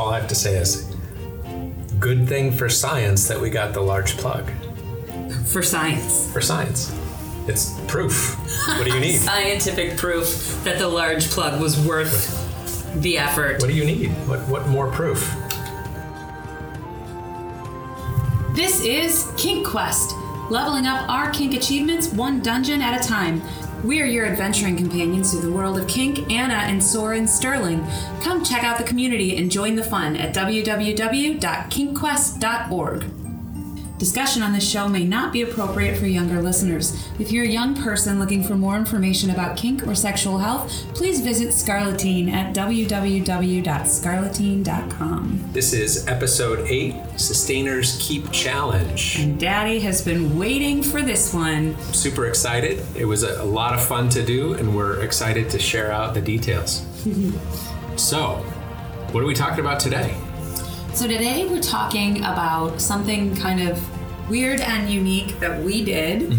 all 0.00 0.08
I 0.14 0.18
have 0.18 0.28
to 0.28 0.34
say 0.34 0.56
is, 0.56 0.90
good 1.98 2.26
thing 2.26 2.52
for 2.52 2.70
science 2.70 3.28
that 3.28 3.38
we 3.38 3.50
got 3.50 3.74
the 3.74 3.82
large 3.82 4.16
plug 4.16 4.50
For 5.44 5.62
science. 5.62 6.32
for 6.32 6.40
science. 6.40 6.96
It's 7.46 7.78
proof. 7.86 8.34
What 8.66 8.84
do 8.84 8.94
you 8.94 9.00
need? 9.00 9.18
Scientific 9.32 9.98
proof 9.98 10.58
that 10.64 10.78
the 10.78 10.88
large 10.88 11.28
plug 11.30 11.60
was 11.60 11.78
worth 11.84 12.22
the 13.02 13.18
effort. 13.18 13.60
What 13.60 13.68
do 13.68 13.74
you 13.74 13.84
need? 13.84 14.08
What 14.28 14.40
what 14.48 14.68
more 14.68 14.90
proof? 14.90 15.20
This 18.54 18.84
is 18.84 19.30
Kink 19.36 19.66
Quest, 19.66 20.14
leveling 20.50 20.86
up 20.86 21.08
our 21.08 21.30
kink 21.30 21.54
achievements 21.54 22.08
one 22.08 22.40
dungeon 22.40 22.80
at 22.82 23.02
a 23.02 23.06
time. 23.08 23.42
We 23.82 24.02
are 24.02 24.06
your 24.06 24.26
adventuring 24.26 24.76
companions 24.76 25.30
through 25.30 25.40
the 25.40 25.50
world 25.50 25.78
of 25.78 25.88
kink, 25.88 26.30
Anna 26.30 26.52
and 26.52 26.84
Soren 26.84 27.26
Sterling. 27.26 27.82
Come 28.20 28.44
check 28.44 28.62
out 28.62 28.76
the 28.76 28.84
community 28.84 29.38
and 29.38 29.50
join 29.50 29.74
the 29.74 29.82
fun 29.82 30.16
at 30.16 30.34
www.kinkquest.org. 30.34 33.19
Discussion 34.00 34.42
on 34.42 34.52
this 34.54 34.66
show 34.66 34.88
may 34.88 35.04
not 35.04 35.30
be 35.30 35.42
appropriate 35.42 35.98
for 35.98 36.06
younger 36.06 36.40
listeners. 36.40 36.96
If 37.18 37.30
you're 37.30 37.44
a 37.44 37.48
young 37.48 37.74
person 37.74 38.18
looking 38.18 38.42
for 38.42 38.54
more 38.54 38.76
information 38.76 39.28
about 39.28 39.58
kink 39.58 39.86
or 39.86 39.94
sexual 39.94 40.38
health, 40.38 40.72
please 40.94 41.20
visit 41.20 41.48
Scarleteen 41.48 42.32
at 42.32 42.56
www.scarleteen.com. 42.56 45.50
This 45.52 45.74
is 45.74 46.08
episode 46.08 46.66
eight, 46.66 46.94
Sustainers 47.16 47.98
Keep 48.00 48.32
Challenge. 48.32 49.16
And 49.18 49.38
Daddy 49.38 49.80
has 49.80 50.02
been 50.02 50.38
waiting 50.38 50.82
for 50.82 51.02
this 51.02 51.34
one. 51.34 51.78
Super 51.92 52.24
excited. 52.24 52.82
It 52.96 53.04
was 53.04 53.22
a 53.22 53.44
lot 53.44 53.74
of 53.74 53.84
fun 53.84 54.08
to 54.08 54.24
do, 54.24 54.54
and 54.54 54.74
we're 54.74 55.04
excited 55.04 55.50
to 55.50 55.58
share 55.58 55.92
out 55.92 56.14
the 56.14 56.22
details. 56.22 56.86
so, 57.96 58.36
what 59.12 59.22
are 59.22 59.26
we 59.26 59.34
talking 59.34 59.60
about 59.60 59.78
today? 59.78 60.16
So 60.94 61.06
today 61.08 61.46
we're 61.46 61.62
talking 61.62 62.18
about 62.18 62.80
something 62.80 63.34
kind 63.36 63.66
of 63.68 64.28
weird 64.28 64.60
and 64.60 64.90
unique 64.90 65.38
that 65.40 65.62
we 65.62 65.82
did. 65.84 66.30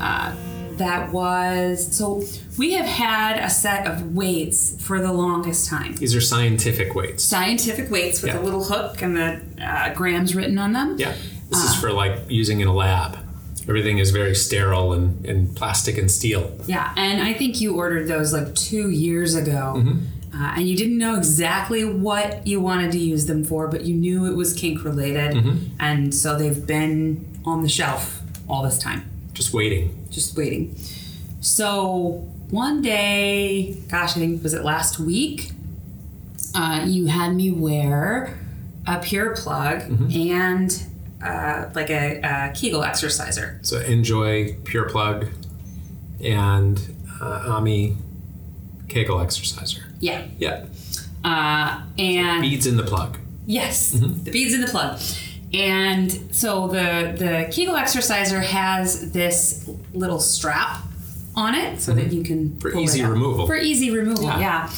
Uh, 0.00 0.34
that 0.72 1.10
was 1.12 1.94
so 1.96 2.22
we 2.58 2.72
have 2.72 2.86
had 2.86 3.38
a 3.38 3.48
set 3.50 3.86
of 3.86 4.14
weights 4.14 4.82
for 4.82 5.00
the 5.00 5.12
longest 5.12 5.68
time. 5.68 5.94
These 5.96 6.14
are 6.14 6.20
scientific 6.20 6.94
weights. 6.94 7.24
Scientific 7.24 7.90
weights 7.90 8.22
with 8.22 8.32
Yeah. 8.34 8.40
a 8.40 8.42
little 8.42 8.64
hook 8.64 9.02
and 9.02 9.16
the 9.16 9.42
uh, 9.62 9.92
grams 9.94 10.34
written 10.34 10.58
on 10.58 10.72
them. 10.72 10.96
Yeah, 10.98 11.14
this 11.50 11.62
is 11.64 11.74
for 11.76 11.92
like 11.92 12.18
using 12.30 12.60
in 12.60 12.68
a 12.68 12.74
lab. 12.74 13.18
Everything 13.68 13.98
is 13.98 14.10
very 14.12 14.34
sterile 14.34 14.92
and, 14.92 15.24
and 15.26 15.54
plastic 15.56 15.98
and 15.98 16.10
steel. 16.10 16.56
Yeah, 16.66 16.92
and 16.96 17.20
I 17.20 17.32
think 17.34 17.60
you 17.60 17.76
ordered 17.76 18.06
those 18.08 18.32
like 18.32 18.54
two 18.54 18.90
years 18.90 19.34
ago. 19.34 19.82
Uh, 20.38 20.52
and 20.56 20.68
you 20.68 20.76
didn't 20.76 20.98
know 20.98 21.16
exactly 21.16 21.82
what 21.84 22.46
you 22.46 22.60
wanted 22.60 22.92
to 22.92 22.98
use 22.98 23.24
them 23.26 23.42
for, 23.42 23.68
but 23.68 23.84
you 23.84 23.94
knew 23.94 24.26
it 24.30 24.34
was 24.36 24.52
kink 24.52 24.84
related. 24.84 25.34
And 25.80 26.14
so 26.14 26.36
they've 26.38 26.66
been 26.66 27.26
on 27.46 27.62
the 27.62 27.68
shelf 27.70 28.20
all 28.48 28.62
this 28.62 28.76
time, 28.78 29.08
Just 29.32 29.54
waiting. 29.54 30.06
just 30.10 30.36
waiting. 30.36 30.76
So 31.40 32.28
one 32.50 32.82
day, 32.82 33.74
gosh, 33.88 34.16
I 34.16 34.20
think 34.20 34.42
was 34.42 34.52
it 34.52 34.62
last 34.64 34.98
week, 34.98 35.52
uh, 36.54 36.84
you 36.86 37.06
had 37.06 37.34
me 37.34 37.50
wear 37.50 38.38
a 38.86 38.98
pure 38.98 39.34
plug 39.36 39.82
and 40.14 40.82
uh, 41.24 41.70
like 41.74 41.90
a, 41.90 42.20
a 42.22 42.52
Kegel 42.54 42.84
exerciser. 42.84 43.58
So 43.62 43.80
enjoy 43.80 44.54
Pure 44.64 44.90
Plug 44.90 45.26
and 46.22 46.80
uh, 47.20 47.44
Ami 47.48 47.96
Kegel 48.88 49.20
exerciser. 49.20 49.82
Yeah. 50.00 50.24
Yeah, 50.38 50.64
Uh, 51.24 51.82
and 51.98 52.42
beads 52.42 52.66
in 52.66 52.76
the 52.76 52.82
plug. 52.84 53.18
Yes, 53.46 53.90
the 53.90 54.30
beads 54.30 54.54
in 54.54 54.60
the 54.60 54.66
plug. 54.68 55.00
And 55.54 56.10
so 56.34 56.66
the 56.68 57.14
the 57.16 57.48
Kegel 57.52 57.76
exerciser 57.76 58.40
has 58.40 59.12
this 59.12 59.68
little 59.94 60.20
strap 60.20 60.82
on 61.34 61.54
it 61.54 61.80
so 61.80 61.92
that 61.94 62.12
you 62.12 62.22
can 62.22 62.56
For 62.58 62.74
easy 62.76 63.02
removal. 63.04 63.46
For 63.46 63.56
easy 63.56 63.90
removal, 63.90 64.24
Yeah. 64.24 64.38
yeah. 64.40 64.70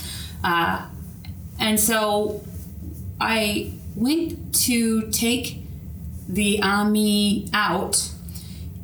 Uh, 0.45 0.87
and 1.59 1.79
so 1.81 2.43
I 3.21 3.73
went 3.97 4.55
to 4.67 5.09
take 5.11 5.63
the 6.29 6.63
Ami 6.63 7.49
out 7.53 8.11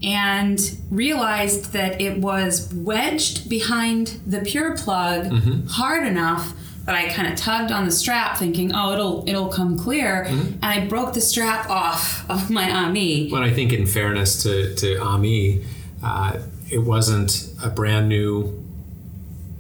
and 0.04 0.76
realized 0.90 1.72
that 1.72 2.00
it 2.00 2.18
was 2.18 2.72
wedged 2.74 3.48
behind 3.48 4.20
the 4.26 4.40
pure 4.40 4.76
plug 4.76 5.24
Mm-hmm. 5.24 5.66
hard 5.68 6.06
enough 6.06 6.52
that 6.84 6.94
I 6.94 7.08
kind 7.08 7.32
of 7.32 7.36
tugged 7.38 7.72
on 7.72 7.86
the 7.86 7.90
strap 7.90 8.36
thinking, 8.36 8.72
oh, 8.74 8.92
it'll 8.92 9.24
it'll 9.26 9.48
come 9.48 9.78
clear. 9.78 10.26
Mm-hmm. 10.28 10.46
And 10.62 10.64
I 10.64 10.86
broke 10.86 11.14
the 11.14 11.20
strap 11.22 11.70
off 11.70 12.28
of 12.28 12.50
my 12.50 12.70
Ami. 12.70 13.30
But 13.30 13.42
I 13.42 13.52
think, 13.54 13.72
in 13.72 13.86
fairness 13.86 14.42
to, 14.42 14.74
to 14.74 14.96
Ami, 15.00 15.64
uh, 16.02 16.38
it 16.70 16.78
wasn't 16.78 17.48
a 17.64 17.70
brand 17.70 18.08
new. 18.10 18.60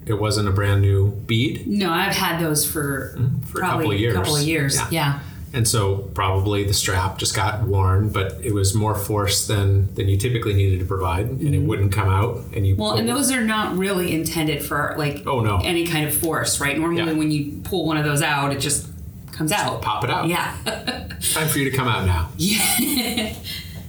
It 0.06 0.14
wasn't 0.20 0.48
a 0.48 0.52
brand 0.52 0.82
new 0.82 1.12
bead, 1.12 1.66
No, 1.66 1.90
I've 1.90 2.14
had 2.14 2.38
those 2.42 2.70
for, 2.70 3.14
Mm-hmm. 3.16 3.40
for 3.46 3.58
a 3.60 3.62
couple 3.62 3.90
of 3.92 3.98
years. 3.98 4.14
couple 4.14 4.36
of 4.36 4.42
years. 4.42 4.76
Yeah. 4.76 4.88
yeah. 4.90 5.18
And 5.54 5.66
so 5.66 5.96
probably 6.14 6.64
the 6.64 6.74
strap 6.74 7.16
just 7.18 7.34
got 7.34 7.62
worn, 7.62 8.08
but 8.10 8.32
it 8.42 8.52
was 8.52 8.74
more 8.74 8.94
force 8.94 9.46
than 9.46 9.94
than 9.94 10.08
you 10.08 10.16
typically 10.18 10.52
needed 10.54 10.80
to 10.80 10.84
provide, 10.84 11.26
and 11.26 11.54
it 11.54 11.60
wouldn't 11.60 11.92
come 11.92 12.08
out. 12.08 12.40
And 12.54 12.66
you 12.66 12.74
Mm-hmm. 12.74 12.82
Well, 12.82 12.92
and 12.96 13.08
those 13.08 13.30
are 13.32 13.42
not 13.44 13.76
really 13.78 14.12
intended 14.14 14.62
for 14.64 14.94
like 14.98 15.26
Oh, 15.26 15.40
no. 15.40 15.58
any 15.58 15.86
kind 15.86 16.06
of 16.06 16.14
force, 16.14 16.60
right? 16.60 16.76
Normally, 16.78 17.12
Yeah. 17.12 17.18
when 17.18 17.30
you 17.30 17.60
pull 17.64 17.86
one 17.86 17.96
of 17.96 18.04
those 18.04 18.20
out, 18.22 18.52
it 18.52 18.58
just 18.60 18.88
comes 19.32 19.52
out. 19.52 19.80
pop 19.82 20.04
it 20.04 20.10
out. 20.10 20.28
Yeah. 20.28 20.54
Time 21.32 21.48
for 21.48 21.58
you 21.58 21.70
to 21.70 21.76
come 21.76 21.88
out 21.88 22.04
now. 22.06 22.28
Yeah. 22.38 23.34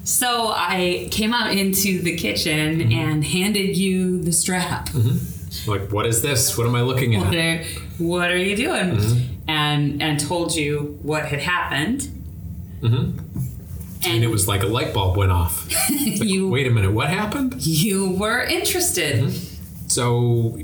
so 0.03 0.51
I 0.55 1.07
came 1.11 1.33
out 1.33 1.51
into 1.55 2.01
the 2.01 2.15
kitchen 2.15 2.79
Mm-hmm. 2.79 2.91
and 2.91 3.23
handed 3.25 3.75
you 3.75 4.21
the 4.21 4.31
strap. 4.31 4.89
Like, 5.67 5.91
what 5.91 6.05
is 6.05 6.21
this? 6.21 6.57
What 6.57 6.67
am 6.67 6.75
I 6.75 6.81
looking 6.81 7.15
at? 7.15 7.31
There, 7.31 7.63
what 7.97 8.29
are 8.31 8.37
you 8.37 8.55
doing? 8.55 9.34
And 9.47 10.01
and 10.01 10.19
told 10.19 10.56
you 10.56 10.97
what 11.01 11.25
had 11.25 11.39
happened. 11.39 12.01
Mm-hmm. 12.81 13.19
And 14.07 14.23
it 14.23 14.29
was 14.29 14.47
like 14.47 14.61
a 14.61 14.67
light 14.67 14.94
bulb 14.94 15.17
went 15.17 15.31
off. 15.31 15.67
you 15.89 16.50
Wait 16.50 16.67
a 16.67 16.69
minute, 16.69 16.91
what 16.91 17.09
happened? 17.09 17.55
you 17.66 18.11
were 18.11 18.44
interested. 18.44 19.23
Mm-hmm. 19.23 19.88
So 19.88 20.59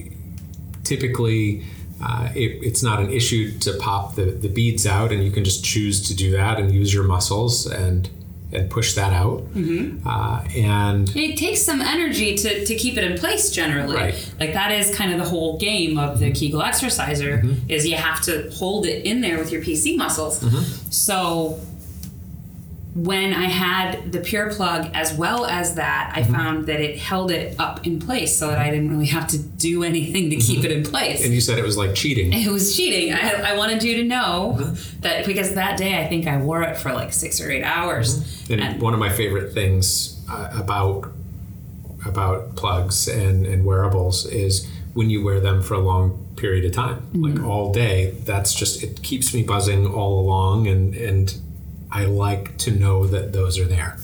typically, 0.84 1.64
uh, 2.04 2.30
it, 2.36 2.64
it's 2.64 2.84
not 2.84 3.00
an 3.00 3.12
issue 3.12 3.58
to 3.60 3.74
pop 3.74 4.16
the, 4.16 4.26
the 4.26 4.50
beads 4.50 4.86
out, 4.86 5.12
and 5.12 5.24
you 5.24 5.32
can 5.32 5.44
just 5.44 5.64
choose 5.64 6.08
to 6.08 6.16
do 6.16 6.32
that 6.32 6.60
and 6.60 6.72
use 6.72 6.94
your 6.94 7.04
muscles 7.04 7.66
and 7.66 8.10
and 8.54 8.70
push 8.70 8.96
that 8.96 9.14
out. 9.14 9.42
Mm-hmm. 9.54 10.08
Uh, 10.08 10.44
and 10.56 11.16
It 11.16 11.38
takes 11.38 11.62
some 11.62 11.82
energy 11.82 12.36
to, 12.36 12.66
to 12.66 12.76
keep 12.76 12.98
it 12.98 13.04
in 13.04 13.18
place 13.18 13.50
generally. 13.52 13.96
Right. 13.96 14.34
Like 14.40 14.54
that 14.54 14.72
is 14.72 14.94
kind 14.96 15.12
of 15.14 15.20
the 15.20 15.26
whole 15.26 15.58
game 15.58 15.98
of 15.98 16.20
the 16.20 16.32
Kegel 16.32 16.62
exerciser 16.62 17.44
is 17.68 17.88
you 17.88 17.96
have 17.96 18.22
to 18.24 18.50
hold 18.52 18.86
it 18.86 19.06
in 19.06 19.22
there 19.22 19.38
with 19.38 19.52
your 19.52 19.62
PC 19.62 19.96
muscles. 19.98 20.44
So 20.94 21.60
when 22.94 23.34
I 23.34 23.46
had 23.46 24.12
the 24.12 24.20
pure 24.20 24.52
plug 24.52 24.90
as 24.94 25.14
well 25.14 25.46
as 25.46 25.76
that, 25.76 26.12
I 26.14 26.24
mm-hmm. 26.24 26.34
found 26.34 26.66
that 26.66 26.82
it 26.82 26.98
held 26.98 27.32
it 27.32 27.56
up 27.58 27.88
in 27.88 28.00
place 28.00 28.38
so 28.38 28.48
that 28.48 28.60
I 28.60 28.70
didn't 28.70 28.90
really 28.90 29.06
have 29.08 29.28
to 29.28 29.38
do 29.38 29.84
anything 29.84 30.30
to 30.30 30.36
keep 30.36 30.58
mm-hmm. 30.58 30.66
it 30.66 30.72
in 30.72 30.84
place. 30.84 31.24
and 31.24 31.34
you 31.34 31.40
said 31.40 31.58
it 31.58 31.64
was 31.64 31.78
like 31.78 31.96
cheating. 31.96 32.34
It 32.34 32.52
was 32.52 32.76
cheating. 32.76 33.14
I, 33.14 33.54
I 33.54 33.58
wanted 33.58 33.84
you 33.84 33.96
to 33.98 34.04
know 34.04 34.58
mm-hmm. 34.60 35.00
that 35.02 35.26
because 35.26 35.56
that 35.56 35.78
day 35.78 36.04
I 36.04 36.08
think 36.08 36.28
I 36.28 36.38
wore 36.38 36.64
it 36.64 36.78
for 36.78 36.92
like 36.92 37.14
six 37.14 37.40
or 37.40 37.50
eight 37.50 37.64
hours. 37.64 38.50
And 38.50 38.82
one 38.82 38.94
of 38.94 39.00
my 39.00 39.10
favorite 39.10 39.54
things 39.54 40.22
uh, 40.30 40.50
about 40.54 41.12
about 42.06 42.56
plugs 42.56 43.08
and, 43.08 43.46
and 43.46 43.64
wearables 43.64 44.26
is 44.26 44.68
when 44.94 45.10
you 45.10 45.24
wear 45.24 45.40
them 45.40 45.62
for 45.62 45.76
a 45.76 45.80
long 45.80 46.28
period 46.36 46.66
of 46.66 46.72
time, 46.72 47.08
like 47.14 47.42
all 47.44 47.72
day. 47.72 48.12
That's 48.26 48.54
just 48.54 48.84
it 48.84 49.02
keeps 49.04 49.34
me 49.34 49.44
buzzing 49.44 49.88
all 49.88 50.20
along, 50.20 50.68
and 50.68 50.94
and 50.96 51.34
I 51.92 52.06
like 52.06 52.58
to 52.60 52.72
know 52.72 53.06
that 53.08 53.34
those 53.34 53.60
are 53.60 53.66
there. 53.66 53.98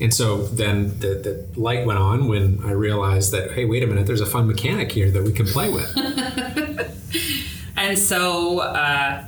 And 0.00 0.12
so 0.12 0.42
then 0.46 0.98
the, 0.98 1.14
the 1.54 1.60
light 1.60 1.86
went 1.86 1.98
on 1.98 2.26
when 2.28 2.60
I 2.64 2.72
realized 2.72 3.32
that 3.32 3.52
hey, 3.52 3.64
wait 3.64 3.82
a 3.82 3.86
minute, 3.86 4.06
there's 4.06 4.20
a 4.20 4.26
fun 4.26 4.46
mechanic 4.46 4.90
here 4.92 5.10
that 5.10 5.22
we 5.22 5.32
can 5.32 5.46
play 5.46 5.70
with. 5.70 5.88
And 7.76 7.98
so 7.98 8.60
uh, 8.60 9.24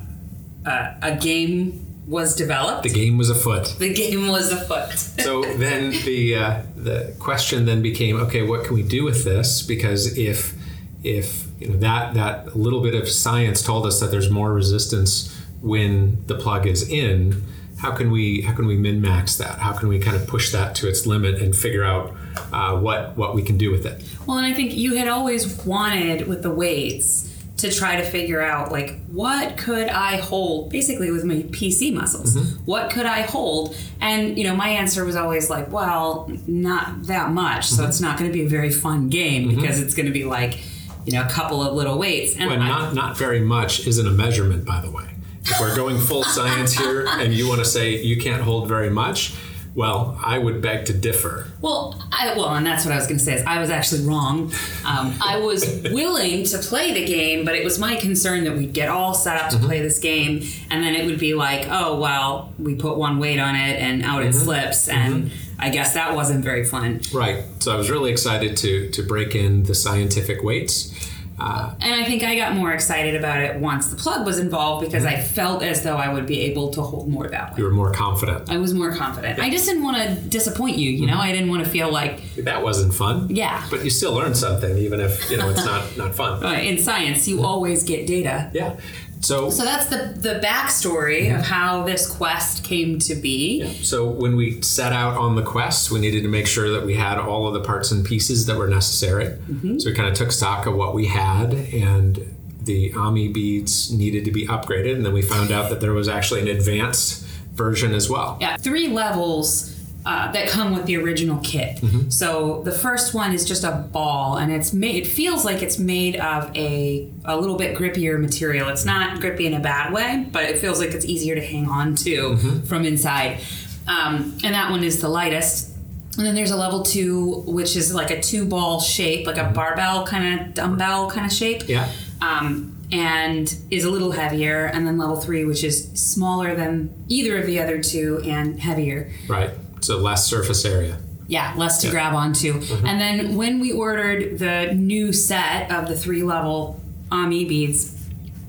uh, 0.64 0.94
a 1.02 1.16
game 1.16 1.84
was 2.06 2.36
developed. 2.36 2.82
the 2.84 2.88
game 2.90 3.18
was 3.18 3.30
afoot. 3.30 3.74
The 3.78 3.92
game 3.92 4.28
was 4.28 4.52
afoot. 4.52 4.92
so 4.96 5.42
then 5.56 5.90
the 6.04 6.36
uh, 6.36 6.62
the 6.76 7.16
question 7.18 7.64
then 7.64 7.82
became 7.82 8.16
okay 8.16 8.42
what 8.42 8.64
can 8.64 8.74
we 8.74 8.82
do 8.82 9.02
with 9.04 9.24
this 9.24 9.62
because 9.62 10.16
if 10.18 10.54
if 11.02 11.46
you 11.58 11.68
know 11.68 11.76
that 11.78 12.14
that 12.14 12.56
little 12.56 12.80
bit 12.82 12.94
of 12.94 13.08
science 13.08 13.62
told 13.62 13.86
us 13.86 14.00
that 14.00 14.10
there's 14.10 14.30
more 14.30 14.52
resistance 14.52 15.33
when 15.64 16.24
the 16.26 16.34
plug 16.34 16.66
is 16.66 16.88
in 16.88 17.42
how 17.78 17.92
can 17.92 18.10
we 18.10 18.42
how 18.42 18.54
can 18.54 18.66
we 18.66 18.76
min 18.76 19.00
max 19.00 19.36
that 19.36 19.58
how 19.58 19.72
can 19.72 19.88
we 19.88 19.98
kind 19.98 20.16
of 20.16 20.26
push 20.26 20.52
that 20.52 20.74
to 20.74 20.88
its 20.88 21.06
limit 21.06 21.40
and 21.40 21.56
figure 21.56 21.84
out 21.84 22.14
uh, 22.52 22.76
what 22.78 23.16
what 23.16 23.34
we 23.34 23.42
can 23.42 23.58
do 23.58 23.70
with 23.70 23.84
it 23.86 24.02
Well, 24.26 24.38
and 24.38 24.46
I 24.46 24.52
think 24.52 24.74
you 24.74 24.96
had 24.96 25.08
always 25.08 25.64
wanted 25.64 26.26
with 26.26 26.42
the 26.42 26.50
weights 26.50 27.30
to 27.56 27.70
try 27.70 27.96
to 27.96 28.02
figure 28.02 28.42
out 28.42 28.72
like 28.72 28.98
what 29.06 29.56
could 29.56 29.88
I 29.88 30.16
hold 30.16 30.70
basically 30.70 31.10
with 31.10 31.24
my 31.24 31.36
PC 31.36 31.94
muscles. 31.94 32.36
Mm-hmm. 32.36 32.64
What 32.64 32.90
could 32.90 33.06
I 33.06 33.22
hold? 33.22 33.76
And 34.00 34.36
you 34.36 34.44
know, 34.44 34.56
my 34.56 34.68
answer 34.68 35.04
was 35.04 35.16
always 35.16 35.50
like, 35.50 35.70
well, 35.70 36.30
not 36.46 37.04
that 37.04 37.30
much. 37.30 37.68
So 37.68 37.82
mm-hmm. 37.82 37.88
it's 37.88 38.00
not 38.00 38.18
going 38.18 38.30
to 38.30 38.34
be 38.34 38.44
a 38.44 38.48
very 38.48 38.70
fun 38.70 39.08
game 39.08 39.48
mm-hmm. 39.48 39.60
because 39.60 39.80
it's 39.80 39.94
going 39.94 40.06
to 40.06 40.12
be 40.12 40.24
like, 40.24 40.58
you 41.06 41.12
know, 41.12 41.22
a 41.22 41.28
couple 41.28 41.62
of 41.62 41.74
little 41.74 41.98
weights. 41.98 42.36
And 42.36 42.50
But 42.50 42.58
I- 42.58 42.68
not 42.68 42.94
not 42.94 43.16
very 43.16 43.40
much 43.40 43.86
isn't 43.86 44.06
a 44.06 44.12
measurement, 44.12 44.64
by 44.64 44.80
the 44.80 44.90
way. 44.90 45.13
If 45.44 45.60
we're 45.60 45.76
going 45.76 45.98
full 45.98 46.24
science 46.24 46.72
here, 46.72 47.06
and 47.06 47.34
you 47.34 47.48
want 47.48 47.60
to 47.60 47.66
say 47.66 48.02
you 48.02 48.16
can't 48.16 48.42
hold 48.42 48.66
very 48.66 48.90
much, 48.90 49.34
well, 49.74 50.18
I 50.22 50.38
would 50.38 50.62
beg 50.62 50.86
to 50.86 50.92
differ. 50.92 51.48
Well, 51.60 52.00
I, 52.12 52.34
well, 52.36 52.54
and 52.54 52.64
that's 52.64 52.84
what 52.84 52.92
I 52.92 52.96
was 52.96 53.06
going 53.06 53.18
to 53.18 53.24
say. 53.24 53.34
Is 53.34 53.42
I 53.44 53.58
was 53.58 53.70
actually 53.70 54.06
wrong. 54.06 54.52
Um, 54.86 55.14
I 55.20 55.38
was 55.38 55.82
willing 55.90 56.44
to 56.44 56.58
play 56.58 56.92
the 56.94 57.04
game, 57.04 57.44
but 57.44 57.56
it 57.56 57.64
was 57.64 57.78
my 57.78 57.96
concern 57.96 58.44
that 58.44 58.56
we'd 58.56 58.72
get 58.72 58.88
all 58.88 59.14
set 59.14 59.40
up 59.40 59.50
to 59.50 59.56
mm-hmm. 59.56 59.66
play 59.66 59.82
this 59.82 59.98
game, 59.98 60.42
and 60.70 60.82
then 60.82 60.94
it 60.94 61.06
would 61.06 61.18
be 61.18 61.34
like, 61.34 61.66
oh 61.68 61.98
well, 61.98 62.52
we 62.58 62.76
put 62.76 62.96
one 62.96 63.18
weight 63.18 63.40
on 63.40 63.56
it, 63.56 63.80
and 63.80 64.04
out 64.04 64.22
it 64.22 64.28
mm-hmm. 64.28 64.44
slips, 64.44 64.88
mm-hmm. 64.88 64.98
and 64.98 65.32
I 65.58 65.70
guess 65.70 65.94
that 65.94 66.14
wasn't 66.14 66.44
very 66.44 66.64
fun. 66.64 67.00
Right. 67.12 67.44
So 67.58 67.74
I 67.74 67.76
was 67.76 67.90
really 67.90 68.12
excited 68.12 68.56
to 68.58 68.90
to 68.90 69.02
break 69.02 69.34
in 69.34 69.64
the 69.64 69.74
scientific 69.74 70.42
weights. 70.44 71.10
Uh, 71.38 71.74
And 71.80 71.92
I 71.94 72.04
think 72.04 72.22
I 72.22 72.36
got 72.36 72.54
more 72.54 72.72
excited 72.72 73.14
about 73.16 73.40
it 73.40 73.58
once 73.60 73.88
the 73.88 73.96
plug 73.96 74.24
was 74.24 74.38
involved 74.38 74.84
because 74.86 75.04
I 75.04 75.16
felt 75.16 75.62
as 75.62 75.82
though 75.82 75.96
I 75.96 76.12
would 76.12 76.26
be 76.26 76.42
able 76.42 76.70
to 76.70 76.82
hold 76.82 77.08
more 77.08 77.26
that 77.28 77.50
way. 77.50 77.58
you 77.58 77.64
were 77.64 77.70
more 77.72 77.92
confident. 77.92 78.50
I 78.50 78.58
was 78.58 78.72
more 78.72 78.94
confident. 78.94 79.38
I 79.40 79.50
just 79.50 79.66
didn't 79.66 79.82
want 79.82 79.96
to 79.96 80.14
disappoint 80.14 80.76
you. 80.78 80.90
You 80.90 81.06
know, 81.06 81.18
I 81.18 81.32
didn't 81.32 81.48
want 81.48 81.64
to 81.64 81.70
feel 81.70 81.90
like 81.90 82.20
That 82.36 82.62
wasn't 82.62 82.94
fun. 82.94 83.28
Yeah. 83.30 83.66
But 83.70 83.84
you 83.84 83.90
still 83.90 84.12
learned 84.14 84.36
something, 84.36 84.76
even 84.78 85.00
if 85.00 85.30
you 85.30 85.36
know 85.36 85.48
it's 85.50 85.64
not 85.64 85.96
not 85.96 86.14
fun. 86.14 86.44
uh, 86.48 86.52
in 86.52 86.78
science 86.78 87.26
you 87.26 87.42
always 87.44 87.82
get 87.82 88.06
data. 88.06 88.50
Yeah. 88.54 88.76
So 89.24 89.50
So 89.50 89.64
that's 89.64 89.86
the 89.86 90.14
the 90.16 90.40
backstory 90.40 91.26
of 91.34 91.40
mm-hmm. 91.40 91.52
how 91.52 91.82
this 91.84 92.06
quest 92.06 92.62
came 92.62 92.98
to 93.00 93.14
be. 93.14 93.66
So 93.82 94.06
when 94.06 94.36
we 94.36 94.60
set 94.62 94.92
out 94.92 95.16
on 95.16 95.34
the 95.34 95.42
quest, 95.42 95.90
we 95.90 95.98
needed 96.00 96.22
to 96.22 96.28
make 96.28 96.46
sure 96.46 96.70
that 96.70 96.84
we 96.84 96.94
had 96.94 97.18
all 97.18 97.46
of 97.46 97.54
the 97.54 97.60
parts 97.60 97.90
and 97.90 98.04
pieces 98.04 98.46
that 98.46 98.56
were 98.56 98.68
necessary. 98.68 99.26
Mm-hmm. 99.26 99.78
So 99.78 99.90
we 99.90 99.96
kind 99.96 100.08
of 100.08 100.14
took 100.14 100.32
stock 100.32 100.66
of 100.66 100.74
what 100.74 100.94
we 100.94 101.06
had, 101.06 101.54
and 101.54 102.34
the 102.62 102.92
Ami 102.94 103.28
beads 103.28 103.92
needed 103.92 104.24
to 104.24 104.30
be 104.30 104.46
upgraded, 104.46 104.94
and 104.94 105.04
then 105.04 105.12
we 105.12 105.22
found 105.22 105.50
out 105.50 105.70
that 105.70 105.80
there 105.80 105.92
was 105.92 106.08
actually 106.08 106.40
an 106.40 106.48
advanced 106.48 107.24
version 107.52 107.94
as 107.94 108.10
well. 108.10 108.38
Yeah, 108.40 108.56
three 108.56 108.88
levels 108.88 109.73
uh, 110.06 110.30
that 110.32 110.48
come 110.48 110.74
with 110.74 110.84
the 110.86 110.96
original 110.96 111.38
kit. 111.42 111.80
So 112.10 112.62
the 112.64 112.72
first 112.72 113.14
one 113.14 113.32
is 113.32 113.44
just 113.46 113.64
a 113.64 113.70
ball, 113.92 114.36
and 114.36 114.52
it's 114.52 114.72
made. 114.72 114.96
It 114.96 115.06
feels 115.06 115.44
like 115.44 115.62
it's 115.62 115.78
made 115.78 116.16
of 116.16 116.54
a 116.56 117.10
a 117.24 117.36
little 117.36 117.56
bit 117.56 117.76
grippier 117.76 118.20
material. 118.20 118.68
It's 118.68 118.84
not 118.84 119.20
grippy 119.20 119.46
in 119.46 119.54
a 119.54 119.60
bad 119.60 119.92
way, 119.92 120.26
but 120.30 120.44
it 120.44 120.58
feels 120.58 120.78
like 120.78 120.90
it's 120.90 121.04
easier 121.06 121.34
to 121.34 121.40
hang 121.44 121.68
on 121.68 121.94
to 121.96 122.36
from 122.66 122.84
inside. 122.84 123.40
Um, 123.86 124.38
and 124.44 124.54
that 124.54 124.70
one 124.70 124.82
is 124.84 125.00
the 125.00 125.08
lightest. 125.08 125.70
And 126.16 126.24
then 126.24 126.34
there's 126.34 126.52
a 126.52 126.56
level 126.56 126.82
two, 126.84 127.42
which 127.46 127.76
is 127.76 127.92
like 127.92 128.10
a 128.10 128.20
two 128.20 128.44
ball 128.46 128.80
shape, 128.80 129.26
like 129.26 129.36
a 129.36 129.50
barbell 129.52 130.06
kind 130.06 130.40
of 130.40 130.54
dumbbell 130.54 131.10
kind 131.10 131.26
of 131.26 131.32
shape. 131.32 131.68
Yeah. 131.68 131.90
um, 132.22 132.70
and 132.92 133.52
is 133.70 133.84
a 133.84 133.90
little 133.90 134.12
heavier. 134.12 134.66
And 134.66 134.86
then 134.86 134.96
level 134.98 135.16
three, 135.16 135.44
which 135.44 135.64
is 135.64 135.90
smaller 135.94 136.54
than 136.54 136.94
either 137.08 137.38
of 137.38 137.46
the 137.46 137.58
other 137.60 137.82
two 137.82 138.20
and 138.24 138.60
heavier. 138.60 139.10
Right. 139.28 139.50
So 139.84 139.98
less 139.98 140.24
surface 140.24 140.64
area. 140.64 140.98
Yeah, 141.26 141.52
less 141.56 141.82
to 141.82 141.90
grab 141.90 142.14
onto. 142.14 142.54
Mm-hmm. 142.54 142.86
And 142.86 143.00
then 143.00 143.36
when 143.36 143.60
we 143.60 143.70
ordered 143.70 144.38
the 144.38 144.72
new 144.72 145.12
set 145.12 145.70
of 145.70 145.88
the 145.88 145.96
three 145.96 146.22
level 146.22 146.80
Ami 147.10 147.44
beads, 147.44 148.08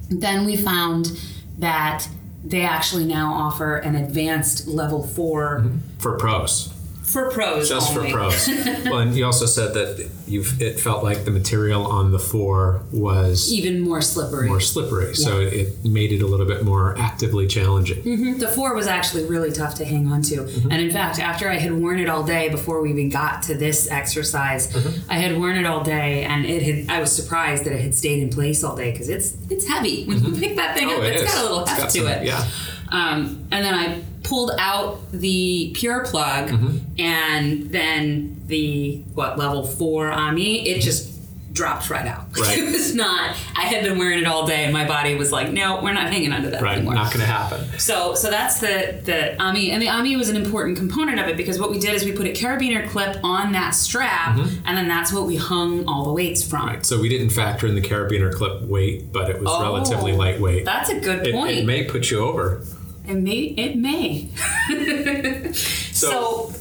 then 0.09 0.45
we 0.45 0.55
found 0.55 1.19
that 1.57 2.07
they 2.43 2.61
actually 2.61 3.05
now 3.05 3.33
offer 3.33 3.75
an 3.77 3.95
advanced 3.95 4.67
level 4.67 5.03
4 5.03 5.59
mm-hmm. 5.59 5.77
For 5.99 6.17
pros, 6.17 6.73
for 7.05 7.29
pros. 7.31 7.69
just 7.69 7.95
only. 7.95 8.11
for 8.11 8.17
pros. 8.17 8.47
well, 8.85 8.97
and 8.99 9.15
you 9.15 9.25
also 9.25 9.45
said 9.45 9.73
that 9.75 10.09
you've 10.27 10.61
it 10.61 10.79
felt 10.79 11.03
like 11.03 11.23
the 11.25 11.31
material 11.31 11.85
on 11.85 12.11
the 12.11 12.19
four 12.19 12.81
was 12.91 13.51
Even 13.53 13.79
more 13.81 14.01
slippery. 14.01 14.47
more 14.47 14.59
slippery, 14.59 15.15
so 15.15 15.39
it 15.39 15.83
made 15.85 16.11
it 16.11 16.21
a 16.21 16.25
little 16.27 16.45
bit 16.45 16.63
more 16.65 16.97
actively 16.97 17.47
challenging. 17.47 18.37
The 18.39 18.47
four 18.47 18.73
was 18.73 18.87
actually 18.87 19.25
really 19.25 19.51
tough 19.51 19.75
to 19.75 19.85
hang 19.85 20.11
on 20.11 20.21
to. 20.23 20.35
Mm-hmm. 20.37 20.71
And 20.71 20.81
in 20.81 20.91
fact, 20.91 21.19
after 21.19 21.49
I 21.49 21.55
had 21.57 21.71
worn 21.73 21.99
it 21.99 22.09
all 22.09 22.23
day 22.23 22.49
before 22.49 22.81
we 22.81 22.89
even 22.89 23.09
got 23.09 23.43
to 23.43 23.55
this 23.55 23.89
exercise, 23.89 24.71
Mm-hmm. 24.73 25.11
I 25.11 25.15
had 25.15 25.37
worn 25.37 25.55
it 25.57 25.65
all 25.65 25.83
day 25.83 26.23
and 26.23 26.45
it 26.45 26.61
had 26.63 26.95
I 26.97 26.99
was 26.99 27.11
surprised 27.15 27.65
that 27.65 27.73
it 27.73 27.81
had 27.81 27.93
stayed 27.95 28.21
in 28.23 28.29
place 28.29 28.63
all 28.63 28.75
day 28.75 28.91
because 28.91 29.09
it's 29.09 29.37
it's 29.49 29.67
heavy. 29.67 30.05
When 30.05 30.23
you 30.23 30.39
pick 30.39 30.55
that 30.57 30.75
thing 30.75 30.89
Oh, 30.89 30.97
up, 30.97 31.03
it 31.03 31.13
it's 31.13 31.21
is. 31.23 31.31
got 31.33 31.39
a 31.39 31.43
little 31.43 31.65
heft 31.65 31.93
to 31.93 31.99
some- 31.99 32.07
it. 32.07 32.25
Yeah. 32.25 32.45
Um, 32.89 33.47
and 33.51 33.65
then 33.65 33.73
I 33.73 34.01
pulled 34.25 34.51
out 34.59 34.99
the 35.11 35.71
pure 35.75 36.03
plug 36.05 36.49
Mm-hmm. 36.49 36.77
and 36.99 37.71
then 37.71 38.41
the 38.47 38.97
what 39.13 39.37
level 39.37 39.65
four 39.65 40.11
Ami, 40.11 40.67
it 40.67 40.81
just 40.81 41.13
dropped 41.53 41.89
right 41.89 42.05
out. 42.05 42.25
Right. 42.37 42.57
it 42.59 42.65
was 42.69 42.93
not 42.93 43.33
I 43.55 43.61
had 43.61 43.81
been 43.85 43.97
wearing 43.97 44.19
it 44.19 44.25
all 44.25 44.45
day 44.45 44.65
and 44.65 44.73
my 44.73 44.85
body 44.85 45.15
was 45.15 45.31
like, 45.31 45.53
no, 45.53 45.81
we're 45.81 45.93
not 45.93 46.11
hanging 46.11 46.33
onto 46.33 46.49
that 46.49 46.61
Right. 46.61 46.75
anymore. 46.77 46.95
Not 46.95 47.07
going 47.13 47.21
to 47.21 47.25
happen. 47.25 47.79
So, 47.79 48.13
so 48.13 48.29
that's 48.29 48.59
the 48.59 48.99
the 49.05 49.41
Ami, 49.41 49.71
and 49.71 49.81
the 49.81 49.87
Ami 49.87 50.17
was 50.17 50.27
an 50.27 50.35
important 50.35 50.77
component 50.77 51.17
of 51.17 51.27
it 51.29 51.37
because 51.37 51.57
what 51.57 51.71
we 51.71 51.79
did 51.79 51.93
is 51.93 52.03
we 52.03 52.11
put 52.11 52.27
a 52.27 52.31
carabiner 52.33 52.85
clip 52.89 53.17
on 53.23 53.53
that 53.53 53.71
strap, 53.71 54.37
and 54.37 54.77
then 54.77 54.89
that's 54.89 55.13
what 55.13 55.25
we 55.27 55.37
hung 55.37 55.87
all 55.87 56.03
the 56.03 56.11
weights 56.11 56.43
from. 56.47 56.59
Mm-hmm. 56.63 56.75
Right. 56.75 56.85
So 56.85 56.99
we 56.99 57.07
didn't 57.07 57.29
factor 57.29 57.67
in 57.67 57.75
the 57.75 57.81
carabiner 57.81 58.33
clip 58.33 58.61
weight, 58.63 59.13
but 59.13 59.29
it 59.29 59.39
was 59.39 59.47
Oh, 59.49 59.61
relatively 59.63 60.11
lightweight. 60.11 60.65
That's 60.65 60.89
a 60.89 60.99
good 60.99 61.25
It, 61.25 61.33
point. 61.33 61.57
it 61.59 61.65
may 61.65 61.85
put 61.85 62.11
you 62.11 62.19
over. 62.19 62.61
It 63.07 63.15
may. 63.15 63.39
It 63.39 63.75
may. 63.75 64.29
so, 65.53 66.51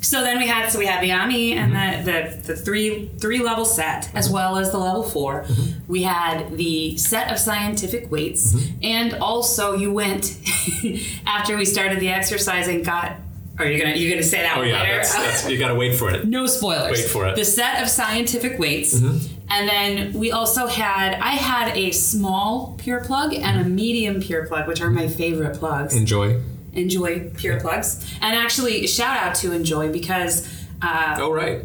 so 0.00 0.22
then 0.22 0.38
we 0.38 0.46
had 0.46 0.70
so 0.70 0.78
we 0.78 0.86
had 0.86 1.02
the 1.02 1.12
Ami 1.12 1.52
and 1.52 1.72
mm-hmm. 1.72 2.04
the, 2.04 2.36
the 2.42 2.54
the 2.54 2.56
three 2.56 3.08
three 3.18 3.40
level 3.40 3.64
set 3.64 4.14
as 4.14 4.26
mm-hmm. 4.26 4.34
well 4.34 4.56
as 4.56 4.70
the 4.70 4.78
level 4.78 5.02
4 5.02 5.42
mm-hmm. 5.42 5.92
We 5.92 6.02
had 6.02 6.56
the 6.56 6.96
set 6.98 7.32
of 7.32 7.38
scientific 7.38 8.10
weights, 8.10 8.54
and 8.82 9.14
also 9.14 9.74
you 9.74 9.92
went 9.92 10.38
after 11.26 11.56
we 11.56 11.64
started 11.64 12.00
the 12.00 12.10
exercise 12.10 12.68
and 12.68 12.84
got. 12.84 13.16
Are 13.58 13.66
you 13.66 13.82
gonna 13.82 13.96
you're 13.96 14.10
gonna 14.12 14.22
say 14.22 14.42
that 14.42 14.56
Oh 14.56 14.62
yeah, 14.62 14.80
later? 14.80 14.96
that's, 14.96 15.14
that's, 15.14 15.50
you 15.50 15.58
got 15.58 15.68
to 15.68 15.74
wait 15.74 15.96
for 15.96 16.10
it. 16.10 16.24
no 16.38 16.46
spoilers. 16.46 16.98
Wait 16.98 17.08
for 17.08 17.26
it. 17.26 17.34
The 17.34 17.44
set 17.44 17.82
of 17.82 17.88
scientific 17.88 18.58
weights. 18.58 19.02
And 19.50 19.68
then 19.68 20.12
we 20.12 20.30
also 20.30 20.66
had, 20.66 21.14
I 21.14 21.32
had 21.32 21.76
a 21.76 21.90
small 21.90 22.74
pure 22.78 23.02
plug 23.04 23.34
and 23.34 23.60
a 23.60 23.68
medium 23.68 24.20
pure 24.20 24.46
plug, 24.46 24.68
which 24.68 24.80
are 24.80 24.90
my 24.90 25.08
favorite 25.08 25.56
plugs. 25.58 25.96
Enjoy. 25.96 26.40
Enjoy 26.74 27.30
pure 27.30 27.58
plugs. 27.58 28.04
And 28.20 28.36
actually, 28.36 28.86
shout 28.86 29.16
out 29.16 29.34
to 29.36 29.52
Enjoy 29.52 29.90
because 29.90 30.46
uh, 30.82 31.16
Oh 31.18 31.32
right, 31.32 31.64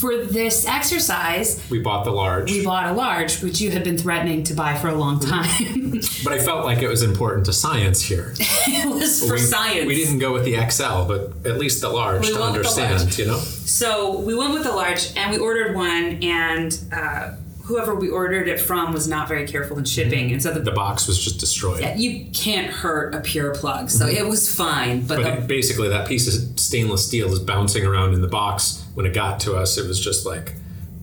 for 0.00 0.16
this 0.16 0.66
exercise, 0.66 1.62
we 1.70 1.78
bought 1.78 2.04
the 2.04 2.10
large, 2.10 2.50
we 2.50 2.64
bought 2.64 2.86
a 2.86 2.92
large, 2.92 3.42
which 3.42 3.60
you 3.60 3.70
had 3.70 3.84
been 3.84 3.98
threatening 3.98 4.42
to 4.44 4.54
buy 4.54 4.74
for 4.76 4.88
a 4.88 4.94
long 4.94 5.20
time. 5.20 5.90
but 6.24 6.32
I 6.32 6.38
felt 6.38 6.64
like 6.64 6.80
it 6.80 6.88
was 6.88 7.02
important 7.02 7.44
to 7.46 7.52
science 7.52 8.00
here. 8.00 8.34
it 8.38 8.88
was 8.88 9.26
for 9.26 9.34
we, 9.34 9.38
science. 9.38 9.86
We 9.86 9.94
didn't 9.94 10.18
go 10.18 10.32
with 10.32 10.44
the 10.44 10.56
XL, 10.70 11.04
but 11.06 11.46
at 11.46 11.58
least 11.58 11.82
the 11.82 11.90
large 11.90 12.22
We 12.22 12.32
to 12.32 12.42
understand. 12.42 12.98
large. 13.00 13.18
You 13.18 13.26
know. 13.26 13.38
So 13.38 14.18
we 14.20 14.34
went 14.34 14.54
with 14.54 14.64
the 14.64 14.72
large 14.72 15.14
and 15.16 15.30
we 15.30 15.38
ordered 15.38 15.76
one, 15.76 16.18
and 16.22 16.78
uh, 16.92 17.32
whoever 17.70 17.94
we 17.94 18.08
ordered 18.08 18.48
it 18.48 18.60
from 18.60 18.92
was 18.92 19.06
not 19.06 19.28
very 19.28 19.46
careful 19.46 19.78
in 19.78 19.84
shipping. 19.84 20.32
And 20.32 20.42
so 20.42 20.52
the 20.52 20.60
The 20.60 20.72
box 20.72 21.06
was 21.06 21.22
just 21.22 21.38
destroyed. 21.38 21.84
you 21.96 22.26
can't 22.32 22.70
hurt 22.70 23.14
a 23.14 23.20
pure 23.20 23.54
plug, 23.54 23.90
so 23.90 24.06
it 24.06 24.26
was 24.26 24.52
fine. 24.52 25.02
But, 25.02 25.22
But 25.22 25.40
the, 25.40 25.46
basically, 25.46 25.88
that 25.88 26.08
piece 26.08 26.26
of 26.26 26.58
stainless 26.58 27.06
steel 27.06 27.32
is 27.32 27.38
bouncing 27.38 27.86
around 27.86 28.14
in 28.14 28.22
the 28.22 28.28
box. 28.28 28.84
When 29.00 29.10
it 29.10 29.14
got 29.14 29.40
to 29.40 29.56
us, 29.56 29.78
it 29.78 29.88
was 29.88 29.98
just 29.98 30.26
like, 30.26 30.52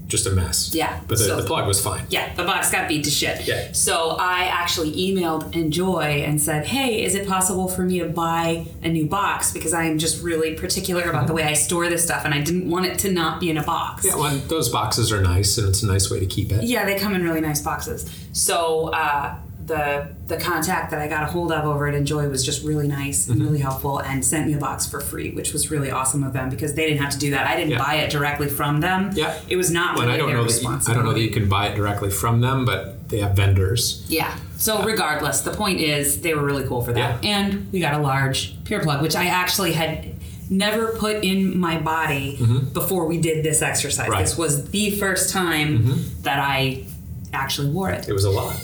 just 0.05 0.27
a 0.27 0.29
mess. 0.31 0.71
Yeah, 0.71 0.99
But 1.07 1.17
the, 1.17 1.23
so- 1.23 1.41
the 1.41 1.47
plug 1.47 1.67
was 1.67 1.81
fine. 1.83 2.05
yeah, 2.11 2.31
the 2.35 2.43
box 2.43 2.69
got 2.71 2.87
beat 2.87 3.03
to 3.05 3.09
shit. 3.09 3.47
Yeah. 3.47 3.71
So 3.71 4.15
I 4.19 4.43
actually 4.43 4.91
emailed 4.93 5.55
Enjoy 5.55 6.03
and 6.03 6.39
said, 6.39 6.67
"Hey, 6.67 7.03
is 7.03 7.15
it 7.15 7.27
possible 7.27 7.67
for 7.67 7.81
me 7.81 7.97
to 7.97 8.05
buy 8.07 8.67
a 8.83 8.87
new 8.89 9.07
box 9.07 9.51
because 9.51 9.73
I 9.73 9.85
am 9.85 9.97
just 9.97 10.21
really 10.21 10.53
particular 10.53 11.09
about 11.09 11.25
the 11.25 11.33
way 11.33 11.41
I 11.43 11.53
store 11.53 11.89
this 11.89 12.03
stuff, 12.03 12.23
and 12.23 12.35
I 12.35 12.41
didn't 12.41 12.69
want 12.69 12.85
it 12.85 12.99
to 12.99 13.11
not 13.11 13.39
be 13.39 13.49
in 13.49 13.57
a 13.57 13.63
box." 13.63 14.05
Yeah, 14.05 14.15
well, 14.15 14.37
those 14.47 14.69
boxes 14.69 15.11
are 15.11 15.21
nice, 15.23 15.57
and 15.57 15.67
it's 15.67 15.81
a 15.81 15.87
nice 15.87 16.11
way 16.11 16.19
to 16.19 16.27
keep 16.27 16.51
it. 16.51 16.65
Yeah, 16.65 16.85
they 16.85 16.99
come 16.99 17.15
in 17.15 17.23
really 17.23 17.41
nice 17.41 17.61
boxes. 17.63 18.05
So 18.31 18.89
uh, 18.93 19.35
the 19.67 20.07
the 20.27 20.37
contact 20.37 20.91
that 20.91 20.99
I 20.99 21.07
got 21.07 21.23
a 21.23 21.25
hold 21.27 21.51
of 21.51 21.65
over 21.65 21.87
at 21.87 21.93
Enjoy 21.93 22.27
was 22.29 22.43
just 22.45 22.63
really 22.65 22.87
nice 22.87 23.27
and 23.27 23.41
really 23.41 23.59
helpful, 23.59 23.99
and 23.99 24.23
sent 24.25 24.47
me 24.47 24.53
a 24.53 24.57
box 24.57 24.85
for 24.85 24.99
free, 24.99 25.31
which 25.31 25.53
was 25.53 25.69
really 25.69 25.91
awesome 25.91 26.23
of 26.23 26.33
them 26.33 26.49
because 26.49 26.73
they 26.73 26.85
didn't 26.87 27.01
have 27.01 27.11
to 27.13 27.19
do 27.19 27.31
that. 27.31 27.45
I 27.47 27.55
didn't 27.55 27.71
Yeah. 27.71 27.77
buy 27.79 27.95
it 27.95 28.09
directly 28.09 28.47
from 28.47 28.79
them. 28.81 29.11
Yeah. 29.13 29.37
it 29.49 29.55
was 29.57 29.69
not 29.69 29.95
Well, 29.97 30.05
really 30.07 30.15
I 30.15 30.17
don't 30.17 30.33
know 30.33 30.43
that 30.45 30.61
you, 30.61 30.69
I 30.91 30.93
don't 30.93 31.05
know 31.05 31.13
that 31.13 31.21
you 31.21 31.29
can 31.31 31.47
buy 31.49 31.67
it 31.67 31.75
directly 31.75 32.09
from 32.09 32.41
them, 32.41 32.65
but 32.65 33.09
they 33.09 33.19
have 33.19 33.35
vendors. 33.35 34.03
Yeah. 34.07 34.33
So 34.57 34.83
regardless, 34.83 35.41
the 35.41 35.51
point 35.53 35.79
is 35.81 36.21
they 36.21 36.33
were 36.33 36.43
really 36.43 36.65
cool 36.67 36.81
for 36.81 36.93
that, 36.93 37.23
Yeah. 37.23 37.29
and 37.37 37.67
we 37.71 37.79
got 37.79 37.93
a 37.93 37.99
large 37.99 38.55
pure 38.63 38.81
plug, 38.81 39.01
which 39.01 39.15
I 39.15 39.27
actually 39.27 39.73
had 39.73 40.15
never 40.49 40.95
put 40.97 41.23
in 41.25 41.59
my 41.59 41.77
body 41.77 42.39
before 42.73 43.05
we 43.05 43.17
did 43.19 43.43
this 43.43 43.61
exercise. 43.61 44.03
Mm-hmm. 44.05 44.11
Right. 44.11 44.19
Mm-hmm. 44.19 44.23
This 44.29 44.37
was 44.37 44.69
the 44.71 44.91
first 44.91 45.29
time 45.33 45.93
that 46.23 46.39
I 46.39 46.85
actually 47.33 47.69
wore 47.69 47.89
it. 47.89 48.07
It 48.07 48.13
was 48.13 48.23
a 48.23 48.29
lot. 48.29 48.55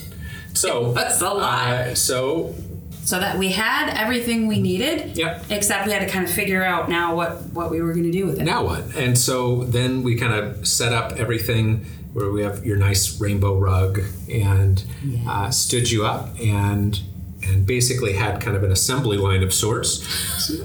So 0.54 0.94
that's 0.94 1.22
was 1.22 1.32
a 1.32 1.34
lot. 1.34 1.68
Uh, 1.68 1.96
so 1.96 2.54
So 3.04 3.20
that 3.20 3.38
we 3.38 3.50
had 3.50 3.90
everything 3.98 4.48
we 4.48 4.60
needed, 4.62 5.18
Yep. 5.18 5.46
except 5.50 5.86
we 5.88 5.92
had 5.92 6.00
to 6.08 6.10
kind 6.10 6.26
of 6.26 6.32
figure 6.32 6.64
out 6.64 6.88
now 6.90 7.16
what, 7.16 7.42
what 7.54 7.70
we 7.72 7.82
were 7.82 7.92
going 7.94 8.06
to 8.06 8.12
do 8.12 8.26
with 8.26 8.40
it. 8.40 8.44
now 8.46 8.64
what? 8.66 8.96
And 8.96 9.18
so 9.18 9.64
then 9.66 10.04
we 10.04 10.16
kind 10.16 10.34
of 10.34 10.66
set 10.68 10.94
up 10.94 11.14
everything 11.20 11.86
where 12.14 12.32
we 12.32 12.44
have 12.44 12.66
your 12.66 12.78
nice 12.78 13.20
rainbow 13.20 13.58
rug 13.58 14.00
and 14.32 14.84
uh, 15.28 15.50
stood 15.50 15.90
you 15.92 16.06
up 16.06 16.30
and 16.40 17.02
and 17.46 17.66
basically 17.66 18.14
had 18.14 18.40
kind 18.40 18.56
of 18.56 18.64
an 18.64 18.72
assembly 18.72 19.18
line 19.18 19.44
of 19.44 19.52
sorts 19.54 20.02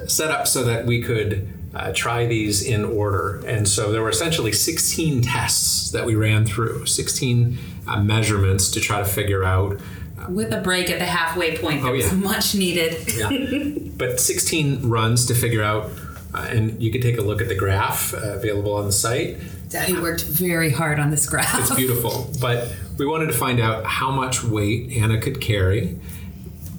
set 0.07 0.31
up 0.31 0.47
so 0.47 0.63
that 0.63 0.87
we 0.87 1.03
could 1.03 1.49
uh, 1.75 1.91
try 1.93 2.25
these 2.25 2.63
in 2.63 2.85
order. 2.85 3.43
And 3.47 3.67
so 3.67 3.91
there 3.91 4.01
were 4.01 4.11
essentially 4.11 4.53
16 4.53 5.23
tests 5.23 5.91
that 5.91 6.07
we 6.07 6.15
ran 6.15 6.47
through, 6.47 6.87
16 6.87 7.59
uh, 7.89 8.03
measurements 8.03 8.71
to 8.73 8.81
try 8.81 8.99
to 8.99 9.05
figure 9.07 9.45
out 9.45 9.81
With 10.29 10.53
a 10.53 10.61
break 10.61 10.91
at 10.91 10.99
the 10.99 11.07
halfway 11.07 11.57
point 11.59 11.83
that 11.83 11.89
Oh, 11.89 11.95
yeah. 11.95 12.05
was 12.05 12.13
much 12.13 12.55
needed. 12.55 12.97
Yeah. 13.17 13.91
but 13.97 14.21
16 14.21 14.89
runs 14.89 15.27
to 15.27 15.35
figure 15.35 15.63
out, 15.63 15.91
uh, 16.35 16.47
and 16.51 16.81
you 16.83 16.91
can 16.93 17.01
take 17.01 17.19
a 17.19 17.23
look 17.23 17.41
at 17.41 17.49
the 17.49 17.55
graph 17.55 18.13
uh, 18.15 18.19
available 18.35 18.75
on 18.75 18.85
the 18.87 18.93
site. 18.93 19.39
Daddy 19.71 19.95
worked 19.95 20.25
very 20.25 20.71
hard 20.71 20.99
on 20.99 21.11
this 21.11 21.29
graph. 21.29 21.59
It's 21.61 21.75
beautiful. 21.75 22.31
but 22.41 22.73
we 22.99 23.07
wanted 23.07 23.27
to 23.27 23.35
find 23.35 23.61
out 23.61 23.85
how 23.85 24.11
much 24.11 24.43
weight 24.43 24.93
Anna 24.93 25.21
could 25.21 25.41
carry 25.41 25.99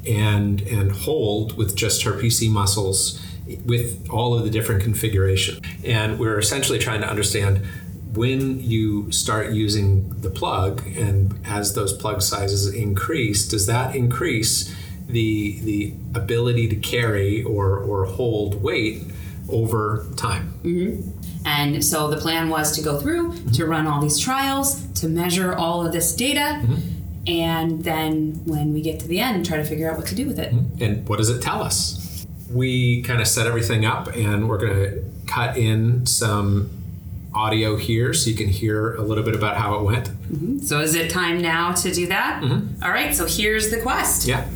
and 0.08 0.62
and 0.62 0.92
hold 0.92 1.56
with 1.58 1.76
just 1.76 2.04
her 2.04 2.14
PC 2.14 2.50
muscles 2.50 3.20
with 3.66 4.08
all 4.10 4.34
of 4.36 4.44
the 4.44 4.50
different 4.50 4.82
configuration. 4.84 5.60
And 5.84 6.20
we're 6.20 6.40
essentially 6.40 6.80
trying 6.80 7.02
to 7.02 7.10
understand 7.10 7.62
when 8.20 8.60
you 8.60 9.10
start 9.14 9.54
using 9.54 10.10
the 10.20 10.30
plug 10.30 10.86
and 10.98 11.40
as 11.46 11.74
those 11.74 11.94
plug 11.94 12.22
sizes 12.22 12.68
increase, 12.74 13.48
does 13.48 13.66
that 13.66 13.96
increase 13.96 14.76
the 15.08 15.58
the 15.62 15.94
ability 16.14 16.68
to 16.68 16.76
carry 16.76 17.42
or, 17.44 17.80
or 17.80 18.04
hold 18.04 18.62
weight 18.62 19.04
over 19.48 20.06
time? 20.18 20.54
Mm-hmm. 20.64 21.10
And 21.46 21.84
so 21.84 22.10
the 22.10 22.18
plan 22.18 22.50
was 22.50 22.76
to 22.76 22.82
go 22.82 23.00
through, 23.00 23.32
mm-hmm. 23.32 23.52
to 23.52 23.66
run 23.66 23.88
all 23.88 24.02
these 24.02 24.20
trials, 24.20 24.86
to 25.00 25.08
measure 25.08 25.56
all 25.56 25.86
of 25.86 25.94
this 25.94 26.14
data, 26.14 26.60
mm-hmm. 26.62 26.76
and 27.26 27.86
then 27.86 28.42
when 28.44 28.74
we 28.74 28.82
get 28.82 29.00
to 29.00 29.08
the 29.08 29.22
end, 29.22 29.46
try 29.46 29.56
to 29.56 29.64
figure 29.64 29.90
out 29.90 29.96
what 29.98 30.08
to 30.08 30.16
do 30.16 30.28
with 30.28 30.40
it. 30.40 30.52
And 30.82 31.08
what 31.08 31.20
does 31.20 31.30
it 31.30 31.42
tell 31.42 31.64
us? 31.64 32.28
We 32.52 33.02
kind 33.04 33.22
of 33.22 33.28
set 33.28 33.48
everything 33.48 33.86
up 33.86 34.08
and 34.14 34.50
we're 34.50 34.58
going 34.58 34.76
to 34.76 35.04
cut 35.26 35.56
in 35.56 36.06
some 36.06 36.79
audio 37.34 37.76
here 37.76 38.14
so 38.14 38.30
you 38.30 38.36
can 38.36 38.48
hear 38.48 38.96
a 38.96 39.02
little 39.02 39.24
bit 39.24 39.36
about 39.36 39.58
how 39.58 39.76
it 39.80 39.84
went. 39.84 40.10
Mm-hmm. 40.10 40.60
So 40.60 40.80
is 40.80 40.96
it 40.96 41.12
time 41.12 41.42
now 41.42 41.74
to 41.74 41.92
do 41.94 42.08
that? 42.08 42.42
Mm-hmm. 42.44 42.84
All 42.84 42.92
right, 42.92 43.14
so 43.14 43.26
here's 43.26 43.70
the 43.70 43.80
quest. 43.82 44.26
Yeah. 44.28 44.48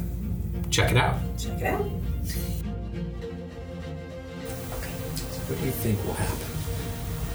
Check 0.72 0.92
it 0.92 0.98
out. 0.98 1.18
Check 1.38 1.60
it 1.62 1.68
out. 1.68 1.82
Okay. 1.82 1.90
What 5.48 5.60
do 5.60 5.66
you 5.66 5.72
think 5.72 6.04
will 6.06 6.14
happen? 6.14 6.48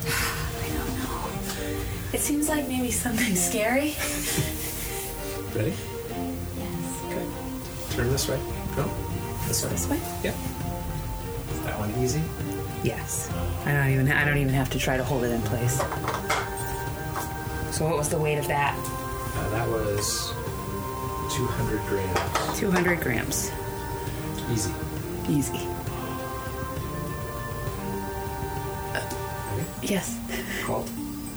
I 0.65 0.69
don't 0.77 0.99
know. 0.99 1.31
It 2.13 2.21
seems 2.21 2.49
like 2.49 2.67
maybe 2.69 2.91
something 2.91 3.37
scary. 3.37 3.95
Ready? 5.55 5.73
Yes. 6.59 7.03
Okay. 7.07 7.27
Turn 7.97 8.11
this 8.11 8.27
way. 8.29 8.39
Go. 8.75 8.91
This 9.47 9.63
way. 9.65 9.71
This 9.71 9.87
way? 9.89 10.01
Yeah. 10.25 10.35
Is 11.53 11.61
that 11.63 11.79
one 11.79 11.91
easy? 12.03 12.23
Yes. 12.83 13.31
I 13.65 13.73
don't 13.73 13.91
even 13.91 14.11
I 14.11 14.25
don't 14.25 14.39
even 14.39 14.55
have 14.55 14.71
to 14.71 14.79
try 14.79 14.97
to 14.97 15.05
hold 15.05 15.25
it 15.25 15.31
in 15.33 15.43
place. 15.43 15.79
So 17.75 17.85
what 17.85 17.97
was 17.97 18.09
the 18.09 18.19
weight 18.19 18.39
of 18.39 18.47
that? 18.49 18.75
Uh, 19.37 19.49
that 19.51 19.69
was 19.69 20.33
200 21.37 21.81
grams. 21.87 22.59
200 22.59 23.01
grams. 23.01 23.53
Easy. 24.51 24.73
Easy. 25.29 25.69
Ready? 28.93 29.67
Yes. 29.83 30.19
Cold. 30.65 30.89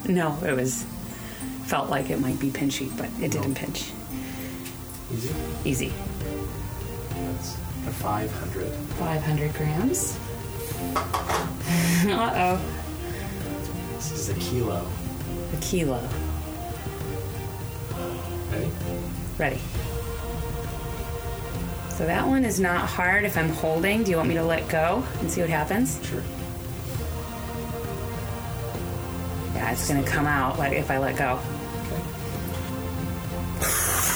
No, 0.08 0.36
it 0.44 0.56
was 0.56 0.84
felt 1.64 1.90
like 1.90 2.10
it 2.10 2.20
might 2.20 2.38
be 2.40 2.50
pinchy, 2.50 2.94
but 2.96 3.08
it 3.22 3.30
didn't 3.32 3.54
pinch. 3.54 3.92
Easy. 5.12 5.34
Easy. 5.64 5.92
That's 7.10 7.54
a 7.86 7.90
500. 7.90 8.72
500 8.72 9.54
grams. 9.54 10.18
uh 12.06 12.32
oh. 12.34 12.60
This 13.94 14.10
is 14.10 14.28
a 14.30 14.34
kilo. 14.34 14.84
A 15.52 15.56
kilo. 15.60 16.00
Ready? 18.50 18.70
Ready. 19.38 19.60
So 21.90 22.06
that 22.06 22.26
one 22.26 22.44
is 22.44 22.58
not 22.58 22.88
hard 22.88 23.24
if 23.24 23.36
I'm 23.38 23.50
holding. 23.50 24.02
Do 24.02 24.10
you 24.10 24.16
want 24.16 24.28
me 24.28 24.34
to 24.34 24.42
let 24.42 24.68
go 24.68 25.04
and 25.20 25.30
see 25.30 25.42
what 25.42 25.50
happens? 25.50 26.00
Sure. 26.04 26.22
Yeah, 29.54 29.70
it's 29.70 29.86
gonna 29.86 30.02
come 30.02 30.26
out 30.26 30.58
like 30.58 30.72
if 30.72 30.90
I 30.90 30.98
let 30.98 31.16
go. 31.16 31.38
Okay. 31.86 32.02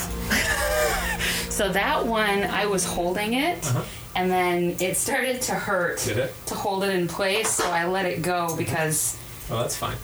So 1.56 1.70
that 1.72 2.04
one, 2.04 2.44
I 2.44 2.66
was 2.66 2.84
holding 2.84 3.32
it, 3.32 3.72
and 4.16 4.30
then 4.30 4.76
it 4.80 4.96
started 4.96 5.42
to 5.42 5.52
hurt 5.54 5.98
Did 6.00 6.18
it? 6.18 6.34
to 6.46 6.54
hold 6.54 6.82
it 6.84 6.94
in 6.94 7.06
place. 7.06 7.50
So 7.50 7.70
I 7.70 7.86
let 7.86 8.06
it 8.06 8.22
go 8.22 8.56
because 8.56 9.16
Well, 9.48 9.60
that's 9.60 9.76
fine. 9.76 9.96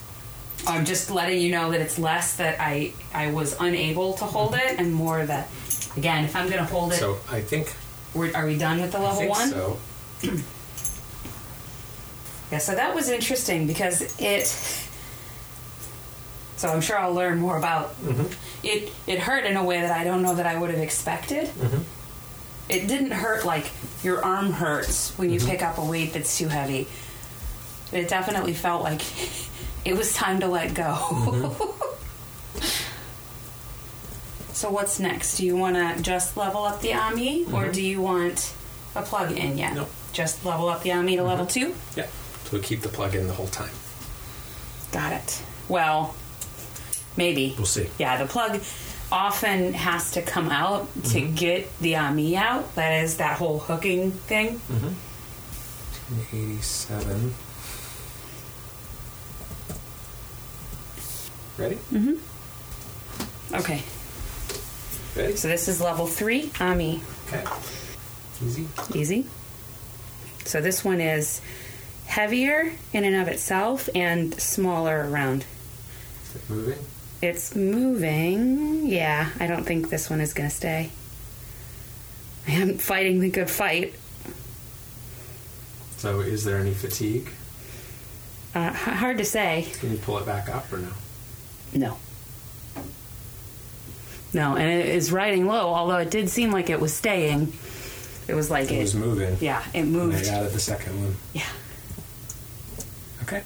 I'm 0.66 0.85
just 0.85 1.11
letting 1.11 1.40
you 1.40 1.50
know 1.50 1.73
that 1.73 1.81
it's 1.81 1.99
less 1.99 2.37
that 2.37 2.61
I 2.61 2.92
I 3.12 3.33
was 3.33 3.57
unable 3.59 4.12
to 4.14 4.25
hold 4.25 4.54
it, 4.54 4.78
and 4.78 4.92
more 4.92 5.26
that 5.26 5.49
again, 5.97 6.25
if 6.25 6.37
I'm 6.37 6.49
gonna 6.49 6.64
hold 6.64 6.92
it, 6.92 6.97
So 6.97 7.19
I 7.31 7.40
think, 7.40 7.75
we're, 8.14 8.33
are 8.35 8.47
we 8.47 8.57
done 8.57 8.81
with 8.81 8.92
the 8.92 8.99
I 8.99 9.02
level 9.02 9.16
think 9.19 9.31
one? 9.31 9.49
so. 9.49 9.78
Yeah, 12.52 12.59
so 12.59 12.75
that 12.75 12.95
was 12.95 13.09
interesting 13.09 13.66
because 13.66 14.14
it. 14.21 14.47
So 16.57 16.69
I'm 16.69 16.83
sure 16.83 16.99
I'll 16.99 17.14
learn 17.14 17.40
more 17.40 17.57
about 17.57 17.99
mm-hmm. 18.02 18.26
it. 18.62 18.92
It 19.07 19.19
hurt 19.19 19.47
in 19.47 19.57
a 19.57 19.64
way 19.64 19.81
that 19.81 19.90
I 19.90 20.04
don't 20.04 20.23
know 20.23 20.35
that 20.35 20.47
I 20.47 20.57
would 20.59 20.71
have 20.71 20.78
expected. 20.78 21.47
Mm-hmm. 21.49 21.83
It 22.69 22.87
didn't 22.87 23.11
hurt 23.11 23.45
like 23.45 23.71
your 24.02 24.25
arm 24.25 24.52
hurts 24.52 25.16
when 25.19 25.31
you 25.31 25.38
mm-hmm. 25.38 25.49
pick 25.49 25.62
up 25.62 25.78
a 25.78 25.85
weight 25.85 26.12
that's 26.12 26.38
too 26.38 26.49
heavy. 26.49 26.87
It 27.92 28.09
definitely 28.09 28.54
felt 28.54 28.83
like 28.83 29.02
it 29.85 29.97
was 29.97 30.14
time 30.14 30.40
to 30.40 30.47
let 30.47 30.75
go. 30.75 30.95
Mm-hmm. 30.95 31.73
so 34.52 34.71
what's 34.71 34.99
next? 34.99 35.37
Do 35.37 35.47
you 35.47 35.57
want 35.57 35.76
to 35.76 36.02
just 36.02 36.37
level 36.37 36.64
up 36.64 36.81
the 36.81 36.95
Ami, 36.95 37.45
or 37.45 37.64
mm-hmm. 37.64 37.73
do 37.73 37.83
you 37.83 38.00
want 38.00 38.54
a 38.95 39.02
plug 39.02 39.33
in 39.33 39.59
yet? 39.59 39.75
Nope. 39.75 39.90
Just 40.12 40.45
level 40.45 40.69
up 40.69 40.83
the 40.83 40.92
Ami 40.92 41.16
to 41.16 41.23
level 41.23 41.47
two. 41.47 41.75
Yeah. 41.97 42.07
So 42.45 42.57
we 42.57 42.62
keep 42.62 42.81
the 42.81 42.88
plug 42.88 43.14
in 43.14 43.26
the 43.26 43.35
whole 43.35 43.47
time. 43.49 43.71
Got 44.92 45.12
it. 45.14 45.42
Well, 45.69 46.14
maybe. 47.16 47.54
We'll 47.57 47.66
see. 47.66 47.88
Yeah, 47.99 48.19
the 48.19 48.26
plug 48.26 48.61
often 49.12 49.75
has 49.75 50.11
to 50.12 50.23
come 50.23 50.49
out 50.49 50.92
to 50.95 51.21
Mm-hmm. 51.21 51.35
get 51.35 51.78
the 51.81 51.95
AMI 51.97 52.35
out. 52.37 52.75
That 52.75 53.04
is 53.04 53.19
that 53.19 53.37
whole 53.38 53.59
hooking 53.61 54.11
thing. 54.12 54.61
87. 56.33 57.35
Ready? 61.59 61.76
Mhm. 61.92 62.19
Okay, 63.52 63.83
Ready? 65.14 65.37
so 65.37 65.47
this 65.49 65.69
is 65.69 65.81
level 65.81 66.07
three 66.07 66.50
AMI. 66.59 67.02
Okay. 67.28 67.45
Easy. 68.45 68.66
Easy. 68.95 69.26
So 70.47 70.61
this 70.62 70.83
one 70.85 71.00
is 71.00 71.40
heavier 72.07 72.73
in 72.95 73.04
and 73.04 73.14
of 73.16 73.28
itself 73.28 73.88
and 73.95 74.35
smaller 74.40 75.07
around. 75.09 75.45
Is 76.25 76.37
it 76.37 76.50
moving? 76.50 76.78
It's 77.22 77.54
moving. 77.54 78.86
Yeah, 78.86 79.30
I 79.38 79.46
don't 79.46 79.64
think 79.64 79.88
this 79.90 80.10
one 80.10 80.20
is 80.20 80.34
going 80.34 80.48
to 80.50 80.54
stay. 80.54 80.90
I 82.48 82.50
am 82.52 82.78
fighting 82.78 83.20
the 83.20 83.30
good 83.30 83.48
fight. 83.48 83.94
So 85.98 86.18
is 86.20 86.42
there 86.44 86.58
any 86.58 86.74
fatigue? 86.74 87.30
Uh, 88.56 88.70
h- 88.72 88.76
hard 88.76 89.18
to 89.18 89.24
say. 89.24 89.68
Can 89.78 89.92
you 89.92 89.98
pull 89.98 90.18
it 90.18 90.26
back 90.26 90.48
up 90.48 90.70
or 90.72 90.78
no? 90.78 90.88
No. 91.72 91.96
No, 94.34 94.56
and 94.56 94.68
it 94.68 94.86
is 94.88 95.12
riding 95.12 95.46
low, 95.46 95.72
although 95.72 95.98
it 95.98 96.10
did 96.10 96.28
seem 96.28 96.50
like 96.50 96.70
it 96.70 96.80
was 96.80 96.92
staying. 96.92 97.52
It 98.26 98.34
was 98.34 98.50
like 98.50 98.70
It 98.70 98.78
it. 98.78 98.80
was 98.82 98.94
moving. 98.96 99.36
yeah, 99.40 99.62
it 99.72 99.78
And 99.80 99.92
moved. 99.92 100.26
I 100.26 100.30
added 100.30 100.52
the 100.52 100.58
second 100.58 101.00
one. 101.00 101.16
Yeah. 101.34 101.46
Okay. 103.22 103.42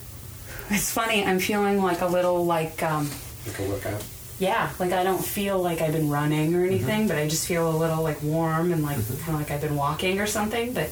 It's 0.71 0.91
funny, 0.91 1.25
I'm 1.25 1.41
feeling 1.41 1.83
like 1.83 2.01
a 2.01 2.07
little 2.07 2.45
like, 2.47 2.83
um, 2.83 3.11
Like 3.47 3.59
a 3.61 3.69
workout. 3.71 4.05
yeah, 4.39 4.71
like 4.79 4.93
I 4.93 5.05
don't 5.05 5.25
feel 5.25 5.61
like 5.63 5.81
I've 5.81 5.93
been 5.93 6.11
running 6.11 6.55
or 6.55 6.65
anything, 6.65 7.07
but 7.09 7.17
I 7.17 7.29
just 7.29 7.47
feel 7.47 7.71
a 7.71 7.77
little 7.77 8.03
like 8.03 8.23
warm 8.23 8.73
and 8.73 8.83
like 8.83 8.97
kind 9.21 9.29
of 9.29 9.35
like 9.35 9.51
I've 9.51 9.61
been 9.61 9.77
walking 9.77 10.21
or 10.21 10.27
something, 10.27 10.73
but 10.73 10.91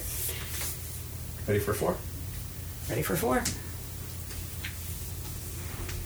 Ready 1.46 1.61
for 1.61 1.75
four? 1.75 1.96
ready 2.88 3.02
for 3.02 3.16
four. 3.16 3.40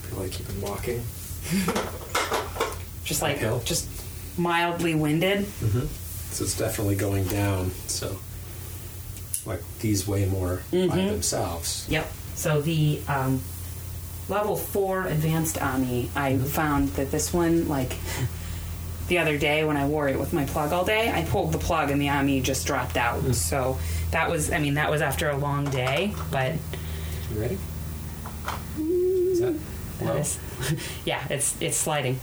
Feel 0.08 0.18
like 0.20 0.38
you've 0.38 0.48
been 0.48 0.60
walking. 0.62 0.98
just 3.04 3.22
like 3.22 3.36
Uphill? 3.36 3.60
just 3.64 3.88
mildly 4.38 4.94
winded. 4.94 5.46
So 6.30 6.44
it's 6.44 6.56
definitely 6.56 6.96
going 6.96 7.24
down. 7.26 7.70
So, 7.86 8.18
like 9.46 9.62
these 9.80 10.06
way 10.06 10.26
more 10.26 10.56
by 10.70 10.76
Mm-hmm. 10.78 11.06
themselves. 11.08 11.86
Yep. 11.88 12.10
So 12.34 12.60
the 12.62 13.00
um, 13.08 13.40
level 14.28 14.56
four 14.56 15.04
advanced 15.06 15.60
Ami, 15.60 16.10
I 16.14 16.36
found 16.36 16.88
that 16.90 17.10
this 17.10 17.32
one, 17.32 17.68
like 17.68 17.96
the 19.08 19.18
other 19.18 19.38
day 19.38 19.64
when 19.64 19.76
I 19.76 19.86
wore 19.86 20.08
it 20.08 20.18
with 20.18 20.32
my 20.32 20.44
plug 20.44 20.72
all 20.72 20.84
day, 20.84 21.10
I 21.10 21.24
pulled 21.24 21.52
the 21.52 21.58
plug 21.58 21.90
and 21.90 22.00
the 22.00 22.08
Ami 22.10 22.40
just 22.40 22.66
dropped 22.66 22.96
out. 22.96 23.20
Hmm. 23.20 23.32
So 23.32 23.78
that 24.10 24.28
was, 24.30 24.52
I 24.52 24.58
mean, 24.58 24.74
that 24.74 24.90
was 24.90 25.00
after 25.02 25.30
a 25.30 25.36
long 25.36 25.64
day, 25.70 26.12
but 26.30 26.52
You 27.32 27.40
ready? 27.40 27.58
Mm. 28.78 29.32
Is 29.32 29.40
that 29.40 29.54
that 30.00 30.16
is, 30.16 30.38
yeah, 31.04 31.26
it's 31.28 31.60
it's 31.60 31.76
sliding 31.76 32.20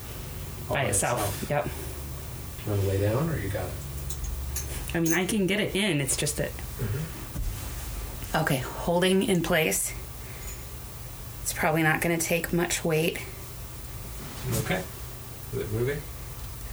All 0.70 0.76
by 0.76 0.84
itself. 0.84 1.44
itself. 1.44 1.66
Yep. 1.66 2.66
You 2.66 2.72
want 2.72 2.82
to 2.84 2.88
lay 2.88 3.02
down, 3.02 3.30
or 3.30 3.38
you 3.38 3.50
got 3.50 3.66
it? 3.66 3.72
I 4.96 5.00
mean, 5.02 5.14
I 5.14 5.26
can 5.26 5.46
get 5.46 5.60
it 5.60 5.76
in. 5.76 6.00
It's 6.02 6.16
just 6.16 6.38
that. 6.38 6.52
Mm-hmm. 6.52 8.38
Okay, 8.44 8.58
holding 8.58 9.24
in 9.24 9.42
place. 9.44 9.94
It's 11.46 11.54
probably 11.54 11.84
not 11.84 12.02
going 12.02 12.18
to 12.18 12.26
take 12.26 12.52
much 12.52 12.84
weight. 12.84 13.20
Okay. 14.64 14.82
Is 15.54 15.60
it 15.60 15.72
moving? 15.72 16.02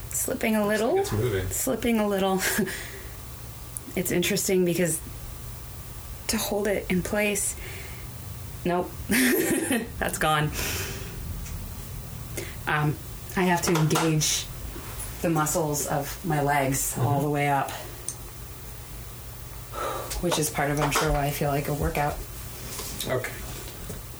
Slipping 0.08 0.56
a 0.56 0.66
little. 0.66 0.96
It's 0.96 1.12
moving. 1.12 1.46
Slipping 1.50 1.98
a 1.98 2.08
little. 2.08 2.40
it's 3.96 4.10
interesting 4.10 4.64
because 4.64 4.98
to 6.28 6.38
hold 6.38 6.68
it 6.68 6.86
in 6.88 7.02
place. 7.02 7.54
Nope. 8.64 8.90
That's 9.98 10.16
gone. 10.16 10.50
Um, 12.66 12.96
I 13.36 13.42
have 13.42 13.60
to 13.60 13.74
engage 13.74 14.46
the 15.20 15.28
muscles 15.28 15.86
of 15.86 16.18
my 16.24 16.40
legs 16.40 16.96
all 16.96 17.20
the 17.20 17.28
way 17.28 17.50
up. 17.50 17.70
Which 20.22 20.38
is 20.38 20.48
part 20.48 20.70
of, 20.70 20.80
I'm 20.80 20.92
sure, 20.92 21.12
why 21.12 21.26
I 21.26 21.30
feel 21.30 21.50
like 21.50 21.68
a 21.68 21.74
workout. 21.74 22.16
Okay. 23.06 23.32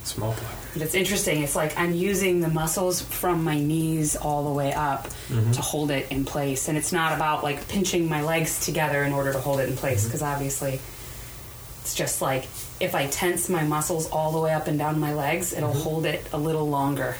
Small 0.05 0.33
plug. 0.33 0.53
But 0.73 0.83
it's 0.83 0.95
interesting. 0.95 1.43
It's 1.43 1.55
like 1.55 1.79
I'm 1.79 1.93
using 1.93 2.41
the 2.41 2.49
muscles 2.49 3.01
from 3.01 3.45
my 3.45 3.59
knees 3.59 4.17
all 4.17 4.45
the 4.45 4.53
way 4.53 4.73
up 4.73 5.07
mm-hmm. 5.29 5.53
to 5.53 5.61
hold 5.61 5.91
it 5.91 6.11
in 6.11 6.25
place. 6.25 6.69
And 6.69 6.77
it's 6.77 6.93
not 6.93 7.13
about 7.13 7.43
like 7.43 7.69
pinching 7.69 8.09
my 8.09 8.23
legs 8.23 8.65
together 8.65 9.05
in 9.05 9.13
order 9.13 9.33
to 9.33 9.39
hold 9.39 9.61
it 9.61 9.69
in 9.69 9.77
place 9.77 10.01
mm-hmm. 10.01 10.09
because 10.09 10.23
obviously 10.23 10.81
it's 11.83 11.95
just 11.95 12.21
like 12.21 12.45
if 12.81 12.95
I 12.95 13.07
tense 13.07 13.49
my 13.49 13.63
muscles 13.63 14.11
all 14.11 14.33
the 14.33 14.41
way 14.41 14.53
up 14.53 14.67
and 14.67 14.79
down 14.79 14.99
my 14.99 15.15
legs, 15.15 15.53
it'll 15.53 15.71
mm-hmm. 15.71 15.81
hold 15.81 16.07
it 16.07 16.27
a 16.33 16.39
little 16.39 16.69
longer. 16.69 17.17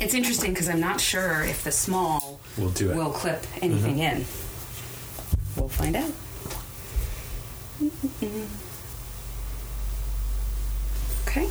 It's 0.00 0.14
interesting 0.14 0.52
because 0.52 0.68
I'm 0.68 0.80
not 0.80 1.00
sure 1.00 1.42
if 1.42 1.64
the 1.64 1.72
small 1.72 2.40
We'll 2.56 2.70
do 2.70 2.90
it. 2.90 2.96
will 2.96 3.10
clip 3.10 3.44
anything 3.60 3.98
in. 3.98 4.24
We'll 5.56 5.68
find 5.68 5.96
out. 5.96 6.12
Okay. 11.26 11.48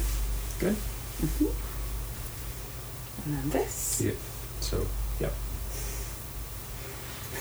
Good. 0.60 0.76
Mm-hmm. 0.76 1.46
And 3.26 3.38
then 3.38 3.50
this. 3.50 4.02
Yeah. 4.02 4.12
So, 4.62 4.86
yep. 5.20 5.34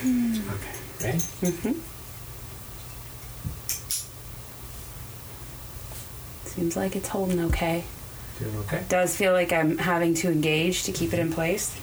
Hmm. 0.00 0.34
Okay. 0.50 1.06
Ready? 1.06 1.18
Mm-hmm. 1.18 1.72
Seems 6.48 6.76
like 6.76 6.96
it's 6.96 7.08
holding 7.08 7.40
okay. 7.40 7.84
Doing 8.38 8.56
okay? 8.58 8.82
Does 8.88 9.16
feel 9.16 9.32
like 9.32 9.52
I'm 9.52 9.78
having 9.78 10.14
to 10.14 10.30
engage 10.30 10.84
to 10.84 10.92
keep 10.92 11.12
it 11.12 11.18
in 11.18 11.32
place. 11.32 11.76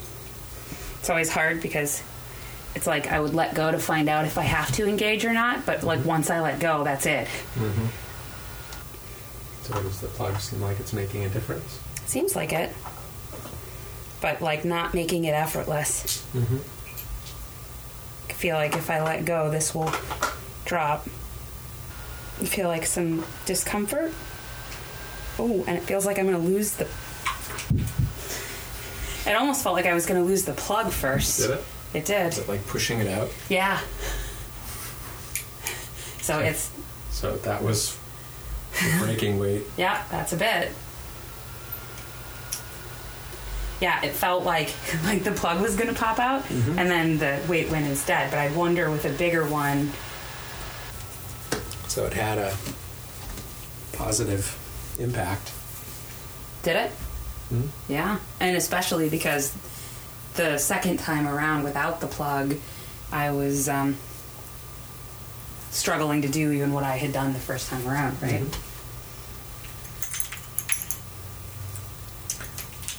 It's 1.00 1.10
always 1.10 1.30
hard 1.30 1.62
because 1.62 2.04
it's 2.76 2.88
like 2.88 3.12
I 3.12 3.20
would 3.20 3.34
let 3.34 3.56
go 3.56 3.72
to 3.72 3.80
find 3.80 4.10
out 4.10 4.26
if 4.26 4.38
I 4.38 4.44
have 4.44 4.72
to 4.74 4.88
engage 4.88 5.26
or 5.26 5.34
not, 5.34 5.66
but 5.66 5.84
like 5.84 6.00
mm-hmm. 6.00 6.08
once 6.08 6.30
I 6.30 6.40
let 6.42 6.60
go, 6.60 6.84
that's 6.84 7.06
it. 7.06 7.28
So 7.56 7.72
does 9.72 10.02
the 10.02 10.08
plug 10.08 10.38
seem 10.40 10.62
like 10.62 10.80
it's 10.80 10.94
making 10.94 11.24
a 11.24 11.30
difference? 11.30 11.80
Seems 12.06 12.36
like 12.36 12.52
it. 12.54 12.72
But 14.22 14.42
like 14.42 14.66
not 14.66 14.94
making 14.94 15.26
it 15.26 15.34
effortless. 15.34 16.26
Mm-hmm. 16.34 16.58
I 18.30 18.34
feel 18.34 18.56
like 18.56 18.76
if 18.76 18.90
I 18.90 19.02
let 19.04 19.26
go, 19.26 19.50
this 19.50 19.74
will 19.74 19.92
drop. 20.66 21.08
I 22.42 22.46
feel 22.46 22.68
like 22.68 22.86
some 22.86 23.24
discomfort. 23.46 24.12
Oh, 25.40 25.64
and 25.68 25.78
it 25.78 25.84
feels 25.84 26.06
like 26.06 26.20
I'm 26.20 26.28
going 26.28 26.42
to 26.42 26.48
lose 26.48 26.74
the. 26.74 26.88
It 29.30 29.36
almost 29.36 29.64
felt 29.64 29.76
like 29.76 29.86
I 29.86 29.94
was 29.94 30.06
going 30.06 30.22
to 30.22 30.28
lose 30.28 30.44
the 30.44 30.54
plug 30.54 30.92
first. 30.92 31.40
Did 31.40 31.52
it? 31.52 31.64
It 31.94 32.06
did. 32.06 32.28
Is 32.28 32.40
it 32.40 32.50
like 32.50 32.66
pushing 32.68 33.00
it 33.00 33.08
out? 33.08 33.30
Yeah. 33.50 33.80
So 36.22 36.40
it's 36.40 36.72
So 37.12 37.36
that 37.38 37.62
was 37.62 37.98
breaking 39.00 39.40
weight. 39.40 39.64
yeah, 39.78 40.04
that's 40.10 40.34
a 40.34 40.38
bit. 40.38 40.72
Yeah, 43.82 44.04
it 44.04 44.12
felt 44.14 44.44
like 44.44 44.74
like 45.04 45.24
the 45.24 45.32
plug 45.32 45.62
was 45.62 45.76
gonna 45.76 45.94
pop 45.94 46.20
out, 46.20 46.50
and 46.50 46.78
then 46.90 47.18
the 47.18 47.40
weight 47.50 47.70
went 47.70 47.86
instead. 47.86 48.30
But 48.32 48.40
I'd 48.40 48.56
wonder 48.56 48.90
with 48.90 49.06
a 49.06 49.10
bigger 49.12 49.46
one. 49.46 49.92
So 51.88 52.06
it 52.06 52.14
had 52.14 52.38
a 52.38 52.56
positive 53.94 54.58
impact. 55.00 55.52
Did 56.64 56.76
it? 56.78 56.92
Mhm. 57.54 57.68
Yeah, 57.90 58.20
and 58.40 58.56
especially 58.56 59.10
because 59.10 59.54
the 60.36 60.58
second 60.58 60.98
time 60.98 61.28
around 61.28 61.64
without 61.64 62.00
the 62.02 62.08
plug, 62.08 62.56
I 63.12 63.32
was 63.32 63.70
um, 63.70 63.98
struggling 65.74 66.22
to 66.22 66.30
do 66.30 66.52
even 66.52 66.72
what 66.72 66.84
I 66.84 66.98
had 66.98 67.12
done 67.12 67.34
the 67.34 67.40
first 67.40 67.70
time 67.70 67.86
around. 67.88 68.22
Right. 68.22 68.44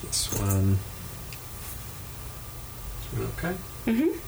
This 0.02 0.38
one. 0.38 0.78
Okay. 3.16 3.54
Mm-hmm. 3.86 4.18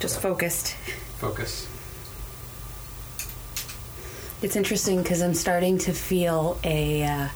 Just 0.00 0.20
focused. 0.20 0.74
Focus. 1.18 1.66
It's 4.42 4.54
interesting 4.54 5.02
because 5.02 5.20
I'm 5.20 5.34
starting 5.34 5.78
to 5.78 5.92
feel 5.92 6.60
a 6.62 7.02
uh, 7.04 7.28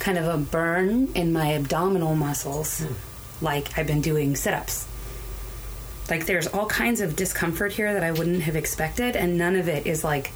kind 0.00 0.18
of 0.18 0.26
a 0.26 0.38
burn 0.38 1.08
in 1.14 1.32
my 1.32 1.52
abdominal 1.52 2.16
muscles, 2.16 2.84
like 3.40 3.78
I've 3.78 3.86
been 3.86 4.00
doing 4.00 4.34
sit 4.34 4.54
ups. 4.54 4.86
Like 6.10 6.26
there's 6.26 6.46
all 6.46 6.66
kinds 6.66 7.00
of 7.00 7.16
discomfort 7.16 7.72
here 7.72 7.92
that 7.92 8.02
I 8.02 8.12
wouldn't 8.12 8.42
have 8.42 8.56
expected, 8.56 9.14
and 9.16 9.36
none 9.36 9.56
of 9.56 9.68
it 9.68 9.86
is 9.86 10.02
like 10.04 10.32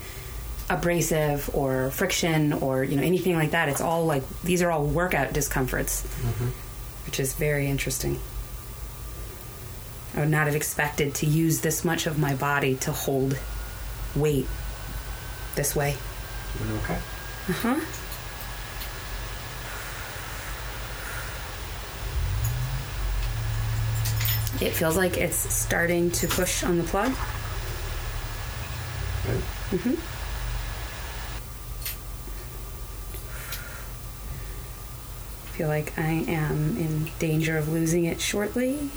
abrasive 0.70 1.50
or 1.54 1.90
friction 1.90 2.52
or 2.52 2.84
you 2.84 2.96
know 2.96 3.02
anything 3.02 3.34
like 3.34 3.50
that. 3.50 3.68
It's 3.68 3.80
all 3.80 4.04
like 4.06 4.22
these 4.42 4.62
are 4.62 4.70
all 4.70 4.84
workout 4.84 5.32
discomforts, 5.32 6.02
which 7.06 7.18
is 7.18 7.34
very 7.34 7.66
interesting. 7.68 8.20
I 10.14 10.20
would 10.20 10.28
not 10.28 10.46
have 10.46 10.54
expected 10.56 11.14
to 11.16 11.26
use 11.26 11.62
this 11.62 11.84
much 11.84 12.06
of 12.06 12.18
my 12.18 12.34
body 12.34 12.74
to 12.76 12.92
hold 12.92 13.38
weight 14.14 14.46
this 15.54 15.74
way. 15.74 15.96
Okay. 16.84 16.98
Uh 17.48 17.52
huh. 17.52 17.80
It 24.62 24.72
feels 24.72 24.96
like 24.96 25.16
it's 25.16 25.36
starting 25.36 26.10
to 26.12 26.28
push 26.28 26.62
on 26.62 26.78
the 26.78 26.84
plug. 26.84 27.12
Good. 29.24 29.42
feel 35.52 35.68
like 35.68 35.96
I 35.98 36.24
am 36.28 36.76
in 36.76 37.10
danger 37.18 37.56
of 37.56 37.68
losing 37.68 38.04
it 38.04 38.20
shortly. 38.20 38.90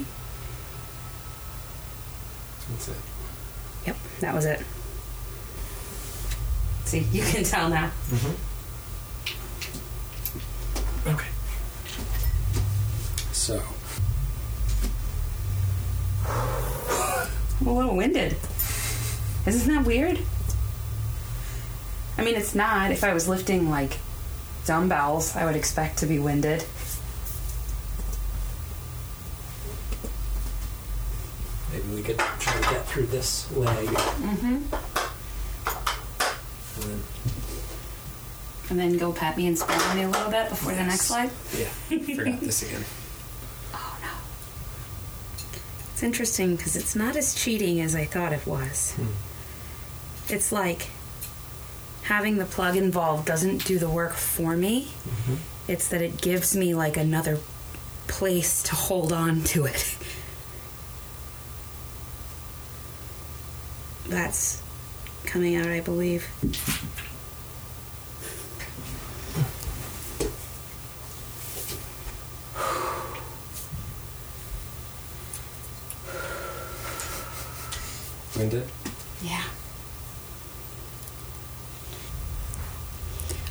That's 2.69 2.87
it. 2.87 2.97
Yep, 3.85 3.97
that 4.21 4.33
was 4.33 4.45
it. 4.45 4.61
See, 6.85 6.99
you 7.11 7.23
can 7.23 7.43
tell 7.43 7.69
now. 7.69 7.91
Mhm. 8.09 8.35
Okay. 11.07 11.27
So, 13.31 13.61
I'm 17.65 17.71
a 17.71 17.73
little 17.73 17.95
winded. 17.95 18.37
Isn't 19.47 19.73
that 19.73 19.85
weird? 19.87 20.19
I 22.17 22.23
mean, 22.23 22.35
it's 22.35 22.53
not. 22.53 22.91
If 22.91 23.03
I 23.03 23.11
was 23.13 23.27
lifting 23.27 23.71
like 23.71 23.97
dumbbells, 24.65 25.35
I 25.35 25.45
would 25.45 25.55
expect 25.55 25.97
to 25.99 26.05
be 26.05 26.19
winded. 26.19 26.63
maybe 31.75 31.95
we 31.95 32.01
could 32.01 32.17
try 32.17 32.53
to 32.53 32.61
get 32.69 32.85
through 32.85 33.07
this 33.07 33.51
leg. 33.55 33.87
Mm-hmm. 33.87 34.45
And 36.75 36.83
then, 36.83 37.03
And 38.69 38.79
then 38.79 38.97
go 38.97 39.11
pat 39.11 39.37
me 39.37 39.47
and 39.47 39.57
spin 39.57 39.77
me 39.95 40.03
a 40.03 40.09
little 40.09 40.31
bit 40.31 40.49
before 40.49 40.73
the 40.73 40.83
next 40.83 41.01
slide. 41.01 41.31
yeah, 41.57 41.65
forgot 42.15 42.39
this 42.39 42.63
again. 42.63 42.83
Oh 43.73 43.97
no. 44.01 44.09
It's 45.93 45.94
interesting 46.05 46.55
because 46.55 46.75
it's 46.75 46.95
not 46.95 47.15
as 47.15 47.33
cheating 47.33 47.81
as 47.81 47.95
I 47.95 48.05
thought 48.05 48.31
it 48.31 48.45
was. 48.45 48.93
Hmm. 48.93 50.33
It's 50.33 50.51
like 50.51 50.89
having 52.03 52.37
the 52.37 52.45
plug 52.45 52.77
involved 52.77 53.25
doesn't 53.25 53.65
do 53.65 53.79
the 53.79 53.89
work 53.89 54.13
for 54.13 54.55
me. 54.55 54.85
Mm-hmm. 54.85 55.35
It's 55.67 55.87
that 55.87 56.01
it 56.01 56.21
gives 56.21 56.55
me 56.55 56.75
like 56.75 56.95
another 56.95 57.39
place 58.07 58.61
to 58.63 58.75
hold 58.75 59.11
on 59.11 59.43
to 59.45 59.65
it. 59.65 59.97
That's 64.07 64.61
coming 65.25 65.55
out, 65.55 65.67
I 65.67 65.79
believe. 65.79 66.27
Winded? 78.37 78.67
Yeah. 79.23 79.43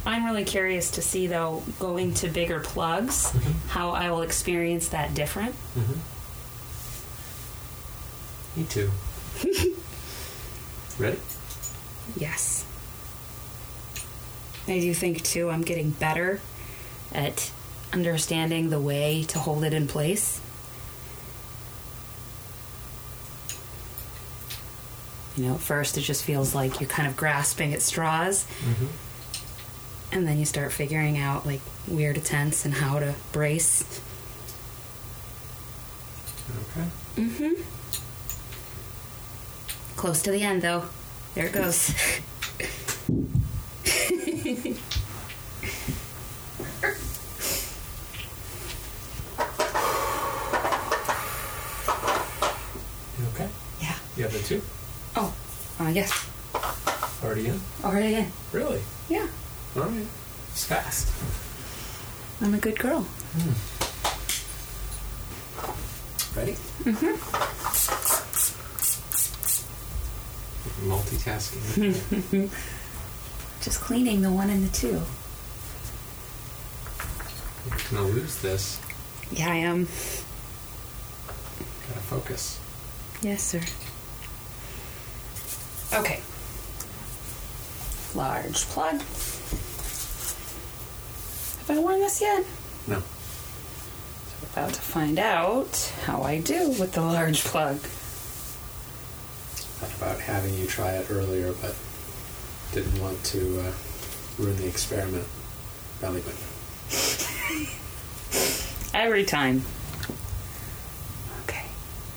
I'm 0.04 0.23
really 0.34 0.44
curious 0.44 0.90
to 0.90 1.00
see, 1.00 1.28
though, 1.28 1.62
going 1.78 2.12
to 2.12 2.28
bigger 2.28 2.58
plugs, 2.58 3.30
mm-hmm. 3.30 3.68
how 3.68 3.90
I 3.90 4.10
will 4.10 4.22
experience 4.22 4.88
that 4.88 5.14
different. 5.14 5.54
Mm-hmm. 5.78 6.00
Me 8.60 8.66
too. 8.66 8.90
Ready? 11.02 11.18
Yes. 12.16 12.66
I 14.66 14.80
do 14.80 14.92
think, 14.92 15.22
too, 15.22 15.50
I'm 15.50 15.62
getting 15.62 15.90
better 15.90 16.40
at 17.12 17.52
understanding 17.92 18.70
the 18.70 18.80
way 18.80 19.22
to 19.28 19.38
hold 19.38 19.62
it 19.62 19.72
in 19.72 19.86
place. 19.86 20.40
You 25.36 25.44
know, 25.44 25.54
at 25.54 25.60
first 25.60 25.96
it 25.96 26.00
just 26.00 26.24
feels 26.24 26.56
like 26.56 26.80
you're 26.80 26.90
kind 26.90 27.06
of 27.08 27.16
grasping 27.16 27.72
at 27.72 27.82
straws. 27.82 28.46
Mm-hmm. 28.64 28.86
And 30.12 30.26
then 30.28 30.38
you 30.38 30.44
start 30.44 30.72
figuring 30.72 31.18
out 31.18 31.46
like 31.46 31.60
where 31.86 32.12
to 32.12 32.20
tense 32.20 32.64
and 32.64 32.74
how 32.74 32.98
to 32.98 33.14
brace. 33.32 33.82
Okay. 36.70 36.86
Mm-hmm. 37.16 37.62
Close 39.96 40.22
to 40.22 40.30
the 40.30 40.42
end 40.42 40.62
though. 40.62 40.84
There 41.34 41.46
it 41.46 41.52
goes. 41.52 41.92
You 53.18 53.26
okay? 53.34 53.48
yeah. 53.80 53.94
You 54.16 54.22
have 54.24 54.32
the 54.32 54.40
two? 54.40 54.62
Oh, 55.16 55.32
uh, 55.80 55.88
yes. 55.88 56.28
Already 57.22 57.46
in? 57.46 57.60
Already 57.84 58.14
in. 58.14 58.32
Really? 58.52 58.80
Yeah. 59.84 59.90
Alright. 59.90 60.06
It's 60.52 60.64
fast. 60.64 61.08
I'm 62.40 62.54
a 62.54 62.58
good 62.58 62.78
girl. 62.78 63.06
Ready? 66.36 66.52
Mm-hmm. 66.84 67.14
Multitasking. 70.90 72.50
Just 73.62 73.80
cleaning 73.80 74.22
the 74.22 74.30
one 74.30 74.50
and 74.50 74.66
the 74.66 74.72
two. 74.76 75.00
You're 77.68 77.78
gonna 77.90 78.12
lose 78.12 78.40
this. 78.40 78.80
Yeah, 79.32 79.50
I 79.50 79.56
am. 79.56 79.84
Gotta 81.88 82.00
focus. 82.00 82.58
Yes, 83.22 83.42
sir. 83.42 83.60
Okay. 85.98 86.20
Large 88.14 88.64
plug. 88.66 89.00
Have 91.66 91.78
I 91.78 91.80
worn 91.80 91.98
this 92.00 92.20
yet? 92.20 92.44
No. 92.86 93.00
So 93.00 94.46
about 94.52 94.74
to 94.74 94.80
find 94.82 95.18
out 95.18 95.92
how 96.04 96.22
I 96.22 96.40
do 96.40 96.68
with 96.78 96.92
the 96.92 97.00
large 97.00 97.42
plug. 97.42 97.78
Thought 99.78 99.96
about 99.96 100.20
having 100.20 100.52
you 100.54 100.66
try 100.66 100.92
it 100.92 101.10
earlier, 101.10 101.54
but 101.62 101.74
didn't 102.72 103.00
want 103.00 103.24
to 103.24 103.60
uh, 103.60 103.72
ruin 104.38 104.56
the 104.58 104.66
experiment. 104.66 105.26
Belly 106.02 106.20
button. 106.20 106.36
Every 108.94 109.24
time. 109.24 109.62
Okay, 111.44 111.64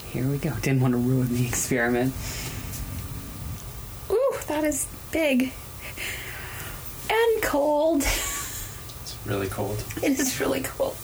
here 0.10 0.28
we 0.28 0.40
go. 0.40 0.52
Didn't 0.62 0.82
want 0.82 0.92
to 0.92 0.98
ruin 0.98 1.34
the 1.34 1.48
experiment. 1.48 2.14
Ooh, 4.10 4.34
that 4.48 4.66
is 4.66 4.88
big. 5.12 5.54
And 7.10 7.42
cold. 7.42 8.06
It's 9.28 9.34
really 9.34 9.50
cold. 9.50 9.84
It 10.02 10.18
is 10.18 10.40
really 10.40 10.62
cold. 10.62 10.96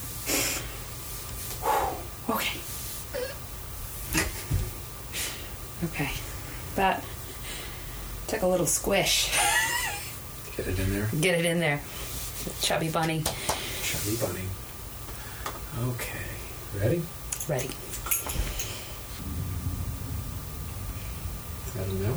Okay. 2.30 2.58
Okay. 5.84 6.10
That 6.76 7.04
took 8.28 8.44
a 8.44 8.48
little 8.48 8.66
squish. 8.66 9.30
Get 10.56 10.70
it 10.70 10.80
in 10.80 10.94
there. 10.94 11.10
Get 11.20 11.38
it 11.38 11.44
in 11.44 11.60
there. 11.60 11.82
Chubby 12.62 12.88
bunny. 12.88 13.26
Chubby 13.82 14.16
bunny. 14.16 14.48
Okay. 15.90 16.24
Ready? 16.80 17.02
Ready. 17.50 17.70
Is 21.68 21.74
that 21.74 21.88
a 21.88 21.94
no? 21.94 22.14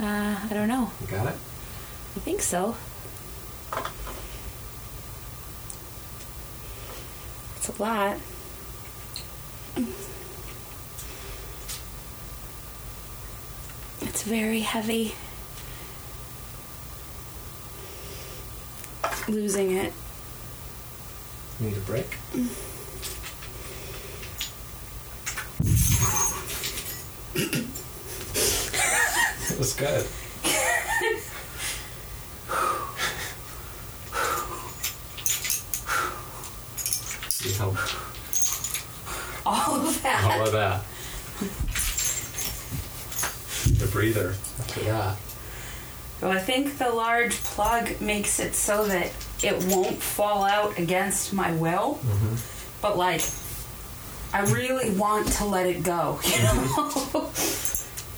Uh, 0.00 0.40
I 0.42 0.52
don't 0.52 0.66
know. 0.66 0.90
You 1.02 1.06
got 1.06 1.26
it? 1.28 1.36
I 2.16 2.18
think 2.18 2.42
so. 2.42 2.74
It's 7.68 7.78
a 7.78 7.82
lot. 7.82 8.16
It's 14.00 14.22
very 14.22 14.60
heavy. 14.60 15.14
Losing 19.28 19.72
it. 19.72 19.92
Need 21.60 21.76
a 21.76 21.80
break? 21.80 22.16
it 29.50 29.58
was 29.58 29.74
good. 29.74 30.06
You 37.40 37.47
helped 37.58 37.96
All 39.44 39.76
of 39.76 40.02
that. 40.02 40.24
all 40.24 40.46
of 40.46 40.52
that. 40.52 40.82
The 43.78 43.86
breather 43.92 44.30
after 44.58 44.80
that. 44.84 45.16
Well, 46.20 46.32
I 46.32 46.38
think 46.38 46.78
the 46.78 46.90
large 46.90 47.34
plug 47.42 48.00
makes 48.00 48.40
it 48.40 48.54
so 48.54 48.86
that 48.86 49.12
it 49.42 49.64
won't 49.66 50.02
fall 50.02 50.44
out 50.44 50.78
against 50.78 51.32
my 51.32 51.52
will. 51.52 52.00
Mm-hmm. 52.02 52.34
But 52.82 52.96
like, 52.96 53.22
I 54.32 54.42
really 54.52 54.90
want 54.96 55.28
to 55.34 55.44
let 55.44 55.66
it 55.66 55.82
go. 55.82 56.18
You 56.24 56.30
mm-hmm. 56.30 57.18
know, 57.18 57.30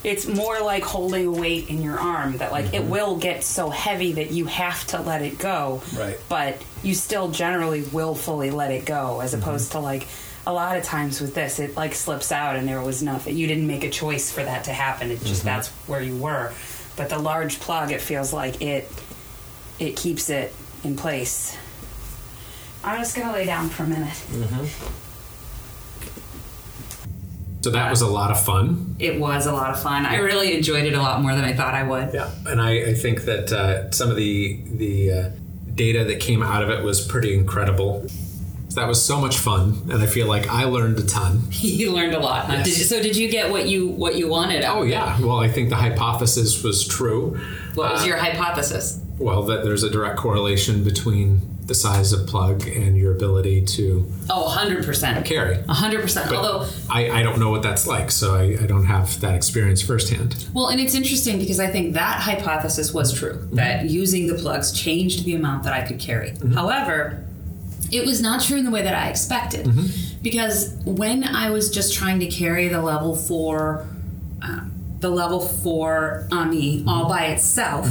it's 0.03 0.27
more 0.27 0.61
like 0.61 0.83
holding 0.83 1.27
a 1.27 1.31
weight 1.31 1.69
in 1.69 1.83
your 1.83 1.99
arm 1.99 2.39
that 2.39 2.53
like 2.53 2.67
it 2.67 2.83
mm-hmm. 2.83 2.91
will 2.91 3.17
get 3.17 3.45
so 3.45 3.69
heavy 3.69 4.13
that 4.13 4.31
you 4.31 4.47
have 4.47 4.87
to 4.89 5.01
let 5.01 5.23
it 5.23 5.39
go. 5.39 5.83
Right. 5.95 6.19
But 6.29 6.63
you 6.83 6.95
still 6.95 7.31
generally 7.31 7.83
willfully 7.83 8.51
let 8.51 8.71
it 8.71 8.87
go, 8.87 9.21
as 9.21 9.33
mm-hmm. 9.33 9.43
opposed 9.43 9.73
to 9.73 9.81
like. 9.81 10.07
A 10.47 10.53
lot 10.55 10.79
of 10.79 10.85
times 10.85 11.21
with 11.21 11.35
this, 11.35 11.59
it 11.59 11.77
like 11.77 11.95
slips 11.95 12.33
out, 12.33 12.57
and 12.57 12.67
there 12.67 12.81
was 12.81 13.03
nothing. 13.03 13.37
You 13.37 13.47
didn't 13.47 13.67
make 13.67 13.85
a 13.85 13.91
choice 13.91 14.33
for 14.33 14.43
that 14.43 14.65
to 14.65 14.73
happen. 14.73 15.11
It 15.11 15.21
just 15.23 15.41
mm-hmm. 15.41 15.49
that's 15.49 15.69
where 15.87 16.01
you 16.01 16.17
were. 16.17 16.55
But 16.97 17.11
the 17.11 17.19
large 17.19 17.61
plug, 17.61 17.93
it 17.93 18.01
feels 18.01 18.33
like 18.33 18.63
it 18.63 18.91
it 19.79 19.97
keeps 19.97 20.31
it 20.31 20.55
in 20.83 20.97
place. 20.97 21.57
I'm 22.83 22.99
just 22.99 23.15
gonna 23.15 23.33
lay 23.33 23.45
down 23.45 23.69
for 23.69 23.83
a 23.83 23.87
minute. 23.87 24.17
So 27.62 27.70
that 27.70 27.90
was 27.90 28.01
a 28.01 28.07
lot 28.07 28.31
of 28.31 28.42
fun. 28.42 28.96
It 28.99 29.20
was 29.20 29.46
a 29.46 29.53
lot 29.53 29.70
of 29.70 29.81
fun. 29.83 30.07
I 30.07 30.16
really 30.16 30.57
enjoyed 30.57 30.85
it 30.85 30.94
a 30.94 30.99
lot 31.03 31.20
more 31.20 31.35
than 31.35 31.44
I 31.44 31.53
thought 31.53 31.75
I 31.75 31.83
would. 31.83 32.14
Yeah, 32.14 32.31
and 32.46 32.61
I, 32.61 32.70
I 32.90 32.94
think 32.94 33.23
that 33.27 33.53
uh, 33.53 33.90
some 33.90 34.11
of 34.11 34.16
the 34.16 34.59
the 34.66 35.12
uh, 35.12 35.31
data 35.75 36.05
that 36.05 36.20
came 36.20 36.42
out 36.42 36.62
of 36.62 36.70
it 36.70 36.83
was 36.83 37.05
pretty 37.07 37.35
incredible. 37.35 38.07
That 38.77 38.87
was 38.87 39.05
so 39.05 39.20
much 39.20 39.37
fun, 39.37 39.88
and 39.90 40.01
I 40.01 40.07
feel 40.07 40.27
like 40.29 40.49
I 40.49 40.64
learned 40.64 40.99
a 41.01 41.03
ton. 41.05 41.42
you 41.51 41.92
learned 41.92 42.14
a 42.14 42.20
lot. 42.20 42.46
Huh? 42.46 42.53
Yes. 42.55 42.66
Did 42.66 42.79
you, 42.79 42.85
so 42.85 43.03
did 43.03 43.16
you 43.16 43.29
get 43.29 43.51
what 43.51 43.68
you 43.68 43.88
what 43.88 44.14
you 44.16 44.29
wanted? 44.29 44.62
out 44.62 44.77
Oh 44.77 44.83
of 44.83 44.88
it? 44.88 44.92
yeah, 44.92 45.20
well 45.20 45.40
I 45.40 45.49
think 45.49 45.68
the 45.70 45.77
hypothesis 45.77 46.62
was 46.62 46.87
true. 46.87 47.38
What 47.75 47.92
was 47.92 48.03
Uh, 48.03 48.07
your 48.07 48.16
hypothesis? 48.16 49.01
Well, 49.18 49.42
that 49.42 49.64
there's 49.64 49.83
a 49.83 49.90
direct 49.90 50.16
correlation 50.16 50.83
between 50.83 51.42
the 51.71 51.75
size 51.77 52.13
of 52.13 52.27
plug 52.27 52.67
and 52.67 52.97
your 52.97 53.13
ability 53.15 53.65
to 53.65 54.05
Oh, 54.29 54.53
100%. 54.59 55.17
Uh, 55.17 55.23
carry. 55.23 55.55
100%. 55.55 56.29
But 56.29 56.35
Although, 56.35 56.67
I, 56.91 57.21
I 57.21 57.23
don't 57.23 57.39
know 57.39 57.51
what 57.51 57.63
that's 57.63 57.87
like, 57.87 58.11
so 58.11 58.35
I, 58.35 58.57
I 58.61 58.67
don't 58.67 58.87
have 58.87 59.21
that 59.21 59.37
experience 59.37 59.81
firsthand. 59.81 60.47
well, 60.53 60.67
and 60.67 60.81
it's 60.81 60.97
interesting 60.97 61.39
because 61.39 61.61
I 61.61 61.69
think 61.69 61.95
that 61.95 62.23
hypothesis 62.23 62.93
was 62.93 63.17
true 63.17 63.35
mm-hmm. 63.35 63.55
that 63.55 63.85
using 63.85 64.27
the 64.27 64.35
plugs 64.35 64.73
changed 64.73 65.25
the 65.25 65.37
amount 65.37 65.63
that 65.63 65.73
I 65.73 65.87
could 65.87 66.01
carry. 66.01 66.31
Mm-hmm. 66.31 66.55
However, 66.55 67.25
it 67.93 68.05
was 68.05 68.21
not 68.21 68.43
true 68.43 68.59
in 68.59 68.65
the 68.65 68.73
way 68.73 68.83
that 68.83 68.95
I 68.95 69.09
expected 69.09 69.67
mm-hmm. 69.67 70.23
because 70.23 70.75
when 70.85 71.23
I 71.23 71.51
was 71.51 71.71
just 71.71 71.95
trying 71.95 72.19
to 72.19 72.27
carry 72.27 72.67
the 72.67 72.83
level 72.83 73.15
four, 73.15 73.87
um, 74.43 74.73
the 74.99 75.09
level 75.09 75.39
four 75.39 76.27
Ami 76.33 76.83
all 76.89 77.09
by 77.09 77.27
itself, 77.27 77.87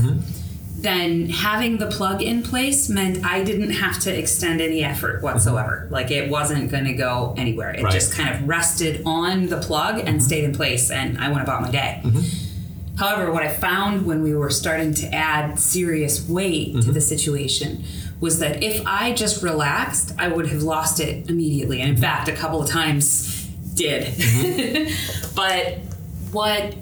then 0.81 1.29
having 1.29 1.77
the 1.77 1.87
plug 1.87 2.21
in 2.21 2.41
place 2.41 2.89
meant 2.89 3.25
I 3.25 3.43
didn't 3.43 3.71
have 3.71 3.99
to 4.01 4.17
extend 4.17 4.61
any 4.61 4.83
effort 4.83 5.15
mm-hmm. 5.15 5.25
whatsoever. 5.25 5.87
Like 5.89 6.11
it 6.11 6.29
wasn't 6.29 6.71
going 6.71 6.85
to 6.85 6.93
go 6.93 7.33
anywhere. 7.37 7.71
It 7.71 7.83
Right. 7.83 7.93
just 7.93 8.13
kind 8.13 8.33
of 8.33 8.47
rested 8.47 9.03
on 9.05 9.47
the 9.47 9.57
plug 9.57 9.99
and 9.99 10.07
mm-hmm. 10.07 10.19
stayed 10.19 10.43
in 10.43 10.53
place, 10.53 10.89
and 10.91 11.17
I 11.17 11.29
went 11.29 11.41
about 11.41 11.61
my 11.61 11.71
day. 11.71 12.01
Mm-hmm. 12.03 12.95
However, 12.97 13.31
what 13.31 13.43
I 13.43 13.47
found 13.47 14.05
when 14.05 14.21
we 14.21 14.35
were 14.35 14.49
starting 14.49 14.93
to 14.95 15.15
add 15.15 15.57
serious 15.57 16.27
weight 16.27 16.81
to 16.81 16.91
the 16.91 16.99
situation 16.99 17.85
was 18.19 18.39
that 18.39 18.61
if 18.61 18.85
I 18.85 19.13
just 19.13 19.41
relaxed, 19.41 20.13
I 20.19 20.27
would 20.27 20.47
have 20.47 20.63
lost 20.63 20.99
it 20.99 21.29
immediately. 21.29 21.79
And 21.79 21.91
in 21.91 21.97
fact, 21.97 22.27
a 22.27 22.33
couple 22.33 22.61
of 22.61 22.69
times 22.69 23.47
did. 23.73 24.13
but 25.35 25.77
what 26.31 26.73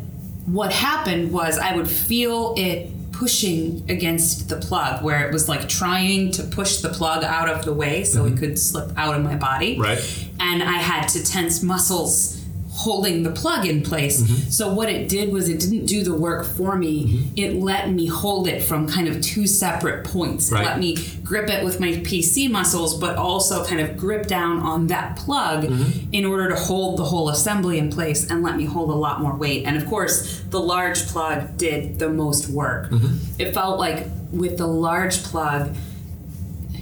what 0.48 0.72
happened 0.72 1.32
was 1.32 1.60
I 1.60 1.76
would 1.76 1.90
feel 1.90 2.56
it 2.58 2.90
pushing 3.18 3.84
against 3.90 4.48
the 4.48 4.58
plug 4.58 5.04
where 5.04 5.28
it 5.28 5.34
was 5.34 5.50
like 5.50 5.68
trying 5.68 6.32
to 6.32 6.44
push 6.44 6.78
the 6.78 6.90
plug 6.90 7.24
out 7.24 7.50
of 7.50 7.66
the 7.66 7.74
way 7.74 8.04
so 8.04 8.26
it 8.26 8.30
mm-hmm. 8.30 8.38
could 8.38 8.60
slip 8.60 8.92
out 8.96 9.16
of 9.16 9.24
my 9.24 9.36
body 9.36 9.80
Right. 9.80 10.30
and 10.40 10.62
I 10.62 10.74
had 10.74 11.08
to 11.10 11.24
tense 11.24 11.64
muscles 11.64 12.37
holding 12.78 13.24
the 13.24 13.32
plug 13.32 13.66
in 13.66 13.82
place. 13.82 14.22
Mm-hmm. 14.22 14.50
So 14.52 14.72
what 14.72 14.88
it 14.88 15.10
did 15.10 15.32
was 15.34 15.50
it 15.50 15.60
didn't 15.60 15.88
do 15.88 16.04
the 16.04 16.14
work 16.14 16.46
for 16.46 16.76
me. 16.76 17.32
It 17.36 17.56
let 17.56 17.90
me 17.90 18.06
hold 18.06 18.48
it 18.48 18.62
from 18.62 18.88
kind 18.88 19.08
of 19.08 19.20
two 19.20 19.48
separate 19.48 20.06
points. 20.06 20.52
Right. 20.52 20.62
It 20.62 20.66
let 20.66 20.80
me 20.80 20.96
grip 21.24 21.50
it 21.50 21.66
with 21.66 21.80
my 21.80 21.88
PC 21.94 22.50
muscles, 22.52 22.98
but 23.00 23.18
also 23.18 23.66
kind 23.66 23.82
of 23.82 23.98
grip 23.98 24.28
down 24.28 24.60
on 24.60 24.88
that 24.88 25.18
plug 25.18 25.58
Mm-hmm. 25.58 26.14
in 26.14 26.24
order 26.26 26.50
to 26.50 26.56
hold 26.56 26.98
the 27.00 27.04
whole 27.04 27.30
assembly 27.30 27.80
in 27.80 27.90
place 27.90 28.30
and 28.30 28.44
let 28.44 28.56
me 28.58 28.66
hold 28.66 28.90
a 28.92 28.96
lot 28.96 29.22
more 29.22 29.36
weight. 29.36 29.66
And 29.66 29.76
of 29.76 29.86
course, 29.88 30.42
the 30.50 30.60
large 30.60 31.08
plug 31.08 31.58
did 31.58 31.98
the 32.00 32.10
most 32.10 32.48
work. 32.50 32.90
Mm-hmm. 32.92 33.42
It 33.42 33.54
felt 33.54 33.80
like 33.80 34.06
with 34.32 34.58
the 34.58 34.68
large 34.68 35.24
plug, 35.24 35.74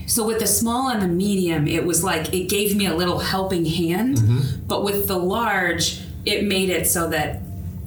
so 0.07 0.25
with 0.25 0.39
the 0.39 0.47
small 0.47 0.89
and 0.89 1.01
the 1.01 1.07
medium, 1.07 1.67
it 1.67 1.85
was 1.85 2.03
like 2.03 2.33
it 2.33 2.47
gave 2.49 2.75
me 2.75 2.85
a 2.85 2.93
little 2.93 3.19
helping 3.19 3.65
hand, 3.65 4.17
mm-hmm. 4.17 4.65
but 4.67 4.83
with 4.83 5.07
the 5.07 5.17
large, 5.17 6.01
it 6.25 6.45
made 6.45 6.69
it 6.69 6.87
so 6.87 7.09
that 7.09 7.41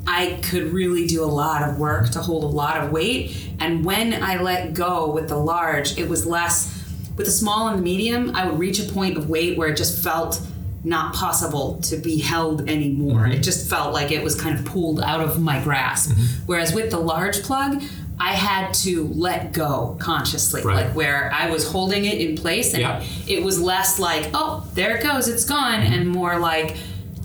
I 0.06 0.38
could 0.42 0.72
really 0.72 1.06
do 1.06 1.22
a 1.22 1.26
lot 1.26 1.68
of 1.68 1.78
work 1.78 2.10
to 2.10 2.20
hold 2.20 2.44
a 2.44 2.46
lot 2.46 2.82
of 2.82 2.90
weight. 2.90 3.50
And 3.60 3.84
when 3.84 4.22
I 4.22 4.40
let 4.40 4.72
go 4.72 5.10
with 5.10 5.28
the 5.28 5.36
large, 5.36 5.98
it 5.98 6.08
was 6.08 6.26
less. 6.26 6.74
With 7.16 7.26
the 7.26 7.32
small 7.32 7.68
and 7.68 7.78
the 7.78 7.82
medium, 7.82 8.34
I 8.34 8.48
would 8.48 8.58
reach 8.58 8.80
a 8.80 8.90
point 8.90 9.16
of 9.16 9.28
weight 9.28 9.58
where 9.58 9.68
it 9.68 9.76
just 9.76 10.02
felt 10.02 10.40
not 10.84 11.14
possible 11.14 11.80
to 11.82 11.96
be 11.96 12.18
held 12.18 12.68
anymore. 12.68 13.22
Mm-hmm. 13.22 13.32
It 13.32 13.42
just 13.42 13.68
felt 13.68 13.92
like 13.92 14.12
it 14.12 14.22
was 14.22 14.40
kind 14.40 14.58
of 14.58 14.64
pulled 14.64 15.00
out 15.00 15.20
of 15.20 15.40
my 15.40 15.62
grasp. 15.62 16.12
Mm-hmm. 16.12 16.46
Whereas 16.46 16.72
with 16.72 16.90
the 16.90 16.98
large 16.98 17.42
plug, 17.42 17.82
I 18.20 18.32
had 18.32 18.74
to 18.84 19.10
let 19.14 19.52
go 19.52 19.96
consciously, 19.98 20.62
Right. 20.62 20.86
like 20.86 20.96
where 20.96 21.30
I 21.34 21.50
was 21.50 21.66
holding 21.68 22.04
it 22.04 22.18
in 22.18 22.36
place, 22.36 22.72
and 22.74 22.82
Yeah. 22.82 23.02
it 23.26 23.42
was 23.42 23.60
less 23.60 23.98
like, 23.98 24.30
"Oh, 24.34 24.64
there 24.74 24.96
it 24.96 25.02
goes, 25.02 25.28
it's 25.28 25.44
gone," 25.44 25.80
and 25.80 26.08
more 26.08 26.38
like, 26.38 26.76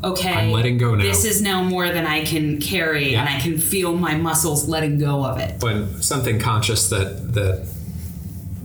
"Okay, 0.04 0.34
I'm 0.34 0.52
letting 0.52 0.78
go 0.78 0.94
now." 0.96 1.04
This 1.04 1.26
is 1.26 1.42
now 1.42 1.64
more 1.64 1.90
than 1.90 2.06
I 2.06 2.24
can 2.24 2.60
carry, 2.60 3.16
and 3.16 3.28
I 3.28 3.40
can 3.40 3.58
feel 3.58 3.96
my 3.96 4.16
muscles 4.16 4.68
letting 4.68 5.00
go 5.00 5.24
of 5.26 5.40
it." 5.40 5.62
when 5.62 6.02
something 6.02 6.40
conscious 6.40 6.88
that 6.90 7.34
that 7.34 7.66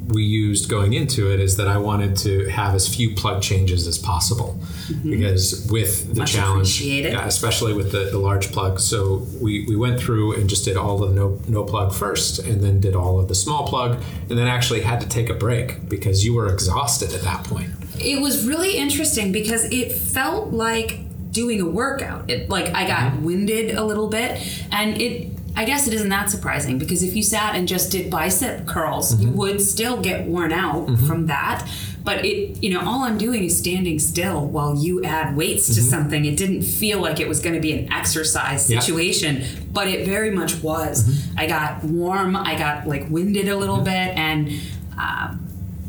we 0.08 0.22
used 0.24 0.68
going 0.68 0.94
into 0.94 1.32
it 1.32 1.38
is 1.40 1.56
that 1.58 1.68
I 1.68 1.76
wanted 1.78 2.16
to 2.18 2.48
have 2.48 2.74
as 2.74 2.88
few 2.92 3.14
plug 3.14 3.42
changes 3.42 3.86
as 3.86 3.98
possible 3.98 4.58
because 5.04 5.66
with 5.70 6.06
the 6.06 6.08
Mm-hmm. 6.08 6.18
Much 6.18 6.32
challenge, 6.32 6.80
yeah, 6.80 7.26
especially 7.26 7.72
with 7.74 7.92
the, 7.92 8.04
the 8.10 8.18
large 8.18 8.50
plug. 8.52 8.80
So 8.80 9.26
we, 9.40 9.64
we 9.68 9.76
went 9.76 10.00
through 10.00 10.34
and 10.36 10.48
just 10.48 10.64
did 10.64 10.76
all 10.76 11.02
of 11.02 11.10
the 11.10 11.14
no 11.14 11.38
no 11.46 11.64
plug 11.64 11.92
first, 11.94 12.38
and 12.40 12.62
then 12.62 12.80
did 12.80 12.94
all 12.96 13.20
of 13.20 13.28
the 13.28 13.34
small 13.34 13.66
plug, 13.68 14.02
and 14.28 14.38
then 14.38 14.46
actually 14.48 14.80
had 14.80 15.00
to 15.00 15.08
take 15.08 15.28
a 15.28 15.34
break 15.34 15.88
because 15.88 16.24
you 16.24 16.34
were 16.34 16.52
exhausted 16.52 17.12
at 17.12 17.20
that 17.22 17.44
point. 17.44 17.70
It 18.00 18.20
was 18.20 18.46
really 18.46 18.76
interesting 18.76 19.32
because 19.32 19.64
it 19.70 19.92
felt 19.92 20.52
like 20.52 21.00
doing 21.32 21.60
a 21.60 21.66
workout. 21.66 22.30
It 22.30 22.48
like 22.48 22.74
I 22.74 22.86
got 22.86 23.12
Mm-hmm. 23.12 23.24
winded 23.24 23.74
a 23.76 23.84
little 23.84 24.08
bit 24.08 24.40
and 24.72 25.00
it 25.00 25.30
I 25.58 25.64
guess 25.64 25.86
it 25.88 25.94
isn't 25.94 26.08
that 26.10 26.30
surprising 26.30 26.78
because 26.78 27.02
if 27.02 27.16
you 27.16 27.22
sat 27.22 27.54
and 27.56 27.66
just 27.66 27.90
did 27.90 28.10
bicep 28.10 28.66
curls, 28.66 29.14
Mm-hmm. 29.14 29.22
you 29.22 29.30
would 29.32 29.60
still 29.60 30.00
get 30.00 30.26
worn 30.26 30.52
out 30.52 30.86
from 31.06 31.26
that. 31.26 31.68
But 32.04 32.24
it, 32.24 32.62
you 32.62 32.70
know, 32.72 32.80
all 32.80 33.02
I'm 33.02 33.18
doing 33.18 33.42
is 33.44 33.58
standing 33.58 33.98
still 33.98 34.46
while 34.46 34.74
you 34.76 35.04
add 35.04 35.36
weights 35.36 35.66
to 35.74 35.82
something. 35.82 36.24
It 36.24 36.36
didn't 36.36 36.62
feel 36.62 37.00
like 37.00 37.18
it 37.20 37.28
was 37.28 37.40
going 37.40 37.54
to 37.56 37.60
be 37.60 37.72
an 37.72 37.92
exercise 37.92 38.62
Mm-hmm. 38.64 38.72
Yeah. 38.74 38.80
situation, 38.80 39.44
but 39.72 39.88
it 39.88 40.06
very 40.06 40.30
much 40.30 40.62
was. 40.62 41.02
Mm-hmm. 41.04 41.38
I 41.40 41.46
got 41.46 41.84
warm, 41.84 42.36
I 42.36 42.56
got 42.56 42.86
like 42.86 43.08
winded 43.10 43.48
a 43.48 43.56
little 43.56 43.80
bit, 43.82 44.16
and 44.16 44.48
um, 44.96 45.44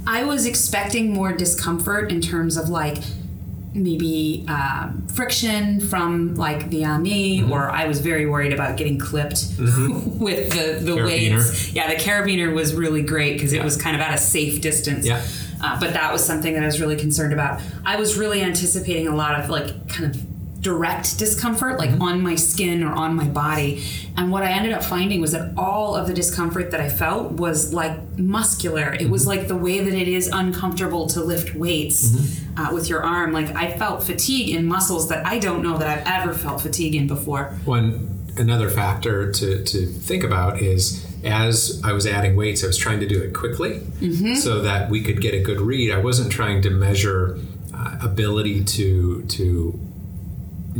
I 0.08 0.24
was 0.24 0.46
expecting 0.46 1.14
more 1.14 1.32
discomfort 1.32 2.12
in 2.12 2.20
terms 2.22 2.58
of 2.58 2.70
like 2.70 2.98
maybe 3.84 4.46
um, 4.48 5.08
friction 5.14 5.80
from 5.80 6.36
like 6.36 6.70
the 6.70 6.86
ami, 6.86 7.40
Mm-hmm. 7.42 7.52
or 7.52 7.70
I 7.70 7.86
was 7.88 8.00
very 8.02 8.26
worried 8.26 8.54
about 8.54 8.78
getting 8.78 8.98
clipped 9.00 9.46
with 9.60 10.52
the 10.52 10.80
the 10.82 10.96
weights. 11.04 11.72
Yeah, 11.74 11.88
the 11.94 11.96
carabiner 12.02 12.54
was 12.54 12.74
really 12.74 13.02
great 13.02 13.34
because 13.34 13.54
it 13.54 13.64
was 13.64 13.76
kind 13.78 13.96
of 13.96 14.02
at 14.02 14.14
a 14.14 14.18
safe 14.18 14.62
distance. 14.62 15.06
Yeah. 15.06 15.26
Uh, 15.62 15.78
but 15.80 15.92
that 15.94 16.12
was 16.14 16.24
something 16.24 16.54
that 16.54 16.64
I 16.64 16.66
was 16.66 16.80
really 16.80 16.96
concerned 16.96 17.34
about. 17.34 17.62
I 17.86 17.98
was 17.98 18.18
really 18.18 18.42
anticipating 18.42 19.08
a 19.08 19.16
lot 19.16 19.40
of 19.40 19.50
like 19.50 19.90
kind 19.90 20.14
of 20.16 20.22
direct 20.62 21.18
discomfort, 21.18 21.78
like 21.80 22.00
on 22.02 22.22
my 22.22 22.36
skin 22.36 22.84
or 22.84 22.92
on 22.94 23.16
my 23.16 23.28
body. 23.28 23.84
And 24.18 24.30
what 24.32 24.44
I 24.44 24.52
ended 24.52 24.74
up 24.74 24.84
finding 24.84 25.22
was 25.22 25.32
that 25.32 25.54
all 25.58 25.96
of 25.96 26.08
the 26.08 26.14
discomfort 26.14 26.72
that 26.72 26.82
I 26.82 26.90
felt 26.90 27.32
was 27.34 27.74
like 27.74 27.98
muscular. 28.18 28.94
It 28.94 29.10
was 29.10 29.26
like 29.26 29.48
the 29.48 29.56
way 29.56 29.80
that 29.84 29.94
it 29.94 30.08
is 30.10 30.28
uncomfortable 30.28 31.08
to 31.08 31.22
lift 31.24 31.56
weights 31.56 32.42
uh, 32.58 32.70
with 32.74 32.90
your 32.90 33.04
arm. 33.04 33.32
Like 33.32 33.56
I 33.56 33.78
felt 33.78 34.04
fatigue 34.04 34.50
in 34.56 34.66
muscles 34.66 35.08
that 35.10 35.26
I 35.26 35.40
don't 35.40 35.64
know 35.64 35.78
that 35.78 35.88
I've 35.88 36.06
ever 36.24 36.34
felt 36.34 36.62
fatigue 36.62 36.94
in 36.96 37.08
before. 37.08 37.46
One 37.66 38.18
another 38.38 38.70
factor 38.70 39.32
to, 39.32 39.64
to 39.64 39.86
think 39.86 40.24
about 40.24 40.62
is 40.62 41.06
as 41.24 41.82
I 41.84 41.92
was 41.94 42.06
adding 42.06 42.36
weights, 42.36 42.64
I 42.64 42.68
was 42.68 42.78
trying 42.78 43.00
to 43.02 43.08
do 43.08 43.22
it 43.22 43.34
quickly 43.34 43.80
Mm-hmm. 44.02 44.36
so 44.36 44.62
that 44.62 44.90
we 44.90 45.02
could 45.04 45.20
get 45.22 45.34
a 45.34 45.40
good 45.40 45.60
read. 45.60 45.92
I 45.92 45.98
wasn't 46.00 46.32
trying 46.32 46.62
to 46.64 46.70
measure 46.70 47.38
uh, 47.74 47.98
ability 48.02 48.64
to 48.66 49.24
to 49.24 49.80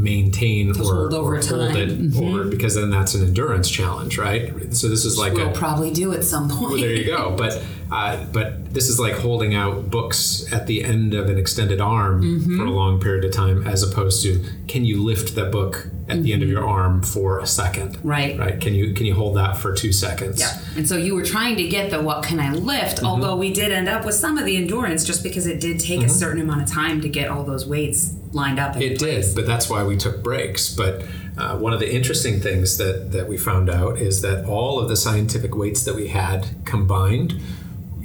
maintain 0.02 0.72
or 0.72 0.74
hold 0.76 1.14
over 1.14 1.36
or 1.38 1.42
hold 1.42 1.76
it 1.76 2.16
or 2.16 2.46
because 2.46 2.76
then 2.76 2.90
that's 2.90 3.14
an 3.16 3.24
endurance 3.26 3.70
challenge, 3.70 4.18
right? 4.18 4.74
So 4.74 4.88
this 4.90 5.06
is 5.06 5.18
like 5.18 5.34
we'll 5.34 5.50
a 5.50 5.54
probably 5.54 5.92
do 5.92 6.14
at 6.14 6.24
some 6.24 6.50
point. 6.50 6.72
well, 6.72 6.82
there 6.82 6.92
you 6.94 7.06
go. 7.06 7.36
But 7.38 7.64
uh, 7.92 8.24
but 8.32 8.74
this 8.74 8.88
is 8.88 9.00
like 9.00 9.16
holding 9.16 9.56
out 9.56 9.90
books 9.90 10.46
at 10.54 10.68
the 10.68 10.84
end 10.84 11.14
of 11.14 11.30
an 11.30 11.38
extended 11.38 11.82
arm 11.82 12.22
Mm-hmm. 12.22 12.58
for 12.58 12.66
a 12.66 12.72
long 12.72 13.00
period 13.00 13.26
of 13.26 13.32
time, 13.32 13.66
as 13.68 13.82
opposed 13.84 14.22
to 14.24 14.44
can 14.68 14.86
you 14.86 15.04
lift 15.04 15.36
that 15.36 15.52
book 15.52 15.88
at 16.10 16.24
the 16.24 16.34
end 16.34 16.44
of 16.44 16.50
your 16.50 16.68
arm 16.68 17.02
for 17.04 17.40
a 17.40 17.46
second? 17.48 17.98
Mm-hmm. 17.98 18.08
Right. 18.08 18.38
Right. 18.40 18.60
Can 18.62 18.74
you 18.76 18.94
can 18.94 19.06
you 19.06 19.14
hold 19.16 19.38
that 19.38 19.58
for 19.58 19.74
two 19.74 19.92
seconds? 19.94 20.40
Yeah. 20.40 20.58
And 20.76 20.88
so 20.88 20.98
you 20.98 21.16
were 21.16 21.24
trying 21.24 21.56
to 21.58 21.68
get 21.68 21.92
the 21.92 22.02
what 22.02 22.24
can 22.24 22.40
I 22.40 22.54
lift, 22.54 22.98
Mm-hmm. 22.98 23.06
although 23.06 23.36
we 23.36 23.54
did 23.54 23.72
end 23.72 23.88
up 23.90 24.06
with 24.06 24.16
some 24.16 24.38
of 24.38 24.46
the 24.46 24.58
endurance 24.58 25.04
just 25.06 25.24
because 25.24 25.46
it 25.48 25.60
did 25.60 25.80
take 25.80 26.02
a 26.04 26.10
certain 26.10 26.42
amount 26.42 26.64
of 26.64 26.70
time 26.70 27.02
to 27.02 27.10
get 27.10 27.30
all 27.30 27.44
those 27.44 27.66
weights 27.68 28.14
lined 28.32 28.60
up 28.60 28.76
It 28.78 29.00
place. 29.00 29.28
did, 29.28 29.36
but 29.36 29.46
that's 29.48 29.70
why 29.70 29.84
we 29.84 29.98
took 29.98 30.24
breaks. 30.24 30.74
But 30.74 31.04
uh, 31.38 31.58
one 31.58 31.74
of 31.74 31.80
the 31.80 31.92
interesting 31.94 32.40
things 32.42 32.78
that, 32.78 33.12
that 33.12 33.28
we 33.28 33.38
found 33.38 33.70
out 33.70 33.98
is 33.98 34.22
that 34.22 34.46
all 34.46 34.80
of 34.80 34.90
the 34.90 34.96
scientific 34.98 35.56
weights 35.56 35.84
that 35.84 35.96
we 35.96 36.10
had 36.10 36.48
combined, 36.66 37.40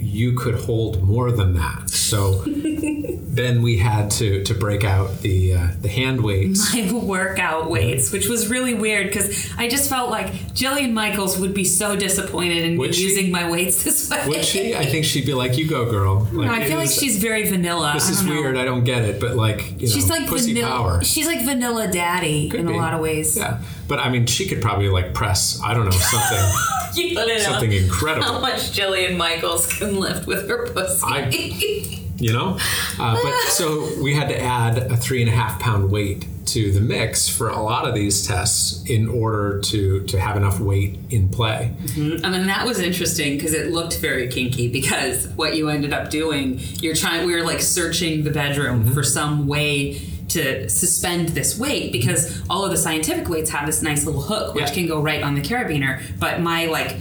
you 0.05 0.33
could 0.33 0.55
hold 0.55 1.01
more 1.03 1.31
than 1.31 1.55
that. 1.55 1.89
So 1.89 2.43
then 2.45 3.61
we 3.61 3.77
had 3.77 4.11
to 4.11 4.43
to 4.43 4.53
break 4.53 4.83
out 4.83 5.19
the 5.21 5.53
uh, 5.53 5.67
the 5.81 5.89
hand 5.89 6.21
weights. 6.23 6.73
my 6.73 6.91
workout 6.93 7.69
weights, 7.69 8.11
which 8.11 8.27
was 8.27 8.47
really 8.49 8.73
weird 8.73 9.07
because 9.07 9.51
I 9.57 9.67
just 9.67 9.89
felt 9.89 10.09
like 10.09 10.27
Jillian 10.53 10.93
Michaels 10.93 11.37
would 11.39 11.53
be 11.53 11.63
so 11.65 11.95
disappointed 11.95 12.63
in 12.63 12.71
me 12.73 12.77
Would 12.77 12.95
she? 12.95 13.03
using 13.03 13.31
my 13.31 13.49
weights 13.49 13.83
this 13.83 14.09
way. 14.09 14.23
Would 14.27 14.45
she? 14.45 14.75
I 14.75 14.85
think 14.85 15.05
she'd 15.11 15.25
be 15.25 15.33
like, 15.33 15.57
"You 15.57 15.67
go, 15.67 15.89
girl." 15.89 16.25
No, 16.31 16.43
I 16.43 16.63
feel 16.65 16.77
like 16.77 16.87
is- 16.89 16.97
she's 16.99 17.17
very 17.17 17.49
vanilla. 17.49 17.91
This 17.93 18.09
is 18.09 18.23
know. 18.23 18.31
weird. 18.33 18.57
I 18.57 18.65
don't 18.65 18.83
get 18.83 19.03
it, 19.03 19.19
but 19.19 19.35
like, 19.35 19.81
you 19.81 19.87
She's 19.87 20.07
know, 20.07 20.15
like 20.15 20.27
pussy 20.27 20.53
vanilla. 20.53 20.71
power. 20.77 21.03
She's 21.03 21.27
like 21.27 21.43
vanilla 21.43 21.87
daddy 21.91 22.49
Could 22.49 22.61
in 22.61 22.67
be. 22.67 22.73
a 22.73 22.77
lot 22.77 22.93
of 22.93 22.99
ways. 23.01 23.35
Yeah, 23.37 23.61
but 23.87 23.99
I 23.99 24.09
mean, 24.09 24.25
she 24.25 24.47
could 24.47 24.61
probably 24.61 24.89
like 24.89 25.13
press. 25.13 25.59
I 25.63 25.73
don't 25.73 25.85
know 25.85 25.91
something. 25.91 26.71
Something 27.39 27.73
incredible. 27.73 28.25
How 28.25 28.39
much 28.39 28.71
Jillian 28.71 29.17
Michaels 29.17 29.67
can 29.77 29.99
lift 29.99 30.25
with 30.27 30.47
her 30.47 30.67
pussy. 30.71 31.03
I- 31.05 32.01
you 32.17 32.31
know. 32.31 32.57
Uh, 32.97 33.19
but 33.21 33.33
so 33.51 33.89
we 34.01 34.13
had 34.13 34.29
to 34.29 34.39
add 34.41 34.77
a 34.77 34.95
three 34.95 35.21
and 35.21 35.29
a 35.29 35.33
half 35.35 35.59
pound 35.59 35.91
weight 35.91 36.25
to 36.45 36.71
the 36.71 36.79
mix 36.79 37.27
for 37.27 37.49
a 37.49 37.59
lot 37.61 37.85
of 37.85 37.93
these 37.95 38.25
tests 38.25 38.81
in 38.89 39.09
order 39.09 39.59
to 39.59 40.03
to 40.03 40.17
have 40.17 40.37
enough 40.37 40.59
weight 40.61 40.97
in 41.09 41.27
play. 41.27 41.75
I 41.97 41.99
mean, 42.29 42.47
that 42.47 42.65
was 42.65 42.79
interesting 42.79 43.35
because 43.35 43.53
it 43.53 43.71
looked 43.71 43.97
very 43.97 44.29
kinky. 44.29 44.69
Because 44.69 45.27
what 45.29 45.57
you 45.57 45.67
ended 45.67 45.91
up 45.91 46.09
doing, 46.09 46.59
you're 46.79 46.95
trying. 46.95 47.25
We 47.27 47.35
were 47.35 47.43
like 47.43 47.59
searching 47.61 48.23
the 48.23 48.31
bedroom 48.31 48.85
Mm-hmm. 48.85 48.93
for 48.93 49.03
some 49.03 49.47
way 49.47 50.01
to 50.35 50.69
suspend 50.69 51.29
this 51.29 51.57
weight 51.57 51.91
because 51.91 52.41
all 52.49 52.63
of 52.65 52.71
the 52.71 52.77
scientific 52.77 53.27
weights 53.29 53.49
have 53.49 53.65
this 53.65 53.81
nice 53.81 54.05
little 54.05 54.21
hook 54.21 54.53
which 54.55 54.67
Yeah. 54.69 54.73
can 54.73 54.87
go 54.87 55.01
right 55.01 55.21
on 55.23 55.35
the 55.35 55.41
carabiner, 55.41 56.01
but 56.19 56.39
my 56.41 56.65
like 56.67 56.95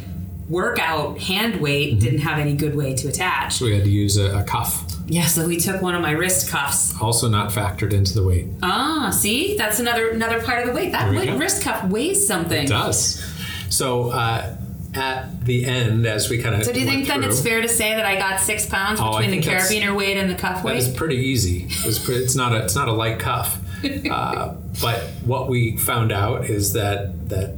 workout 0.49 1.19
hand 1.19 1.61
weight 1.61 1.91
Mm-hmm. 1.95 1.99
didn't 2.05 2.19
have 2.21 2.39
any 2.39 2.55
good 2.55 2.75
way 2.77 2.95
to 2.95 3.09
attach. 3.09 3.55
So 3.55 3.65
we 3.67 3.75
had 3.75 3.85
to 3.85 3.91
use 3.91 4.17
a, 4.17 4.39
a 4.41 4.43
cuff, 4.45 4.85
Yeah, 5.07 5.27
so 5.27 5.47
we 5.47 5.57
took 5.59 5.81
one 5.83 5.95
of 5.95 6.03
my 6.03 6.11
wrist 6.13 6.51
cuffs. 6.51 6.95
also 7.01 7.29
not 7.29 7.51
factored 7.51 7.93
into 7.93 8.15
the 8.15 8.25
weight. 8.27 8.47
Ah, 8.63 9.11
see, 9.11 9.57
that's 9.57 9.79
another 9.81 10.11
another 10.11 10.41
part 10.43 10.61
of 10.61 10.67
the 10.69 10.73
weight. 10.73 10.93
That 10.93 11.11
weight, 11.15 11.31
wrist 11.39 11.63
cuff 11.63 11.85
weighs 11.91 12.27
something. 12.27 12.65
It 12.65 12.69
does. 12.69 13.23
So 13.71 14.11
uh, 14.11 14.57
at 14.97 15.45
the 15.45 15.65
end, 15.67 16.07
as 16.07 16.29
we 16.31 16.39
kind 16.43 16.55
of 16.55 16.65
So 16.65 16.73
do 16.73 16.81
you 16.81 16.87
think 16.87 17.07
then 17.07 17.23
it's 17.25 17.41
fair 17.41 17.61
to 17.61 17.69
say 17.69 17.95
that 17.95 18.05
I 18.07 18.17
got 18.17 18.41
six 18.41 18.67
pounds 18.67 19.01
Oh, 19.03 19.19
between 19.19 19.41
the 19.41 19.47
carabiner 19.47 19.97
weight 19.97 20.17
and 20.17 20.31
the 20.31 20.35
cuff 20.35 20.63
That 20.63 20.77
is 20.77 20.89
weight? 20.89 20.97
pretty 20.97 21.17
easy. 21.17 21.67
It 21.69 21.85
was 21.87 21.99
pretty, 21.99 22.23
it's 22.23 22.35
not 22.37 22.53
a 22.55 22.65
it's 22.65 22.75
not 22.75 22.89
a 22.89 22.93
light 22.93 23.19
cuff. 23.19 23.61
Uh, 24.11 24.55
but 24.81 24.99
what 25.27 25.47
we 25.47 25.77
found 25.77 26.11
out 26.11 26.47
is 26.49 26.73
that 26.73 27.29
that 27.29 27.55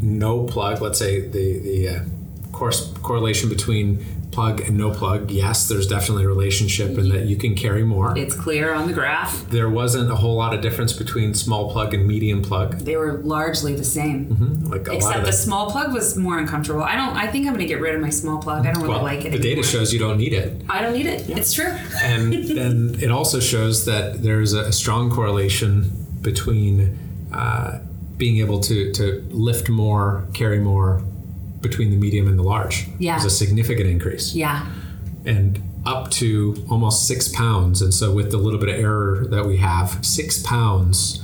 no 0.00 0.44
plug. 0.44 0.80
Let's 0.80 1.00
say 1.00 1.20
the 1.26 1.58
the 1.58 1.88
uh, 1.88 2.00
course 2.52 2.92
correlation 3.02 3.48
between 3.48 4.04
plug 4.34 4.60
and 4.60 4.76
no 4.76 4.90
plug. 4.90 5.30
Yes, 5.30 5.68
there's 5.68 5.86
definitely 5.86 6.24
a 6.24 6.28
relationship 6.28 6.98
in 6.98 7.08
that 7.10 7.26
you 7.26 7.36
can 7.36 7.54
carry 7.54 7.84
more. 7.84 8.16
It's 8.18 8.34
clear 8.34 8.74
on 8.74 8.86
the 8.86 8.92
graph. 8.92 9.48
There 9.48 9.70
wasn't 9.70 10.10
a 10.10 10.16
whole 10.16 10.34
lot 10.34 10.52
of 10.54 10.60
difference 10.60 10.92
between 10.92 11.34
small 11.34 11.70
plug 11.72 11.94
and 11.94 12.06
medium 12.06 12.42
plug. 12.42 12.78
They 12.80 12.96
were 12.96 13.18
largely 13.18 13.74
the 13.74 13.84
same, 13.84 14.28
Like 14.64 14.86
a 14.88 14.92
lot 14.92 14.96
except 14.96 15.16
of 15.18 15.24
the 15.24 15.30
the, 15.30 15.36
small 15.36 15.70
plug 15.70 15.92
was 15.92 16.16
more 16.16 16.38
uncomfortable. 16.38 16.82
I 16.82 16.96
don't. 16.96 17.16
I 17.16 17.28
think 17.28 17.46
I'm 17.46 17.54
going 17.54 17.66
to 17.66 17.72
get 17.72 17.80
rid 17.80 17.94
of 17.94 18.00
my 18.00 18.10
small 18.10 18.42
plug. 18.42 18.66
I 18.66 18.72
don't 18.72 18.82
really 18.82 18.94
well, 18.94 19.02
like 19.02 19.24
it. 19.24 19.30
the 19.32 19.38
data 19.38 19.62
shows 19.62 19.92
you 19.92 19.98
don't 19.98 20.18
need 20.18 20.32
it. 20.32 20.62
I 20.68 20.82
don't 20.82 20.92
need 20.92 21.06
it. 21.06 21.30
It's 21.30 21.52
true. 21.52 21.72
and 22.02 22.32
then 22.58 22.96
it 23.00 23.10
also 23.10 23.40
shows 23.40 23.84
that 23.86 24.22
there's 24.22 24.52
a 24.52 24.72
strong 24.72 25.10
correlation 25.10 25.90
between 26.20 26.98
uh, 27.32 27.80
being 28.16 28.38
able 28.38 28.60
to, 28.60 28.92
to 28.92 29.24
lift 29.30 29.68
more, 29.68 30.26
carry 30.32 30.58
more 30.58 31.02
between 31.64 31.90
the 31.90 31.96
medium 31.96 32.28
and 32.28 32.38
the 32.38 32.44
large. 32.44 32.86
Yeah. 32.98 33.18
There's 33.18 33.32
a 33.32 33.36
significant 33.36 33.88
increase. 33.88 34.34
Yeah. 34.34 34.70
And 35.24 35.60
up 35.84 36.10
to 36.12 36.64
almost 36.70 37.08
six 37.08 37.28
pounds. 37.28 37.82
And 37.82 37.92
so, 37.92 38.12
with 38.12 38.30
the 38.30 38.36
little 38.36 38.60
bit 38.60 38.68
of 38.68 38.76
error 38.78 39.26
that 39.30 39.44
we 39.44 39.56
have, 39.56 40.04
six 40.04 40.42
pounds 40.42 41.22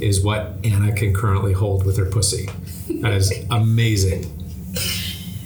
is 0.00 0.22
what 0.22 0.54
Anna 0.64 0.92
can 0.92 1.12
currently 1.12 1.52
hold 1.52 1.84
with 1.84 1.96
her 1.96 2.06
pussy. 2.06 2.48
That 3.00 3.12
is 3.12 3.32
amazing. 3.50 4.24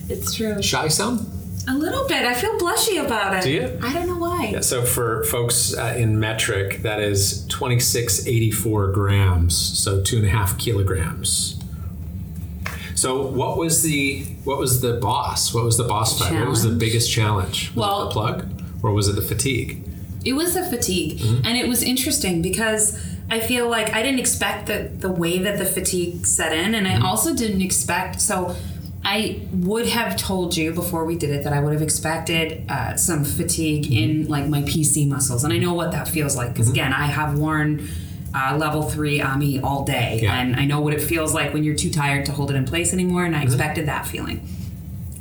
It's 0.09 0.35
true. 0.35 0.63
Shy 0.63 0.89
some? 0.89 1.27
A 1.69 1.75
little 1.75 2.07
bit. 2.09 2.25
I 2.25 2.35
feel 2.35 2.59
blushy 2.59 3.05
about 3.05 3.35
it. 3.37 3.43
Do 3.43 3.51
you? 3.51 3.79
I 3.83 3.93
don't 3.93 4.07
know 4.09 4.19
why. 4.19 4.51
Yeah, 4.53 4.61
so 4.61 4.85
for 4.85 5.25
folks 5.25 5.77
uh, 5.77 5.95
in 5.97 6.19
metric, 6.19 6.83
that 6.83 7.01
is 7.01 7.47
2684 7.47 8.89
grams, 8.89 9.57
so 9.57 10.03
two 10.03 10.19
and 10.19 10.27
a 10.27 10.31
half 10.31 10.59
kilograms. 10.59 11.62
So 13.03 13.21
what 13.27 13.57
was 13.59 13.83
the 13.83 14.23
what 14.45 14.59
was 14.59 14.81
the 14.81 14.93
boss? 15.09 15.53
What 15.53 15.65
was 15.65 15.77
the 15.77 15.83
boss 15.83 16.17
fight? 16.21 16.33
What 16.39 16.49
was 16.49 16.63
the 16.63 16.71
biggest 16.85 17.11
challenge? 17.11 17.71
Was 17.75 17.77
Well- 17.77 18.03
it 18.03 18.05
the 18.05 18.11
plug 18.13 18.63
or 18.81 18.93
was 18.93 19.09
it 19.09 19.17
the 19.17 19.23
fatigue? 19.35 19.71
It 20.25 20.35
was 20.35 20.55
the 20.55 20.63
fatigue, 20.63 21.19
Mm-hmm. 21.19 21.45
and 21.47 21.57
it 21.59 21.67
was 21.67 21.83
interesting 21.83 22.43
because 22.43 22.97
I 23.29 23.41
feel 23.41 23.69
like 23.69 23.93
I 23.93 24.03
didn't 24.05 24.21
expect 24.21 24.67
the 24.69 24.79
the 25.07 25.11
way 25.23 25.35
that 25.47 25.59
the 25.59 25.65
fatigue 25.65 26.27
set 26.27 26.53
in, 26.53 26.77
and 26.77 26.87
I 26.87 26.93
Mm-hmm. 26.93 27.05
also 27.11 27.35
didn't 27.35 27.63
expect. 27.71 28.21
So, 28.21 28.55
I 29.05 29.41
would 29.53 29.89
have 29.99 30.17
told 30.17 30.57
you 30.57 30.73
before 30.73 31.05
we 31.05 31.17
did 31.17 31.31
it 31.31 31.43
that 31.43 31.53
I 31.53 31.59
would 31.63 31.73
have 31.73 31.83
expected 31.91 32.47
uh, 32.69 32.95
some 33.09 33.25
fatigue 33.25 33.85
in 34.01 34.11
like 34.35 34.47
my 34.57 34.63
PC 34.63 35.09
muscles, 35.09 35.43
and 35.43 35.53
I 35.53 35.59
know 35.65 35.75
what 35.81 35.91
that 35.97 36.07
feels 36.07 36.37
like 36.37 36.51
because 36.53 36.71
again, 36.71 36.93
I 36.93 37.07
have 37.19 37.31
worn. 37.37 37.71
Uh, 38.35 38.57
level 38.57 38.83
three 38.83 39.21
AMI 39.21 39.61
all 39.61 39.85
day, 39.85 40.21
Yeah. 40.23 40.41
and 40.41 40.57
I 40.57 40.65
know 40.65 40.81
what 40.81 40.95
it 40.95 41.03
feels 41.03 41.35
like 41.35 41.53
when 41.53 41.65
you're 41.65 41.75
too 41.75 41.91
tired 41.91 42.25
to 42.27 42.33
hold 42.33 42.51
it 42.51 42.55
in 42.57 42.65
place 42.65 42.95
anymore, 42.95 43.27
and 43.27 43.37
I 43.37 43.43
expected 43.43 43.87
that 43.89 44.07
feeling. 44.07 44.41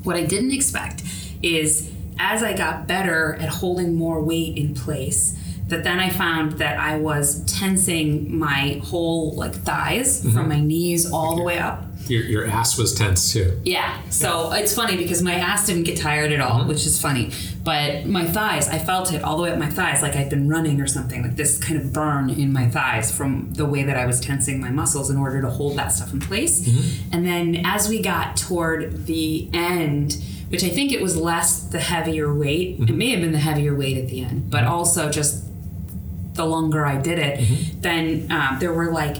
What 0.03 0.15
I 0.15 0.23
didn't 0.23 0.51
expect 0.53 1.03
is 1.43 1.89
as 2.17 2.41
I 2.41 2.55
got 2.55 2.87
better 2.87 3.35
at 3.41 3.49
holding 3.49 3.95
more 3.95 4.21
weight 4.23 4.57
in 4.57 4.73
place, 4.73 5.35
that 5.67 5.83
then 5.83 5.99
I 5.99 6.09
found 6.09 6.53
that 6.53 6.79
I 6.79 6.97
was 6.97 7.43
tensing 7.45 8.37
my 8.37 8.79
whole 8.83 9.33
like 9.35 9.55
thighs 9.55 10.21
from 10.33 10.47
my 10.47 10.59
knees 10.61 11.09
all 11.11 11.35
the 11.35 11.43
way 11.43 11.57
up. 11.59 11.83
Your, 12.07 12.23
your 12.23 12.47
ass 12.47 12.77
was 12.77 12.93
tense 12.93 13.31
too. 13.31 13.59
Yeah. 13.63 14.01
So 14.09 14.51
it's 14.51 14.75
funny 14.75 14.97
because 14.97 15.21
my 15.21 15.35
ass 15.35 15.65
didn't 15.67 15.83
get 15.83 15.97
tired 15.97 16.31
at 16.31 16.39
all, 16.39 16.59
mm-hmm. 16.59 16.69
which 16.69 16.85
is 16.85 16.99
funny. 16.99 17.31
But 17.63 18.05
my 18.05 18.25
thighs, 18.25 18.67
I 18.67 18.79
felt 18.79 19.13
it 19.13 19.23
all 19.23 19.37
the 19.37 19.43
way 19.43 19.51
up 19.51 19.59
my 19.59 19.69
thighs, 19.69 20.01
like 20.01 20.15
I'd 20.15 20.29
been 20.29 20.49
running 20.49 20.81
or 20.81 20.87
something, 20.87 21.21
like 21.21 21.35
this 21.35 21.57
kind 21.57 21.79
of 21.79 21.93
burn 21.93 22.29
in 22.29 22.51
my 22.51 22.67
thighs 22.69 23.15
from 23.15 23.53
the 23.53 23.65
way 23.65 23.83
that 23.83 23.97
I 23.97 24.05
was 24.05 24.19
tensing 24.19 24.59
my 24.59 24.71
muscles 24.71 25.09
in 25.09 25.17
order 25.17 25.41
to 25.41 25.49
hold 25.49 25.77
that 25.77 25.89
stuff 25.89 26.11
in 26.13 26.19
place. 26.19 26.67
Mm-hmm. 26.67 27.13
And 27.13 27.25
then 27.25 27.65
as 27.65 27.87
we 27.87 28.01
got 28.01 28.35
toward 28.35 29.05
the 29.05 29.49
end, 29.53 30.17
which 30.49 30.63
I 30.63 30.69
think 30.69 30.91
it 30.91 31.01
was 31.01 31.15
less 31.15 31.61
the 31.61 31.79
heavier 31.79 32.33
weight, 32.33 32.71
it 32.71 32.81
mm-hmm. 32.81 32.97
may 32.97 33.09
have 33.11 33.21
been 33.21 33.31
the 33.31 33.39
heavier 33.39 33.75
weight 33.75 33.97
at 33.97 34.09
the 34.09 34.23
end, 34.23 34.49
but 34.49 34.63
also 34.63 35.09
just 35.09 35.45
the 36.33 36.45
longer 36.45 36.85
I 36.85 36.97
did 36.99 37.19
it, 37.19 37.81
then 37.81 38.31
um, 38.31 38.57
there 38.59 38.73
were 38.73 38.91
like 38.91 39.17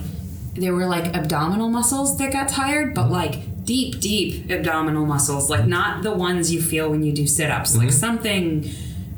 there 0.54 0.74
were 0.74 0.86
like 0.86 1.14
abdominal 1.16 1.68
muscles 1.68 2.18
that 2.18 2.32
got 2.32 2.48
tired, 2.48 2.94
but 2.94 3.10
like 3.10 3.64
deep, 3.64 4.00
deep 4.00 4.50
abdominal 4.50 5.06
muscles, 5.06 5.48
like 5.48 5.66
not 5.66 6.02
the 6.02 6.12
ones 6.12 6.52
you 6.52 6.60
feel 6.60 6.90
when 6.90 7.02
you 7.02 7.12
do 7.12 7.26
sit 7.26 7.50
ups, 7.50 7.76
like 7.76 7.90
something. 7.92 8.68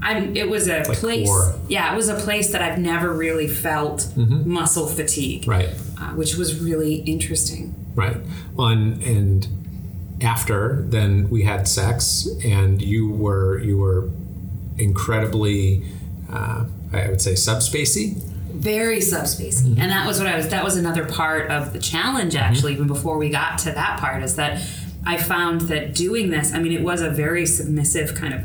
I'm. 0.03 0.37
It 0.37 0.49
was 0.51 0.68
a 0.68 0.81
Like 0.87 0.99
place. 0.99 1.27
core. 1.27 1.55
Yeah, 1.68 1.92
it 1.92 1.97
was 1.97 2.09
a 2.11 2.14
place 2.14 2.53
that 2.53 2.61
I've 2.61 2.79
never 2.79 3.12
really 3.12 3.49
felt 3.49 4.12
muscle 4.16 4.87
fatigue, 4.87 5.49
Right. 5.49 5.70
uh, 5.99 6.11
which 6.11 6.37
was 6.37 6.61
really 6.61 6.97
interesting. 6.97 7.75
Right. 7.94 8.18
Well, 8.55 8.68
and, 8.68 9.03
and 9.03 9.49
after 10.20 10.85
then 10.88 11.31
we 11.31 11.44
had 11.44 11.66
sex, 11.66 12.29
and 12.44 12.83
you 12.83 13.09
were 13.11 13.59
you 13.61 13.79
were 13.79 14.11
incredibly, 14.77 15.83
uh, 16.31 16.64
I 16.92 17.09
would 17.09 17.20
say, 17.23 17.33
subspacey. 17.33 18.20
Very 18.55 18.99
subspacey 18.99 19.64
mm-hmm. 19.64 19.81
and 19.81 19.90
that 19.90 20.07
was 20.07 20.19
what 20.19 20.29
i 20.29 20.37
was 20.37 20.49
that 20.49 20.62
was 20.62 20.77
another 20.77 21.05
part 21.05 21.51
of 21.51 21.73
the 21.73 21.79
challenge 21.79 22.35
mm-hmm. 22.35 22.45
actually 22.45 22.73
even 22.73 22.87
before 22.87 23.19
we 23.19 23.29
got 23.29 23.59
to 23.59 23.73
that 23.73 23.99
part 23.99 24.23
is 24.23 24.37
that 24.37 24.62
i 25.05 25.17
found 25.17 25.62
that 25.62 25.95
doing 25.95 26.31
this 26.31 26.55
i 26.55 26.59
mean 26.59 26.73
it 26.73 26.83
was 26.83 27.01
a 27.01 27.11
very 27.11 27.45
submissive 27.45 28.14
kind 28.14 28.33
of 28.33 28.40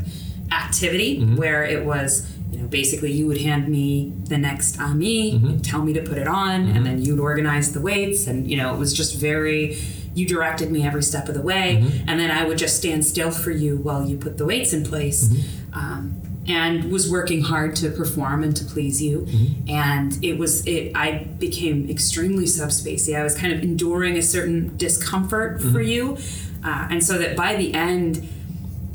activity 0.52 1.20
mm-hmm. 1.20 1.36
where 1.36 1.64
it 1.64 1.86
was 1.86 2.30
you 2.52 2.60
know 2.60 2.68
basically 2.68 3.12
you 3.12 3.28
would 3.28 3.40
hand 3.40 3.68
me 3.68 4.12
the 4.26 4.38
next 4.38 4.80
ami 4.80 5.32
and 5.32 5.64
tell 5.64 5.84
me 5.84 5.94
to 5.94 6.02
put 6.02 6.18
it 6.18 6.28
on 6.28 6.68
and 6.70 6.86
then 6.86 7.02
you'd 7.04 7.20
organize 7.20 7.74
the 7.74 7.82
weights 7.82 8.26
and 8.26 8.50
you 8.50 8.58
know 8.58 8.74
it 8.74 8.78
was 8.78 8.94
just 8.94 9.16
very 9.16 9.78
you 10.16 10.26
directed 10.26 10.72
me 10.72 10.84
every 10.84 11.04
step 11.04 11.30
of 11.30 11.36
the 11.36 11.42
way 11.42 11.78
and 12.08 12.20
then 12.20 12.32
i 12.32 12.44
would 12.44 12.58
just 12.58 12.76
stand 12.76 13.06
still 13.06 13.30
for 13.30 13.52
you 13.52 13.78
while 13.78 14.04
you 14.04 14.18
put 14.18 14.38
the 14.38 14.46
weights 14.46 14.74
in 14.74 14.84
place. 14.84 15.32
Um, 15.72 16.29
and 16.50 16.92
was 16.92 17.10
working 17.10 17.42
hard 17.42 17.76
to 17.76 17.92
perform 17.92 18.44
and 18.44 18.58
to 18.58 18.66
please 18.66 19.02
you. 19.02 19.20
Mm-hmm. 19.20 19.70
And 19.70 20.24
it 20.24 20.38
was 20.38 20.66
it 20.68 20.92
i 20.96 21.24
became 21.40 21.90
extremely 21.90 22.46
subspacey. 22.46 23.18
I 23.18 23.24
was 23.24 23.36
kind 23.36 23.54
of 23.54 23.62
enduring 23.62 24.18
a 24.18 24.22
certain 24.22 24.76
discomfort 24.76 25.60
mm-hmm. 25.60 25.72
for 25.72 25.82
you. 25.82 26.18
Uh, 26.64 26.88
and 26.90 27.04
so 27.04 27.18
that 27.18 27.38
by 27.38 27.56
the 27.56 27.74
end 27.74 28.28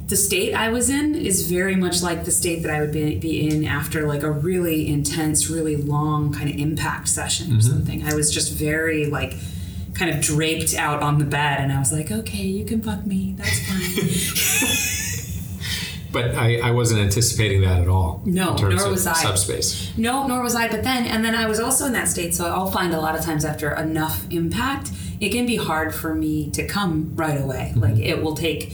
the 0.07 0.17
state 0.17 0.53
i 0.53 0.69
was 0.69 0.91
in 0.91 1.15
is 1.15 1.51
very 1.51 1.75
much 1.75 2.03
like 2.03 2.27
the 2.27 2.31
state 2.31 2.63
that 2.63 2.71
i 2.71 2.79
would 2.79 2.93
be, 2.93 3.17
be 3.17 3.49
in 3.49 3.65
after 3.65 4.07
like 4.07 4.23
a 4.23 4.31
really 4.31 4.87
intense 4.87 5.49
really 5.49 5.77
long 5.77 6.31
kind 6.31 6.51
of 6.51 6.57
impact 6.57 7.09
session 7.09 7.47
or 7.47 7.51
mm-hmm. 7.53 7.61
something. 7.61 8.07
I 8.07 8.15
was 8.15 8.31
just 8.31 8.53
very 8.53 9.07
like 9.07 9.35
kind 9.95 10.11
of 10.13 10.21
draped 10.21 10.75
out 10.75 11.03
on 11.03 11.19
the 11.19 11.25
bed 11.25 11.61
and 11.61 11.73
i 11.73 11.79
was 11.79 11.93
like 11.93 12.11
okay 12.11 12.43
you 12.43 12.65
can 12.67 12.83
fuck 12.83 13.07
me. 13.07 13.35
That's 13.39 13.61
fine 13.67 15.01
But 16.15 16.35
I, 16.37 16.61
I 16.61 16.71
wasn't 16.71 17.01
anticipating 17.01 17.61
that 17.63 17.81
at 17.81 17.89
all. 17.89 18.23
No, 18.25 18.53
in 18.53 18.57
terms 18.57 18.77
nor 18.77 18.87
of 18.87 18.93
was 18.93 19.07
I. 19.07 19.13
Subspace. 19.15 19.93
No, 19.99 20.27
nor 20.27 20.43
was 20.43 20.55
I. 20.55 20.69
But 20.69 20.83
then, 20.85 21.07
and 21.07 21.25
then 21.25 21.35
I 21.35 21.47
was 21.47 21.61
also 21.61 21.85
in 21.85 21.93
that 21.93 22.09
state. 22.09 22.35
So 22.35 22.47
I'll 22.47 22.71
find 22.71 22.95
a 22.95 23.01
lot 23.01 23.19
of 23.19 23.23
times 23.23 23.45
after 23.45 23.75
enough 23.75 24.27
impact, 24.31 24.91
it 25.21 25.31
can 25.31 25.45
be 25.45 25.57
hard 25.57 25.95
for 25.95 26.15
me 26.15 26.51
to 26.53 26.67
come 26.67 27.15
right 27.17 27.41
away. 27.41 27.73
Mm-hmm. 27.73 27.81
Like 27.81 27.99
it 27.99 28.23
will 28.23 28.35
take 28.35 28.73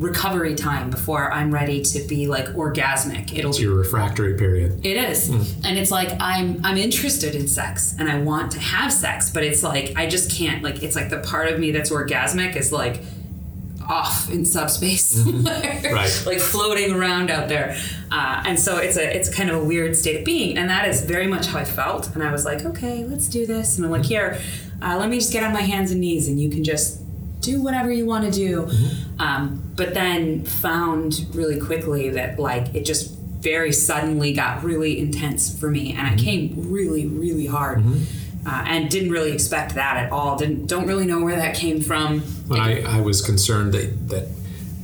recovery 0.00 0.54
time 0.54 0.88
before 0.88 1.30
I'm 1.30 1.52
ready 1.52 1.82
to 1.82 2.00
be 2.08 2.26
like 2.26 2.46
orgasmic. 2.46 3.36
It'll 3.36 3.50
It's 3.50 3.58
be 3.58 3.64
your 3.64 3.74
refractory 3.74 4.34
period. 4.34 4.84
It 4.84 4.96
is. 4.96 5.28
Mm. 5.28 5.64
And 5.64 5.78
it's 5.78 5.90
like 5.90 6.10
I'm 6.18 6.64
I'm 6.64 6.78
interested 6.78 7.34
in 7.34 7.46
sex 7.46 7.94
and 7.98 8.10
I 8.10 8.20
want 8.20 8.52
to 8.52 8.60
have 8.60 8.92
sex, 8.92 9.30
but 9.30 9.44
it's 9.44 9.62
like 9.62 9.92
I 9.96 10.08
just 10.08 10.30
can't 10.30 10.62
like 10.62 10.82
it's 10.82 10.96
like 10.96 11.10
the 11.10 11.18
part 11.18 11.48
of 11.48 11.60
me 11.60 11.70
that's 11.70 11.90
orgasmic 11.90 12.56
is 12.56 12.72
like 12.72 13.02
off 13.90 14.30
in 14.30 14.44
subspace. 14.44 15.24
Right. 15.90 16.22
like 16.24 16.38
floating 16.38 16.92
around 16.92 17.30
out 17.30 17.48
there. 17.48 17.76
Uh, 18.10 18.42
and 18.46 18.58
so 18.58 18.76
it's 18.78 18.96
a 18.96 19.16
it's 19.16 19.28
kind 19.34 19.50
of 19.50 19.56
a 19.56 19.64
weird 19.64 19.96
state 19.96 20.20
of 20.20 20.24
being. 20.24 20.56
And 20.56 20.70
that 20.70 20.86
is 20.88 21.02
very 21.02 21.26
much 21.26 21.46
how 21.46 21.58
I 21.58 21.64
felt. 21.64 22.14
And 22.14 22.22
I 22.22 22.30
was 22.30 22.44
like, 22.44 22.64
okay, 22.64 23.04
let's 23.04 23.28
do 23.28 23.44
this. 23.46 23.76
And 23.76 23.84
I'm 23.84 23.90
like, 23.90 24.04
here, 24.04 24.40
uh, 24.82 24.96
let 24.98 25.08
me 25.08 25.18
just 25.18 25.32
get 25.32 25.42
on 25.42 25.52
my 25.52 25.62
hands 25.62 25.90
and 25.90 26.00
knees 26.00 26.28
and 26.28 26.40
you 26.40 26.48
can 26.48 26.62
just 26.62 27.00
do 27.40 27.62
whatever 27.62 27.90
you 27.90 28.06
want 28.06 28.24
to 28.24 28.30
do. 28.30 28.70
Um, 29.18 29.72
but 29.74 29.94
then 29.94 30.44
found 30.44 31.26
really 31.34 31.58
quickly 31.58 32.10
that 32.10 32.38
like 32.38 32.74
it 32.74 32.84
just 32.84 33.16
very 33.40 33.72
suddenly 33.72 34.32
got 34.32 34.62
really 34.62 34.98
intense 34.98 35.58
for 35.58 35.70
me, 35.70 35.94
and 35.94 36.06
I 36.06 36.14
came 36.14 36.70
really, 36.70 37.06
really 37.06 37.46
hard, 37.46 37.82
uh, 38.46 38.64
and 38.66 38.90
didn't 38.90 39.10
really 39.10 39.32
expect 39.32 39.74
that 39.74 39.96
at 39.96 40.12
all. 40.12 40.36
Didn't 40.36 40.66
don't 40.66 40.86
really 40.86 41.06
know 41.06 41.22
where 41.22 41.36
that 41.36 41.54
came 41.54 41.80
from. 41.80 42.22
I, 42.50 42.82
I 42.82 43.00
was 43.00 43.20
concerned 43.24 43.74
that, 43.74 44.08
that 44.08 44.28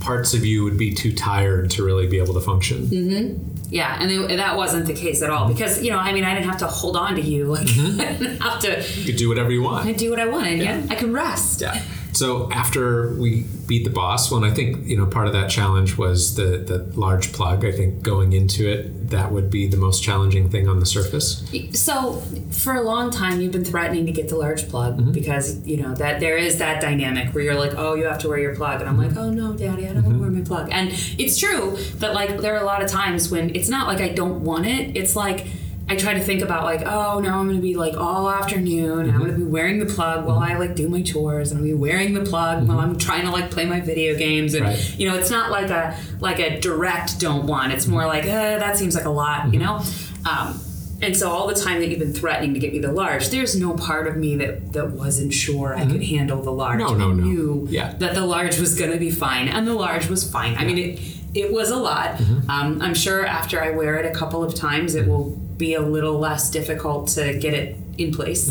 parts 0.00 0.34
of 0.34 0.44
you 0.44 0.62
would 0.64 0.78
be 0.78 0.94
too 0.94 1.12
tired 1.12 1.70
to 1.70 1.84
really 1.84 2.06
be 2.06 2.18
able 2.18 2.34
to 2.34 2.40
function. 2.40 2.86
Mm-hmm. 2.86 3.56
Yeah, 3.68 3.98
and 4.00 4.08
they, 4.08 4.36
that 4.36 4.56
wasn't 4.56 4.86
the 4.86 4.94
case 4.94 5.22
at 5.22 5.30
all 5.30 5.46
mm-hmm. 5.46 5.54
because 5.54 5.82
you 5.82 5.90
know 5.90 5.98
I 5.98 6.12
mean 6.12 6.24
I 6.24 6.34
didn't 6.34 6.48
have 6.48 6.58
to 6.58 6.66
hold 6.66 6.96
on 6.96 7.16
to 7.16 7.20
you 7.20 7.46
like 7.46 7.62
I 7.66 7.70
mm-hmm. 7.70 8.22
didn't 8.22 8.42
have 8.42 8.60
to 8.60 9.00
You 9.00 9.06
could 9.06 9.16
do 9.16 9.28
whatever 9.28 9.50
you 9.50 9.62
want. 9.62 9.86
I 9.86 9.92
do 9.92 10.10
what 10.10 10.20
I 10.20 10.26
wanted. 10.26 10.60
Yeah, 10.60 10.86
I 10.88 10.94
could 10.94 11.12
rest. 11.12 11.60
Yeah. 11.60 11.82
So 12.16 12.50
after 12.50 13.12
we 13.16 13.42
beat 13.66 13.84
the 13.84 13.90
boss, 13.90 14.30
well, 14.30 14.42
I 14.42 14.50
think 14.50 14.86
you 14.86 14.96
know 14.96 15.04
part 15.04 15.26
of 15.26 15.34
that 15.34 15.50
challenge 15.50 15.98
was 15.98 16.34
the 16.34 16.56
the 16.56 16.78
large 16.98 17.34
plug. 17.34 17.62
I 17.62 17.72
think 17.72 18.02
going 18.02 18.32
into 18.32 18.66
it, 18.66 19.10
that 19.10 19.32
would 19.32 19.50
be 19.50 19.66
the 19.66 19.76
most 19.76 20.02
challenging 20.02 20.48
thing 20.48 20.66
on 20.66 20.80
the 20.80 20.86
surface. 20.86 21.44
So 21.72 22.22
for 22.50 22.74
a 22.74 22.80
long 22.80 23.10
time, 23.10 23.42
you've 23.42 23.52
been 23.52 23.66
threatening 23.66 24.06
to 24.06 24.12
get 24.12 24.28
the 24.30 24.36
large 24.36 24.66
plug 24.70 24.96
mm-hmm. 24.96 25.12
because 25.12 25.60
you 25.66 25.76
know 25.76 25.94
that 25.96 26.20
there 26.20 26.38
is 26.38 26.56
that 26.56 26.80
dynamic 26.80 27.34
where 27.34 27.44
you're 27.44 27.54
like, 27.54 27.74
oh, 27.76 27.94
you 27.94 28.06
have 28.06 28.18
to 28.20 28.28
wear 28.30 28.38
your 28.38 28.56
plug, 28.56 28.80
and 28.80 28.88
I'm 28.88 28.96
like, 28.96 29.14
oh 29.18 29.30
no, 29.30 29.52
daddy, 29.52 29.86
I 29.86 29.92
don't 29.92 29.96
want 29.96 30.06
to 30.06 30.12
mm-hmm. 30.12 30.20
wear 30.20 30.30
my 30.30 30.40
plug. 30.40 30.70
And 30.72 30.92
it's 31.18 31.36
true 31.36 31.76
that 31.96 32.14
like 32.14 32.38
there 32.38 32.54
are 32.54 32.62
a 32.62 32.66
lot 32.66 32.82
of 32.82 32.90
times 32.90 33.30
when 33.30 33.54
it's 33.54 33.68
not 33.68 33.88
like 33.88 34.00
I 34.00 34.08
don't 34.08 34.42
want 34.42 34.66
it. 34.66 34.96
It's 34.96 35.16
like 35.16 35.48
I 35.88 35.94
try 35.94 36.14
to 36.14 36.20
think 36.20 36.42
about 36.42 36.64
like, 36.64 36.82
oh, 36.84 37.20
now 37.20 37.38
I'm 37.38 37.46
going 37.46 37.56
to 37.58 37.62
be 37.62 37.74
like 37.76 37.96
all 37.96 38.28
afternoon. 38.28 39.00
and 39.02 39.12
I'm 39.12 39.18
going 39.20 39.30
to 39.30 39.36
be 39.38 39.44
wearing 39.44 39.78
the 39.78 39.86
plug 39.86 40.24
while 40.26 40.38
I 40.38 40.54
like 40.56 40.74
do 40.74 40.88
my 40.88 41.00
chores, 41.02 41.52
and 41.52 41.58
I'll 41.58 41.64
be 41.64 41.74
wearing 41.74 42.12
the 42.12 42.24
plug 42.24 42.66
while 42.66 42.80
I'm 42.80 42.98
trying 42.98 43.24
to 43.24 43.30
like 43.30 43.50
play 43.52 43.66
my 43.66 43.80
video 43.80 44.16
games. 44.16 44.54
And 44.54 44.64
Right. 44.66 44.98
you 44.98 45.08
know, 45.08 45.16
it's 45.16 45.30
not 45.30 45.50
like 45.52 45.70
a 45.70 45.96
like 46.20 46.40
a 46.40 46.58
direct 46.60 47.20
don't 47.20 47.46
want. 47.46 47.72
It's 47.72 47.86
more 47.86 48.04
like 48.06 48.24
eh, 48.24 48.58
that 48.58 48.76
seems 48.76 48.96
like 48.96 49.04
a 49.04 49.10
lot, 49.10 49.52
you 49.52 49.60
know. 49.60 49.80
Um, 50.28 50.60
and 51.02 51.14
so 51.16 51.30
all 51.30 51.46
the 51.46 51.54
time 51.54 51.78
that 51.80 51.88
you've 51.88 51.98
been 52.00 52.14
threatening 52.14 52.54
to 52.54 52.58
get 52.58 52.72
me 52.72 52.78
the 52.80 52.90
large, 52.90 53.28
there's 53.28 53.54
no 53.54 53.74
part 53.74 54.08
of 54.08 54.16
me 54.16 54.34
that 54.36 54.72
that 54.72 54.90
wasn't 54.92 55.32
sure 55.32 55.76
I 55.76 55.84
could 55.86 56.02
handle 56.02 56.42
the 56.42 56.50
large. 56.50 56.78
No, 56.80 56.94
no, 56.94 57.10
I 57.10 57.12
no. 57.12 57.22
knew 57.22 57.66
Yeah. 57.70 57.92
that 57.98 58.14
the 58.14 58.24
large 58.26 58.58
was 58.58 58.74
going 58.76 58.90
to 58.92 58.98
be 58.98 59.10
fine, 59.12 59.46
and 59.46 59.66
the 59.68 59.74
large 59.74 60.08
was 60.08 60.28
fine. 60.28 60.56
I 60.56 60.64
mean, 60.64 60.78
it 60.78 61.00
it 61.36 61.52
was 61.52 61.70
a 61.70 61.76
lot. 61.76 62.20
Um, 62.48 62.80
I'm 62.82 62.94
sure 62.94 63.24
after 63.26 63.62
I 63.62 63.70
wear 63.70 63.96
it 63.98 64.06
a 64.06 64.14
couple 64.18 64.42
of 64.42 64.54
times, 64.54 64.94
it 64.94 65.06
will 65.06 65.30
be 65.56 65.74
a 65.74 65.82
little 65.82 66.18
less 66.18 66.50
difficult 66.50 67.08
to 67.08 67.36
get 67.38 67.54
it 67.54 67.76
in 67.98 68.12
place. 68.12 68.48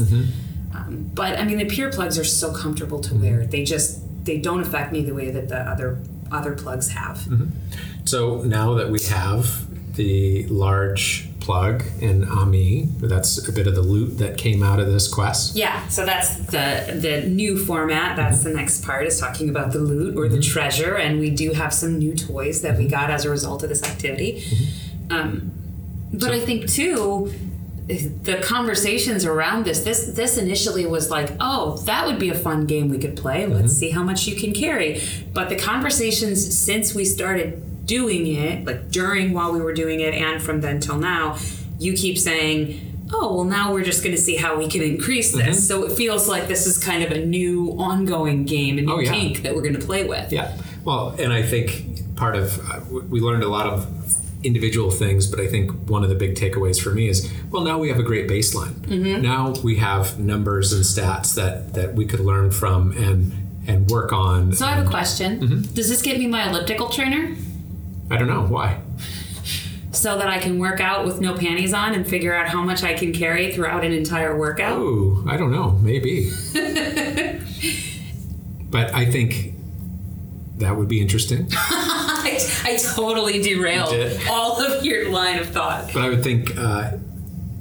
Um, 0.73 1.09
but 1.13 1.39
I 1.39 1.43
mean, 1.45 1.57
the 1.57 1.65
pure 1.65 1.91
plugs 1.91 2.17
are 2.19 2.23
so 2.23 2.53
comfortable 2.53 2.99
to 3.01 3.15
wear. 3.15 3.45
They 3.45 3.63
just 3.63 4.01
they 4.25 4.37
don't 4.39 4.61
affect 4.61 4.91
me 4.91 5.03
the 5.03 5.13
way 5.13 5.31
that 5.31 5.49
the 5.49 5.59
other 5.59 5.99
other 6.31 6.53
plugs 6.55 6.89
have. 6.89 7.17
So 8.05 8.41
now 8.43 8.73
that 8.75 8.89
we 8.89 8.99
have 9.09 9.95
the 9.95 10.45
large 10.47 11.27
plug 11.45 11.83
and 12.01 12.25
Ami, 12.25 12.89
that's 12.99 13.47
a 13.47 13.51
bit 13.51 13.67
of 13.67 13.75
the 13.75 13.81
loot 13.81 14.17
that 14.17 14.37
came 14.37 14.63
out 14.63 14.79
of 14.79 14.87
this 14.87 15.07
quest. 15.07 15.55
Yeah, 15.55 15.87
so 15.87 16.05
that's 16.05 16.37
the 16.37 16.97
the 16.99 17.29
new 17.29 17.63
format. 17.63 18.17
That's 18.17 18.43
the 18.43 18.49
next 18.49 18.83
part 18.83 19.05
is 19.05 19.19
talking 19.19 19.49
about 19.49 19.71
the 19.71 19.79
loot 19.79 20.17
or 20.17 20.27
the 20.27 20.37
mm-hmm. 20.37 20.51
treasure, 20.51 20.95
and 20.95 21.19
we 21.19 21.29
do 21.29 21.53
have 21.53 21.73
some 21.73 21.99
new 21.99 22.15
toys 22.15 22.61
that 22.63 22.77
we 22.77 22.85
mm-hmm. 22.85 22.91
got 22.91 23.11
as 23.11 23.25
a 23.25 23.29
result 23.29 23.61
of 23.61 23.69
this 23.69 23.83
activity. 23.83 24.41
Mm-hmm. 24.41 25.11
Um, 25.13 25.51
but 26.11 26.31
I 26.31 26.39
think 26.39 26.67
too, 26.67 27.31
the 27.87 28.41
conversations 28.43 29.25
around 29.25 29.65
this 29.65 29.83
this 29.83 30.07
this 30.07 30.37
initially 30.39 30.87
was 30.87 31.11
like, 31.11 31.31
oh, 31.39 31.77
that 31.85 32.07
would 32.07 32.17
be 32.17 32.29
a 32.29 32.35
fun 32.35 32.65
game 32.65 32.89
we 32.89 32.97
could 32.97 33.15
play. 33.15 33.45
Let's 33.45 33.73
see 33.73 33.91
how 33.91 34.01
much 34.01 34.25
you 34.25 34.35
can 34.35 34.51
carry. 34.51 34.99
But 35.31 35.49
the 35.49 35.57
conversations 35.57 36.57
since 36.57 36.95
we 36.95 37.05
started 37.05 37.61
doing 37.85 38.27
it, 38.27 38.65
like 38.65 38.89
during 38.91 39.33
while 39.33 39.51
we 39.53 39.61
were 39.61 39.73
doing 39.73 39.99
it, 39.99 40.13
and 40.13 40.41
from 40.41 40.61
then 40.61 40.79
till 40.79 40.97
now, 40.97 41.37
you 41.79 41.93
keep 41.93 42.17
saying. 42.17 42.91
Oh 43.13 43.35
well, 43.35 43.43
now 43.43 43.71
we're 43.71 43.83
just 43.83 44.03
going 44.03 44.15
to 44.15 44.21
see 44.21 44.35
how 44.35 44.57
we 44.57 44.67
can 44.67 44.81
increase 44.81 45.31
this. 45.31 45.67
So 45.67 45.83
it 45.85 45.91
feels 45.91 46.27
like 46.27 46.47
this 46.47 46.65
is 46.65 46.83
kind 46.83 47.03
of 47.03 47.11
a 47.11 47.23
new 47.23 47.69
ongoing 47.77 48.45
game, 48.45 48.79
a 48.79 48.81
new 48.81 48.93
Oh, 48.93 48.99
yeah. 48.99 49.11
kink 49.13 49.43
that 49.43 49.53
we're 49.55 49.61
going 49.61 49.79
to 49.79 49.85
play 49.85 50.03
with. 50.07 50.33
Yeah. 50.33 50.57
Well, 50.83 51.09
and 51.19 51.31
I 51.31 51.43
think 51.43 52.15
part 52.15 52.35
of 52.35 52.59
uh, 52.67 52.79
we 52.89 53.19
learned 53.21 53.43
a 53.43 53.47
lot 53.47 53.67
of 53.67 53.85
individual 54.43 54.89
things, 54.89 55.27
but 55.27 55.39
I 55.39 55.45
think 55.47 55.87
one 55.87 56.03
of 56.03 56.09
the 56.09 56.15
big 56.15 56.33
takeaways 56.35 56.81
for 56.81 56.89
me 56.95 57.07
is 57.07 57.31
well, 57.51 57.63
now 57.63 57.77
we 57.77 57.89
have 57.89 57.99
a 57.99 58.03
great 58.03 58.27
baseline. 58.27 58.73
Mm-hmm. 58.87 59.21
Now 59.21 59.53
we 59.63 59.75
have 59.75 60.19
numbers 60.19 60.73
and 60.73 60.83
stats 60.83 61.35
that 61.35 61.75
that 61.75 61.93
we 61.93 62.05
could 62.07 62.21
learn 62.21 62.49
from 62.49 62.91
and 62.93 63.33
and 63.67 63.87
work 63.87 64.13
on. 64.13 64.51
So 64.53 64.65
I 64.65 64.71
have 64.71 64.85
a 64.85 64.89
question. 64.89 65.61
Does 65.73 65.89
this 65.89 66.01
get 66.01 66.17
me 66.17 66.25
my 66.25 66.49
elliptical 66.49 66.89
trainer? 66.89 67.35
I 68.09 68.17
don't 68.17 68.27
know 68.27 68.45
why. 68.45 68.79
so 69.91 70.17
that 70.17 70.27
I 70.27 70.39
can 70.39 70.59
work 70.59 70.79
out 70.79 71.05
with 71.05 71.21
no 71.21 71.35
panties 71.35 71.73
on 71.73 71.93
and 71.95 72.05
figure 72.07 72.35
out 72.35 72.47
how 72.47 72.61
much 72.61 72.83
I 72.83 72.93
can 72.93 73.13
carry 73.13 73.51
throughout 73.51 73.83
an 73.85 73.93
entire 73.93 74.37
workout? 74.37 74.77
Oh, 74.77 75.23
I 75.27 75.37
don't 75.37 75.51
know. 75.51 75.71
Maybe. 75.81 76.29
but 78.69 78.93
I 78.93 79.05
think 79.05 79.53
that 80.57 80.75
would 80.75 80.87
be 80.87 81.01
interesting. 81.01 81.47
I, 81.53 82.39
I 82.63 82.77
totally 82.77 83.41
derailed 83.41 83.93
all 84.29 84.63
of 84.63 84.85
your 84.85 85.09
line 85.09 85.39
of 85.39 85.49
thought. 85.49 85.91
But 85.93 86.03
I 86.03 86.09
would 86.09 86.23
think 86.23 86.57
uh, 86.57 86.91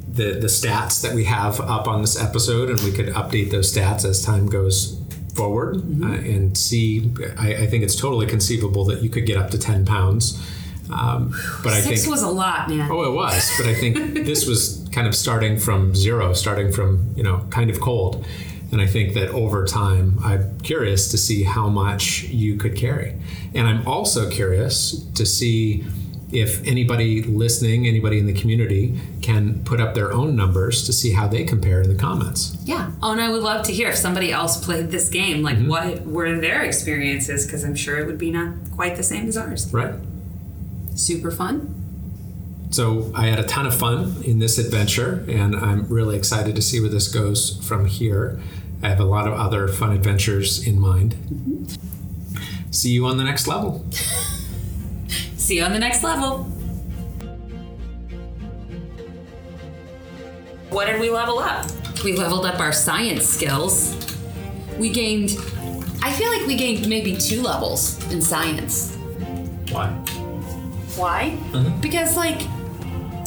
the 0.08 0.32
the 0.32 0.46
stats 0.46 1.02
that 1.02 1.14
we 1.14 1.24
have 1.24 1.60
up 1.60 1.88
on 1.88 2.00
this 2.00 2.20
episode, 2.20 2.70
and 2.70 2.80
we 2.80 2.92
could 2.92 3.08
update 3.08 3.50
those 3.50 3.72
stats 3.72 4.04
as 4.04 4.24
time 4.24 4.46
goes 4.46 5.00
forward, 5.34 5.76
uh, 6.02 6.06
and 6.06 6.56
see. 6.56 7.12
I, 7.38 7.54
I 7.54 7.66
think 7.66 7.84
it's 7.84 7.96
totally 7.96 8.26
conceivable 8.26 8.84
that 8.86 9.02
you 9.02 9.08
could 9.08 9.26
get 9.26 9.36
up 9.36 9.50
to 9.50 9.58
ten 9.58 9.84
pounds. 9.84 10.40
Um, 10.92 11.34
but 11.62 11.72
I 11.72 11.80
Six 11.80 12.02
think 12.02 12.12
was 12.12 12.22
a 12.22 12.30
lot, 12.30 12.68
man. 12.68 12.90
oh, 12.90 13.02
it 13.04 13.14
was. 13.14 13.50
But 13.58 13.66
I 13.66 13.74
think 13.74 13.96
this 14.26 14.46
was 14.46 14.86
kind 14.92 15.06
of 15.06 15.14
starting 15.14 15.58
from 15.58 15.94
zero, 15.94 16.32
starting 16.34 16.72
from 16.72 17.12
you 17.16 17.22
know 17.22 17.46
kind 17.50 17.70
of 17.70 17.80
cold. 17.80 18.24
And 18.72 18.80
I 18.80 18.86
think 18.86 19.14
that 19.14 19.28
over 19.28 19.64
time, 19.64 20.18
I'm 20.24 20.58
curious 20.60 21.08
to 21.12 21.18
see 21.18 21.44
how 21.44 21.68
much 21.68 22.24
you 22.24 22.56
could 22.56 22.74
carry. 22.74 23.14
And 23.54 23.68
I'm 23.68 23.86
also 23.86 24.28
curious 24.28 25.00
to 25.14 25.24
see 25.24 25.84
if 26.34 26.66
anybody 26.66 27.22
listening, 27.22 27.86
anybody 27.86 28.18
in 28.18 28.26
the 28.26 28.32
community 28.32 29.00
can 29.22 29.62
put 29.64 29.80
up 29.80 29.94
their 29.94 30.12
own 30.12 30.34
numbers 30.34 30.84
to 30.86 30.92
see 30.92 31.12
how 31.12 31.28
they 31.28 31.44
compare 31.44 31.80
in 31.80 31.88
the 31.88 31.94
comments. 31.94 32.56
Yeah. 32.64 32.90
Oh, 33.02 33.12
and 33.12 33.20
I 33.20 33.30
would 33.30 33.42
love 33.42 33.64
to 33.66 33.72
hear 33.72 33.88
if 33.88 33.96
somebody 33.96 34.32
else 34.32 34.62
played 34.62 34.90
this 34.90 35.08
game. 35.08 35.42
Like, 35.42 35.56
mm-hmm. 35.56 35.68
what 35.68 36.06
were 36.06 36.38
their 36.40 36.62
experiences? 36.62 37.46
Because 37.46 37.64
I'm 37.64 37.76
sure 37.76 37.98
it 37.98 38.06
would 38.06 38.18
be 38.18 38.30
not 38.30 38.54
quite 38.74 38.96
the 38.96 39.02
same 39.02 39.28
as 39.28 39.36
ours. 39.36 39.72
Right? 39.72 39.94
Super 40.94 41.30
fun. 41.30 41.70
So 42.70 43.12
I 43.14 43.28
had 43.28 43.38
a 43.38 43.44
ton 43.44 43.66
of 43.66 43.74
fun 43.74 44.16
in 44.24 44.40
this 44.40 44.58
adventure, 44.58 45.24
and 45.28 45.54
I'm 45.54 45.86
really 45.86 46.16
excited 46.16 46.56
to 46.56 46.62
see 46.62 46.80
where 46.80 46.90
this 46.90 47.06
goes 47.06 47.64
from 47.64 47.86
here. 47.86 48.40
I 48.82 48.88
have 48.88 48.98
a 48.98 49.04
lot 49.04 49.28
of 49.28 49.34
other 49.34 49.68
fun 49.68 49.92
adventures 49.92 50.66
in 50.66 50.80
mind. 50.80 51.14
Mm-hmm. 51.14 52.72
See 52.72 52.90
you 52.90 53.06
on 53.06 53.18
the 53.18 53.24
next 53.24 53.46
level. 53.46 53.86
See 55.44 55.56
you 55.56 55.62
on 55.62 55.74
the 55.74 55.78
next 55.78 56.02
level. 56.02 56.44
What 60.70 60.86
did 60.86 60.98
we 60.98 61.10
level 61.10 61.38
up? 61.38 61.66
We 62.02 62.16
leveled 62.16 62.46
up 62.46 62.60
our 62.60 62.72
science 62.72 63.26
skills. 63.26 63.94
We 64.78 64.88
gained, 64.88 65.32
I 66.02 66.10
feel 66.12 66.30
like 66.30 66.46
we 66.46 66.56
gained 66.56 66.88
maybe 66.88 67.14
two 67.14 67.42
levels 67.42 68.10
in 68.10 68.22
science. 68.22 68.96
Why? 69.70 69.88
Why? 70.96 71.36
Mm-hmm. 71.50 71.78
Because, 71.82 72.16
like, 72.16 72.40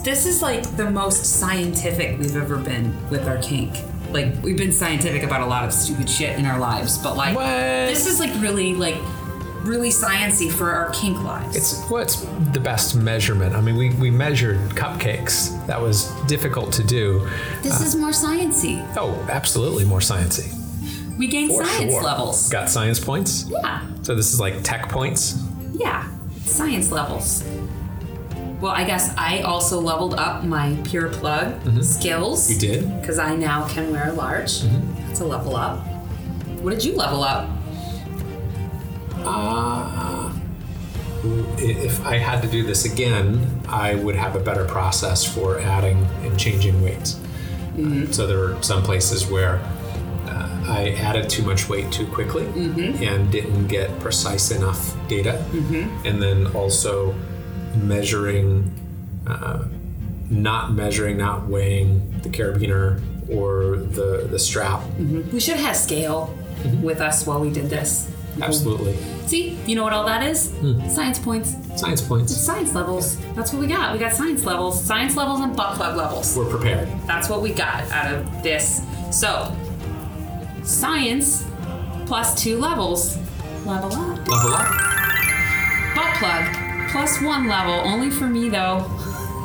this 0.04 0.26
is 0.26 0.42
like 0.42 0.76
the 0.76 0.90
most 0.90 1.24
scientific 1.24 2.18
we've 2.18 2.36
ever 2.36 2.58
been 2.58 2.96
with 3.12 3.28
our 3.28 3.38
kink. 3.38 3.78
Like, 4.10 4.34
we've 4.42 4.58
been 4.58 4.72
scientific 4.72 5.22
about 5.22 5.42
a 5.42 5.46
lot 5.46 5.66
of 5.66 5.72
stupid 5.72 6.10
shit 6.10 6.40
in 6.40 6.48
our 6.48 6.58
lives, 6.58 6.98
but 6.98 7.16
like, 7.16 7.36
What? 7.36 7.46
this 7.46 8.08
is 8.08 8.20
like 8.20 8.32
really 8.42 8.74
like 8.74 8.98
really 9.68 9.90
sciency 9.90 10.52
for 10.52 10.72
our 10.72 10.90
kink 10.92 11.22
lives. 11.24 11.56
It's 11.56 11.90
what's 11.90 12.22
the 12.54 12.60
best 12.60 12.96
measurement. 12.96 13.56
I 13.56 13.62
mean, 13.62 13.76
we, 13.76 13.90
we 13.96 14.10
measured 14.10 14.58
cupcakes. 14.72 15.66
That 15.68 15.82
was 15.82 16.10
difficult 16.26 16.72
to 16.74 16.84
do. 16.84 17.28
this 17.62 17.82
is 17.82 17.96
uh, 17.96 18.00
more 18.00 18.12
sciency. 18.12 18.86
Oh, 18.98 19.14
absolutely 19.30 19.86
more 19.86 20.00
sciencey. 20.00 20.54
We 21.18 21.28
gain 21.28 21.50
For 21.50 21.66
science 21.66 21.92
sure. 21.92 22.04
levels. 22.04 22.50
Got 22.50 22.70
science 22.70 23.00
points. 23.00 23.46
Yeah, 23.50 23.86
So 24.04 24.16
this 24.16 24.34
is 24.34 24.40
like 24.40 24.64
tech 24.64 24.90
points. 24.90 25.44
yeah, 25.74 26.10
science 26.44 26.92
levels. 26.92 27.44
Well, 28.62 28.72
I 28.72 28.86
guess 28.86 29.14
I 29.18 29.42
also 29.42 29.80
leveled 29.80 30.16
up 30.16 30.44
my 30.44 30.76
pure 30.84 31.10
plug 31.10 31.60
mm-hmm. 31.62 31.82
skills. 31.82 32.52
You 32.52 32.60
did. 32.60 33.02
Because 33.02 33.20
I 33.20 33.36
now 33.36 33.68
can 33.68 33.92
wear 33.92 34.10
a 34.10 34.14
large. 34.14 34.62
Mm-hmm. 34.62 35.08
That's 35.08 35.20
a 35.20 35.26
level 35.26 35.56
up. 35.56 35.86
What 36.62 36.72
did 36.72 36.84
you 36.84 36.96
level 36.96 37.24
up? 37.24 37.48
Uh, 39.26 40.34
if 41.58 42.06
I 42.06 42.18
had 42.18 42.42
to 42.44 42.48
do 42.48 42.64
this 42.64 42.86
again, 42.86 43.62
I 43.68 43.96
would 43.96 44.16
have 44.16 44.36
a 44.36 44.40
better 44.40 44.66
process 44.66 45.26
for 45.26 45.60
adding 45.60 46.06
and 46.24 46.40
changing 46.40 46.82
weights. 46.82 47.20
So 48.12 48.26
there 48.26 48.40
were 48.40 48.58
some 48.64 48.82
places 48.82 49.28
where 49.28 49.58
uh, 50.26 50.64
I 50.68 50.96
added 50.98 51.30
too 51.30 51.44
much 51.44 51.70
weight 51.70 51.92
too 51.92 52.08
quickly 52.08 52.46
and 53.06 53.32
didn't 53.32 53.68
get 53.68 53.98
precise 54.00 54.50
enough 54.52 54.96
data. 55.08 55.44
And 56.06 56.22
then 56.22 56.48
also 56.56 57.14
measuring, 57.76 58.72
uh, 59.28 59.66
not 60.30 60.72
measuring, 60.74 61.18
not 61.18 61.48
weighing 61.48 62.20
the 62.22 62.30
carabiner 62.30 63.00
or 63.30 63.78
the, 63.78 64.28
the 64.30 64.40
strap. 64.40 64.82
We 64.98 65.40
should 65.40 65.58
have 65.58 65.66
had 65.68 65.76
scale 65.76 66.34
with 66.82 67.00
us 67.02 67.28
while 67.28 67.40
we 67.42 67.52
did 67.52 67.70
this. 67.70 68.10
Absolutely. 68.42 68.96
See, 69.28 69.58
you 69.66 69.76
know 69.76 69.84
what 69.84 69.94
all 69.94 70.06
that 70.06 70.24
is? 70.24 70.52
Hmm. 70.52 70.88
Science 70.88 71.20
points. 71.20 71.56
Science 71.80 72.02
points. 72.02 72.36
Science 72.36 72.74
levels. 72.74 73.18
That's 73.34 73.52
what 73.52 73.60
we 73.60 73.68
got. 73.68 73.94
We 73.94 74.00
got 74.00 74.14
science 74.14 74.46
levels. 74.46 74.84
Science 74.84 75.16
levels 75.16 75.42
and 75.42 75.56
butt 75.56 75.76
plug 75.76 75.98
levels. 75.98 76.36
We're 76.38 76.50
prepared. 76.50 76.88
That's 77.06 77.30
what 77.30 77.42
we 77.42 77.52
got 77.54 77.90
out 77.92 78.14
of 78.14 78.44
this. 78.44 78.82
So, 79.12 79.56
science 80.64 81.46
plus 82.06 82.42
two 82.42 82.58
levels. 82.58 83.18
Level 83.66 83.92
up. 83.92 84.28
Level 84.28 84.54
up. 84.54 84.68
Butt 85.96 86.16
plug 86.16 86.90
plus 86.90 87.22
one 87.22 87.48
level. 87.48 87.74
Only 87.74 88.10
for 88.10 88.28
me 88.28 88.50
though. 88.50 88.86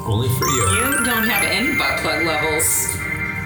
Only 0.07 0.28
for 0.28 0.47
you. 0.47 0.68
You 0.74 1.05
don't 1.05 1.28
have 1.28 1.45
any 1.45 1.76
butt 1.76 1.99
plug 2.01 2.24
levels. 2.24 2.97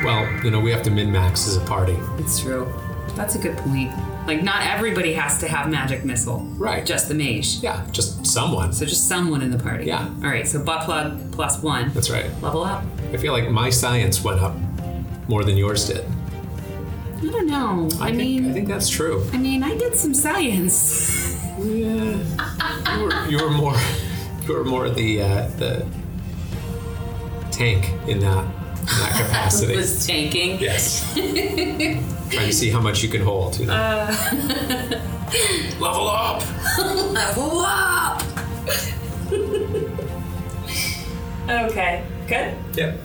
Well, 0.05 0.30
you 0.44 0.51
know, 0.51 0.61
we 0.61 0.70
have 0.70 0.82
to 0.82 0.90
min 0.90 1.11
max 1.11 1.49
as 1.49 1.57
a 1.57 1.61
party. 1.61 1.99
It's 2.18 2.38
true. 2.40 2.72
That's 3.14 3.34
a 3.34 3.38
good 3.38 3.57
point. 3.59 3.92
Like, 4.27 4.43
not 4.43 4.66
everybody 4.66 5.12
has 5.14 5.39
to 5.39 5.49
have 5.49 5.70
magic 5.70 6.05
missile. 6.05 6.41
Right. 6.57 6.85
Just 6.85 7.09
the 7.09 7.14
mage. 7.14 7.59
Yeah, 7.62 7.87
just 7.93 8.27
someone. 8.27 8.72
So 8.72 8.85
just 8.85 9.09
someone 9.09 9.43
in 9.43 9.51
the 9.51 9.59
party. 9.59 9.87
Yeah. 9.87 10.09
All 10.22 10.29
right. 10.31 10.47
So 10.47 10.62
butt 10.62 10.85
plug 10.85 11.33
plus 11.33 11.62
one. 11.62 11.93
That's 11.93 12.11
right. 12.11 12.31
Level 12.43 12.64
up. 12.64 12.83
I 13.12 13.16
feel 13.18 13.33
like 13.33 13.49
my 13.51 13.70
science 13.70 14.24
went 14.24 14.41
up 14.41 14.55
more 15.29 15.45
than 15.45 15.57
yours 15.57 15.87
did. 15.87 16.05
I 17.18 17.20
don't 17.31 17.47
know. 17.47 17.89
I, 18.01 18.07
think, 18.07 18.16
mean, 18.16 18.51
I 18.51 18.53
think 18.53 18.68
that's 18.68 18.91
true. 18.91 19.27
I 19.33 19.39
mean, 19.39 19.62
I 19.62 19.77
did 19.77 19.95
some 19.95 20.12
science. 20.12 21.41
Yeah. 21.59 22.18
You 22.97 23.03
were, 23.03 23.27
you 23.29 23.43
were 23.43 23.51
more, 23.51 23.77
you 24.47 24.55
were 24.55 24.64
more 24.64 24.91
the 24.91 25.22
uh, 25.22 25.49
the 25.57 25.87
tank 27.51 27.91
in 28.09 28.20
that 28.20 28.45
in 28.45 28.87
that 28.87 29.12
capacity. 29.27 29.77
was 29.77 30.07
tanking. 30.07 30.61
yes. 30.61 31.03
Trying 32.31 32.47
to 32.49 32.53
see 32.53 32.70
how 32.70 32.81
much 32.81 33.03
you 33.03 33.09
can 33.09 33.22
hold. 33.22 33.59
You 33.59 33.66
know. 33.66 33.74
Uh. 33.74 34.07
Level 35.81 36.09
up. 36.09 36.43
Level 36.79 37.61
up. 37.61 38.22
okay. 41.70 42.05
Good. 42.27 42.55
Yep. 42.74 43.01